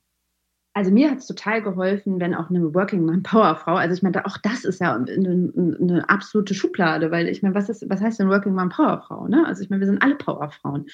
Also 0.76 0.92
mir 0.92 1.10
hat 1.10 1.20
es 1.20 1.28
total 1.28 1.62
geholfen, 1.62 2.20
wenn 2.20 2.36
auch 2.36 2.50
eine 2.50 2.74
Working 2.74 3.06
Mom 3.06 3.24
Powerfrau, 3.24 3.76
also 3.76 3.96
ich 3.96 4.04
meine, 4.04 4.26
auch 4.26 4.38
das 4.38 4.66
ist 4.66 4.82
ja 4.82 4.94
eine, 4.94 5.54
eine, 5.56 6.10
absolute 6.10 6.54
Schublade, 6.54 7.12
weil 7.12 7.30
ich 7.30 7.42
meine, 7.42 7.56
was, 7.56 7.70
ist, 7.70 7.90
was 7.90 8.02
heißt 8.02 8.20
denn 8.20 8.28
Working 8.28 8.54
Mom 8.54 8.68
Powerfrau? 8.68 9.28
Ne? 9.30 9.46
Also 9.48 9.64
ich 9.64 9.70
meine, 9.70 9.80
wir 9.80 9.88
sind 9.88 10.04
alle 10.04 10.16
Powerfrauen. 10.16 10.88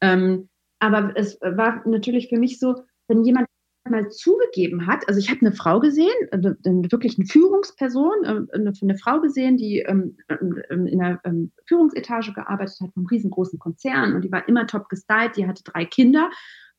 Ähm, 0.00 0.48
aber 0.78 1.12
es 1.16 1.40
war 1.40 1.82
natürlich 1.88 2.28
für 2.28 2.38
mich 2.38 2.60
so, 2.60 2.84
wenn 3.08 3.24
jemand 3.24 3.48
mal 3.90 4.08
zugegeben 4.10 4.86
hat, 4.86 5.08
also 5.08 5.18
ich 5.18 5.28
habe 5.28 5.40
eine 5.40 5.52
Frau 5.52 5.80
gesehen, 5.80 6.14
eine, 6.30 6.56
wirklich 6.64 7.18
eine 7.18 7.26
Führungsperson, 7.26 8.24
äh, 8.24 8.54
eine, 8.54 8.72
eine 8.80 8.96
Frau 8.96 9.20
gesehen, 9.20 9.56
die 9.56 9.80
ähm, 9.80 10.18
ähm, 10.28 10.86
in 10.86 11.00
der 11.00 11.20
ähm, 11.24 11.50
Führungsetage 11.66 12.32
gearbeitet 12.32 12.78
hat 12.80 12.94
vom 12.94 13.06
riesengroßen 13.06 13.58
Konzern 13.58 14.14
und 14.14 14.22
die 14.22 14.30
war 14.30 14.48
immer 14.48 14.68
top 14.68 14.88
gestylt, 14.88 15.36
die 15.36 15.48
hatte 15.48 15.64
drei 15.64 15.84
Kinder 15.84 16.30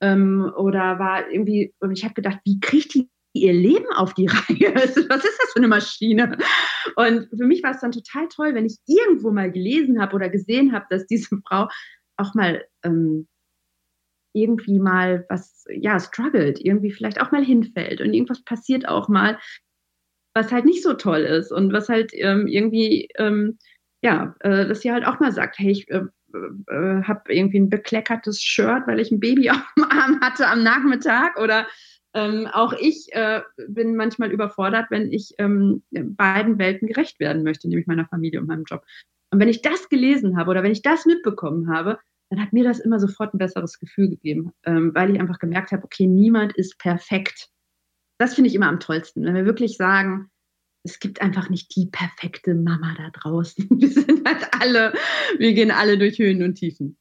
ähm, 0.01 0.51
oder 0.55 0.99
war 0.99 1.29
irgendwie, 1.29 1.73
und 1.79 1.91
ich 1.91 2.03
habe 2.03 2.13
gedacht, 2.13 2.39
wie 2.45 2.59
kriegt 2.59 2.93
die 2.93 3.09
ihr 3.33 3.53
Leben 3.53 3.91
auf 3.95 4.13
die 4.13 4.27
Reihe? 4.27 4.75
Was 4.75 4.95
ist 4.97 5.09
das 5.09 5.51
für 5.53 5.57
eine 5.57 5.67
Maschine? 5.67 6.37
Und 6.95 7.29
für 7.29 7.45
mich 7.45 7.63
war 7.63 7.71
es 7.71 7.81
dann 7.81 7.91
total 7.91 8.27
toll, 8.27 8.53
wenn 8.55 8.65
ich 8.65 8.77
irgendwo 8.85 9.31
mal 9.31 9.51
gelesen 9.51 10.01
habe 10.01 10.15
oder 10.15 10.29
gesehen 10.29 10.73
habe, 10.73 10.85
dass 10.89 11.05
diese 11.07 11.37
Frau 11.47 11.67
auch 12.17 12.33
mal 12.33 12.65
ähm, 12.83 13.27
irgendwie 14.33 14.79
mal 14.79 15.25
was, 15.29 15.65
ja, 15.69 15.99
struggelt, 15.99 16.59
irgendwie 16.59 16.91
vielleicht 16.91 17.21
auch 17.21 17.31
mal 17.31 17.43
hinfällt 17.43 18.01
und 18.01 18.13
irgendwas 18.13 18.43
passiert 18.43 18.87
auch 18.87 19.07
mal, 19.07 19.39
was 20.35 20.51
halt 20.51 20.65
nicht 20.65 20.83
so 20.83 20.93
toll 20.93 21.21
ist 21.21 21.51
und 21.51 21.73
was 21.73 21.89
halt 21.89 22.11
ähm, 22.13 22.47
irgendwie, 22.47 23.09
ähm, 23.17 23.57
ja, 24.03 24.35
äh, 24.41 24.67
dass 24.67 24.81
sie 24.81 24.91
halt 24.91 25.05
auch 25.05 25.19
mal 25.19 25.31
sagt, 25.31 25.57
hey, 25.57 25.71
ich 25.71 25.89
äh, 25.89 26.03
äh, 26.67 27.03
habe 27.03 27.33
irgendwie 27.33 27.59
ein 27.59 27.69
bekleckertes 27.69 28.41
Shirt, 28.41 28.83
weil 28.88 28.99
ich 28.99 29.11
ein 29.11 29.19
Baby 29.19 29.49
auf 29.51 29.73
dem 29.77 29.83
Arm 29.85 30.19
hatte 30.21 30.47
am 30.47 30.63
Nachmittag 30.63 31.39
oder 31.39 31.67
ähm, 32.13 32.47
auch 32.51 32.73
ich 32.73 33.13
äh, 33.13 33.41
bin 33.67 33.95
manchmal 33.95 34.31
überfordert, 34.31 34.88
wenn 34.89 35.11
ich 35.11 35.35
ähm, 35.38 35.83
beiden 35.91 36.57
Welten 36.57 36.88
gerecht 36.88 37.19
werden 37.19 37.43
möchte, 37.43 37.67
nämlich 37.67 37.88
meiner 37.88 38.07
Familie 38.07 38.39
und 38.39 38.47
meinem 38.47 38.63
Job. 38.63 38.83
Und 39.31 39.39
wenn 39.39 39.49
ich 39.49 39.61
das 39.61 39.89
gelesen 39.89 40.38
habe 40.38 40.51
oder 40.51 40.63
wenn 40.63 40.71
ich 40.71 40.81
das 40.81 41.05
mitbekommen 41.05 41.69
habe, 41.69 41.99
dann 42.29 42.41
hat 42.41 42.53
mir 42.53 42.63
das 42.63 42.79
immer 42.79 42.99
sofort 42.99 43.33
ein 43.33 43.38
besseres 43.38 43.79
Gefühl 43.79 44.09
gegeben, 44.09 44.51
ähm, 44.65 44.93
weil 44.93 45.13
ich 45.13 45.19
einfach 45.19 45.39
gemerkt 45.39 45.71
habe, 45.71 45.83
okay, 45.83 46.07
niemand 46.07 46.55
ist 46.55 46.77
perfekt. 46.77 47.49
Das 48.19 48.33
finde 48.33 48.49
ich 48.49 48.55
immer 48.55 48.67
am 48.67 48.79
tollsten, 48.79 49.23
wenn 49.23 49.35
wir 49.35 49.45
wirklich 49.45 49.77
sagen, 49.77 50.29
es 50.88 50.99
gibt 50.99 51.21
einfach 51.21 51.49
nicht 51.49 51.75
die 51.75 51.88
perfekte 51.88 52.55
Mama 52.55 52.95
da 52.97 53.09
draußen. 53.09 53.67
Wir 53.69 53.89
sind 53.89 54.27
halt 54.27 54.47
alle, 54.59 54.93
wir 55.38 55.53
gehen 55.53 55.71
alle 55.71 55.97
durch 55.97 56.17
Höhen 56.17 56.41
und 56.41 56.55
Tiefen. 56.55 56.97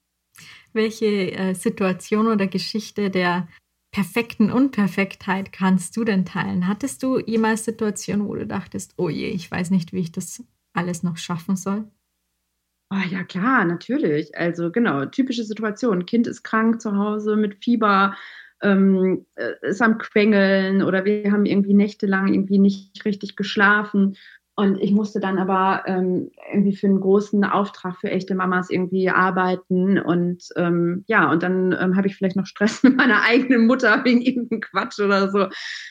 Welche 0.73 1.33
äh, 1.33 1.55
Situation 1.55 2.27
oder 2.27 2.47
Geschichte 2.47 3.11
der 3.11 3.49
perfekten 3.93 4.51
Unperfektheit 4.51 5.53
kannst 5.53 5.97
du 5.97 6.05
denn 6.05 6.25
teilen? 6.27 6.69
Hattest 6.69 7.03
du 7.03 7.19
jemals 7.19 7.65
Situationen, 7.65 8.29
wo 8.29 8.35
du 8.35 8.47
dachtest, 8.47 8.95
oh 8.99 9.09
je, 9.09 9.29
ich 9.29 9.51
weiß 9.51 9.71
nicht, 9.71 9.93
wie 9.93 10.01
ich 10.01 10.13
das 10.13 10.45
alles 10.75 11.03
noch 11.03 11.17
schaffen 11.17 11.57
soll? 11.57 11.91
Oh, 12.93 13.03
ja, 13.11 13.25
klar, 13.25 13.65
natürlich. 13.65 14.37
Also 14.37 14.71
genau, 14.71 15.07
typische 15.07 15.45
Situation. 15.45 16.07
Kind 16.07 16.27
ist 16.27 16.43
krank 16.43 16.81
zu 16.81 16.97
Hause 16.97 17.37
mit 17.37 17.65
Fieber, 17.65 18.17
ähm, 18.63 19.27
äh, 19.35 19.53
ist 19.63 19.83
am 19.83 19.99
Quengeln 19.99 20.83
oder 20.83 21.05
wir 21.05 21.31
haben 21.33 21.47
irgendwie 21.47 21.75
nächtelang 21.75 22.29
irgendwie 22.29 22.59
nicht 22.59 23.05
richtig 23.05 23.37
geschlafen 23.37 24.17
und 24.59 24.81
ich 24.81 24.91
musste 24.91 25.21
dann 25.21 25.39
aber 25.39 25.83
ähm, 25.87 26.31
irgendwie 26.51 26.75
für 26.75 26.87
einen 26.87 27.03
großen 27.03 27.45
Auftrag 27.45 27.99
für 27.99 28.11
echte 28.11 28.35
Mamas 28.35 28.71
irgendwie 28.71 29.11
arbeiten. 29.11 29.99
Und 29.99 30.45
ähm, 30.57 31.05
ja, 31.07 31.31
und 31.31 31.43
dann 31.43 31.77
ähm, 31.79 31.95
habe 31.95 32.07
ich 32.07 32.17
vielleicht 32.17 32.37
noch 32.37 32.47
Stress 32.47 32.83
mit 32.83 32.97
meiner 32.97 33.21
eigenen 33.23 33.67
Mutter 33.67 34.03
wegen 34.05 34.23
irgendeinem 34.23 34.63
Quatsch 34.63 34.99
oder 34.99 35.31
so. 35.31 35.49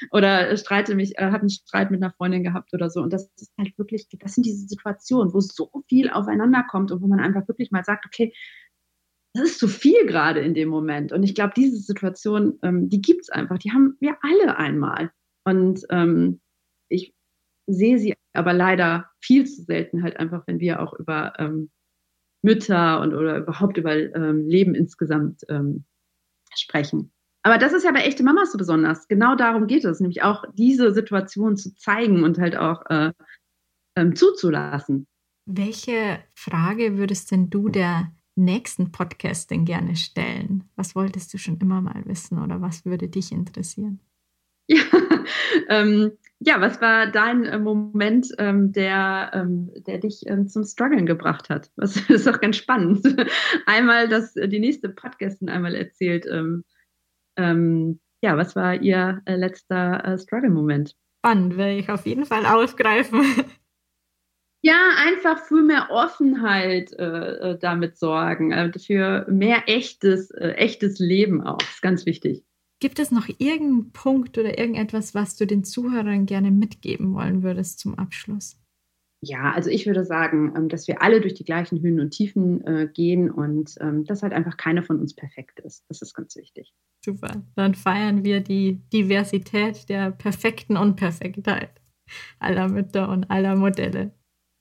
Oder 0.10 0.58
streite 0.58 0.96
mich, 0.96 1.16
äh, 1.20 1.26
habe 1.26 1.42
einen 1.42 1.52
Streit 1.52 1.92
mit 1.92 2.02
einer 2.02 2.12
Freundin 2.14 2.44
gehabt 2.44 2.74
oder 2.74 2.90
so. 2.90 3.02
Und 3.02 3.14
das 3.14 3.32
ist 3.38 3.54
halt 3.56 3.78
wirklich, 3.78 4.08
das 4.10 4.34
sind 4.34 4.48
diese 4.48 4.66
Situationen, 4.66 5.32
wo 5.32 5.42
so 5.42 5.70
viel 5.88 6.10
aufeinander 6.10 6.66
kommt 6.68 6.92
und 6.92 7.04
wo 7.04 7.08
man 7.08 7.20
einfach 7.20 7.48
wirklich 7.48 7.70
mal 7.70 7.84
sagt, 7.84 8.08
okay, 8.08 8.34
das 9.36 9.52
ist 9.52 9.60
zu 9.60 9.68
viel 9.68 10.06
gerade 10.06 10.40
in 10.40 10.54
dem 10.54 10.70
Moment. 10.70 11.12
Und 11.12 11.24
ich 11.24 11.36
glaube, 11.36 11.54
diese 11.56 11.78
Situation, 11.78 12.58
ähm, 12.64 12.90
die 12.90 13.02
gibt 13.02 13.22
es 13.22 13.30
einfach. 13.30 13.58
Die 13.58 13.72
haben 13.72 13.98
wir 14.00 14.18
alle 14.22 14.58
einmal. 14.58 15.12
Und 15.44 15.82
ähm, 15.90 16.40
ich 16.90 17.14
sehe 17.68 18.00
sie 18.00 18.14
aber 18.34 18.54
leider 18.54 19.10
viel 19.20 19.46
zu 19.46 19.64
selten 19.64 20.04
halt 20.04 20.18
einfach, 20.18 20.44
wenn 20.48 20.60
wir 20.60 20.82
auch 20.82 20.94
über 20.94 21.34
ähm, 21.38 21.70
Mütter 22.44 23.02
und 23.02 23.14
oder 23.14 23.38
überhaupt 23.38 23.78
über 23.78 23.96
ähm, 23.96 24.48
Leben 24.48 24.74
insgesamt 24.74 25.42
ähm, 25.50 25.84
sprechen. 26.56 27.12
Aber 27.44 27.58
das 27.58 27.74
ist 27.74 27.84
ja 27.84 27.92
bei 27.92 28.06
echte 28.06 28.24
Mamas 28.24 28.54
so 28.54 28.58
besonders. 28.58 29.08
Genau 29.10 29.36
darum 29.36 29.68
geht 29.68 29.84
es, 29.84 30.00
nämlich 30.00 30.24
auch 30.24 30.46
diese 30.54 30.94
Situation 30.94 31.58
zu 31.58 31.76
zeigen 31.76 32.24
und 32.24 32.40
halt 32.40 32.56
auch 32.56 32.86
äh, 32.90 33.12
ähm, 33.98 34.16
zuzulassen. 34.16 35.08
Welche 35.46 36.20
Frage 36.34 36.98
würdest 36.98 37.32
denn 37.32 37.50
du 37.50 37.68
der 37.68 38.12
nächsten 38.36 38.92
Podcast 38.92 39.52
denn 39.52 39.66
gerne 39.66 39.96
stellen? 39.96 40.66
Was 40.76 40.96
wolltest 40.96 41.34
du 41.34 41.38
schon 41.38 41.58
immer 41.58 41.82
mal 41.82 42.06
wissen 42.06 42.40
oder 42.40 42.62
was 42.62 42.86
würde 42.86 43.08
dich 43.08 43.32
interessieren? 43.32 44.00
Ja, 44.68 44.82
ähm, 45.70 46.14
ja, 46.40 46.60
was 46.60 46.82
war 46.82 47.12
dein 47.12 47.46
äh, 47.46 47.60
Moment, 47.60 48.28
ähm, 48.40 48.72
der, 48.72 49.30
ähm, 49.34 49.72
der 49.86 50.00
dich 50.00 50.24
ähm, 50.26 50.48
zum 50.48 50.64
Struggeln 50.64 51.06
gebracht 51.06 51.50
hat? 51.50 51.72
Das 51.78 51.98
ist 52.10 52.26
doch 52.26 52.42
ganz 52.42 52.58
spannend. 52.58 53.06
einmal, 53.68 54.08
dass 54.08 54.36
äh, 54.36 54.48
die 54.48 54.60
nächste 54.60 54.90
Podcastin 54.90 55.50
einmal 55.50 55.76
erzählt, 55.76 56.26
ähm, 56.30 56.64
ähm, 57.38 58.00
ja, 58.24 58.38
was 58.38 58.56
war 58.56 58.82
ihr 58.82 59.22
äh, 59.26 59.36
letzter 59.36 60.04
äh, 60.04 60.18
Struggle-Moment? 60.18 60.96
Spannend, 61.20 61.58
werde 61.58 61.78
ich 61.78 61.90
auf 61.90 62.06
jeden 62.06 62.26
Fall 62.26 62.46
aufgreifen. 62.46 63.22
Ja, 64.66 64.90
einfach 64.98 65.46
für 65.46 65.62
mehr 65.62 65.90
Offenheit 65.92 66.92
äh, 66.94 67.52
äh 67.52 67.60
damit 67.60 67.98
sorgen, 67.98 68.52
für 68.80 69.28
mehr 69.30 69.64
echtes, 69.68 70.32
echtes 70.32 70.98
Leben 70.98 71.42
auch. 71.44 71.60
Das 71.60 71.76
ist 71.76 71.82
ganz 71.84 72.06
wichtig. 72.08 72.44
Gibt 72.80 72.98
es 72.98 73.12
noch 73.12 73.28
irgendeinen 73.28 73.92
Punkt 73.92 74.38
oder 74.38 74.58
irgendetwas, 74.58 75.14
was 75.14 75.36
du 75.36 75.46
den 75.46 75.64
Zuhörern 75.64 76.26
gerne 76.26 76.50
mitgeben 76.50 77.14
wollen 77.14 77.44
würdest 77.44 77.80
zum 77.80 77.94
Abschluss? 78.00 78.58
Ja, 79.22 79.54
also 79.54 79.70
ich 79.70 79.86
würde 79.86 80.04
sagen, 80.04 80.54
ähm, 80.58 80.68
dass 80.68 80.88
wir 80.88 81.02
alle 81.02 81.22
durch 81.22 81.36
die 81.36 81.46
gleichen 81.46 81.82
Höhen 81.82 82.00
und 82.00 82.12
Tiefen 82.12 82.66
äh, 82.66 82.88
gehen 82.92 83.30
und 83.30 83.76
ähm, 83.80 84.04
dass 84.06 84.24
halt 84.24 84.34
einfach 84.34 84.58
keiner 84.58 84.84
von 84.84 85.00
uns 85.00 85.14
perfekt 85.14 85.60
ist. 85.60 85.86
Das 85.90 86.02
ist 86.02 86.14
ganz 86.16 86.36
wichtig. 86.36 86.74
Super. 87.04 87.44
Dann 87.56 87.76
feiern 87.76 88.24
wir 88.24 88.42
die 88.42 88.82
Diversität 88.92 89.90
der 89.90 90.12
perfekten 90.12 90.76
Unperfektheit 90.76 91.82
aller 92.40 92.68
Mütter 92.68 93.10
und 93.10 93.30
aller 93.32 93.56
Modelle. 93.56 94.12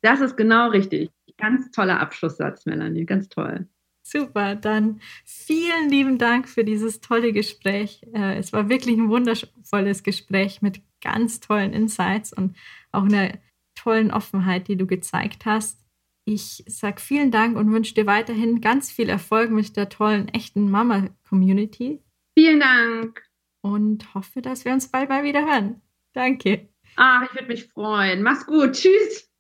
Das 0.05 0.21
ist 0.21 0.37
genau 0.37 0.69
richtig. 0.69 1.11
Ganz 1.39 1.71
toller 1.71 1.99
Abschlusssatz, 1.99 2.67
Melanie. 2.67 3.07
Ganz 3.07 3.31
toll. 3.31 3.67
Super, 4.07 4.55
dann 4.55 5.01
vielen 5.25 5.89
lieben 5.89 6.19
Dank 6.19 6.47
für 6.47 6.63
dieses 6.63 7.01
tolle 7.01 7.33
Gespräch. 7.33 8.03
Äh, 8.13 8.37
es 8.37 8.53
war 8.53 8.69
wirklich 8.69 8.99
ein 8.99 9.09
wundervolles 9.09 10.03
Gespräch 10.03 10.61
mit 10.61 10.83
ganz 11.01 11.41
tollen 11.41 11.73
Insights 11.73 12.35
und 12.35 12.55
auch 12.93 13.05
einer 13.05 13.39
tollen 13.75 14.11
Offenheit, 14.11 14.69
die 14.69 14.77
du 14.77 14.87
gezeigt 14.87 15.47
hast. 15.47 15.81
Ich 16.27 16.65
sage 16.67 17.01
vielen 17.01 17.31
Dank 17.31 17.57
und 17.57 17.73
wünsche 17.73 17.95
dir 17.95 18.07
weiterhin 18.07 18.61
ganz 18.61 18.93
viel 18.93 19.09
Erfolg 19.09 19.51
mit 19.51 19.75
der 19.75 19.89
tollen, 19.89 20.29
echten 20.29 20.71
Mama-Community. 20.71 22.03
Vielen 22.39 22.61
Dank. 22.61 23.23
Und 23.63 24.15
hoffe, 24.15 24.43
dass 24.43 24.67
wir 24.67 24.73
uns 24.75 24.91
bald 24.91 25.09
mal 25.09 25.25
wieder 25.25 25.47
hören. 25.47 25.81
Danke. 26.13 26.69
Ach, 26.97 27.23
ich 27.23 27.35
würde 27.35 27.49
mich 27.49 27.69
freuen. 27.69 28.23
Mach's 28.23 28.45
gut. 28.45 28.73
Tschüss. 28.73 29.34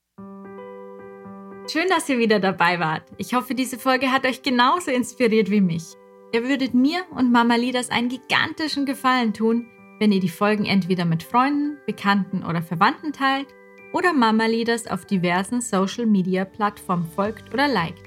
Schön, 1.67 1.89
dass 1.89 2.09
ihr 2.11 2.19
wieder 2.19 2.41
dabei 2.41 2.79
wart. 2.79 3.05
Ich 3.17 3.33
hoffe, 3.33 3.55
diese 3.55 3.79
Folge 3.79 4.13
hat 4.13 4.27
euch 4.27 4.43
genauso 4.43 4.91
inspiriert 4.91 5.51
wie 5.51 5.63
mich. 5.63 5.95
Ihr 6.33 6.47
würdet 6.47 6.75
mir 6.75 7.05
und 7.11 7.33
Mama 7.33 7.57
Lidas 7.57 7.89
einen 7.89 8.11
gigantischen 8.11 8.85
Gefallen 8.85 9.33
tun, 9.33 9.67
wenn 9.99 10.13
ihr 10.13 10.21
die 10.21 10.29
Folgen 10.29 10.67
entweder 10.67 11.07
mit 11.07 11.23
Freunden, 11.23 11.79
Bekannten 11.87 12.45
oder 12.45 12.61
Verwandten 12.61 13.15
teilt 13.15 13.47
oder 13.95 14.13
Mama 14.13 14.45
Lidas 14.45 14.87
auf 14.87 15.07
diversen 15.07 15.63
Social 15.63 16.05
Media 16.05 16.45
Plattformen 16.45 17.07
folgt 17.07 17.55
oder 17.55 17.67
liked. 17.67 18.03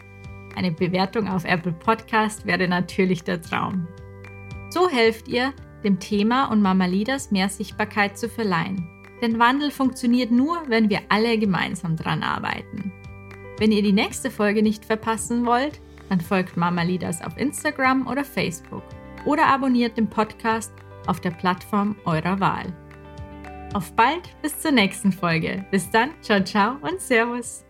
Eine 0.55 0.71
Bewertung 0.71 1.27
auf 1.27 1.43
Apple 1.43 1.73
Podcast 1.73 2.45
wäre 2.45 2.67
natürlich 2.67 3.23
der 3.23 3.41
Traum. 3.41 3.87
So 4.69 4.87
helft 4.87 5.27
ihr, 5.27 5.51
dem 5.83 5.99
Thema 5.99 6.51
und 6.51 6.61
Mama 6.61 6.85
Lidas 6.85 7.31
mehr 7.31 7.49
Sichtbarkeit 7.49 8.19
zu 8.19 8.29
verleihen. 8.29 8.87
Denn 9.23 9.39
Wandel 9.39 9.71
funktioniert 9.71 10.29
nur, 10.29 10.61
wenn 10.67 10.91
wir 10.91 11.01
alle 11.09 11.39
gemeinsam 11.39 11.95
dran 11.95 12.21
arbeiten. 12.21 12.93
Wenn 13.57 13.71
ihr 13.71 13.81
die 13.81 13.93
nächste 13.93 14.29
Folge 14.29 14.61
nicht 14.61 14.85
verpassen 14.85 15.45
wollt, 15.45 15.81
dann 16.09 16.21
folgt 16.21 16.57
Mama 16.57 16.83
Leaders 16.83 17.21
auf 17.21 17.37
Instagram 17.37 18.07
oder 18.07 18.23
Facebook 18.23 18.83
oder 19.25 19.47
abonniert 19.47 19.97
den 19.97 20.09
Podcast 20.09 20.71
auf 21.07 21.19
der 21.19 21.31
Plattform 21.31 21.95
eurer 22.05 22.39
Wahl. 22.39 22.73
Auf 23.73 23.91
bald 23.93 24.29
bis 24.41 24.59
zur 24.59 24.71
nächsten 24.71 25.11
Folge. 25.11 25.65
Bis 25.71 25.89
dann, 25.89 26.11
ciao, 26.21 26.41
ciao 26.43 26.77
und 26.81 27.01
Servus. 27.01 27.66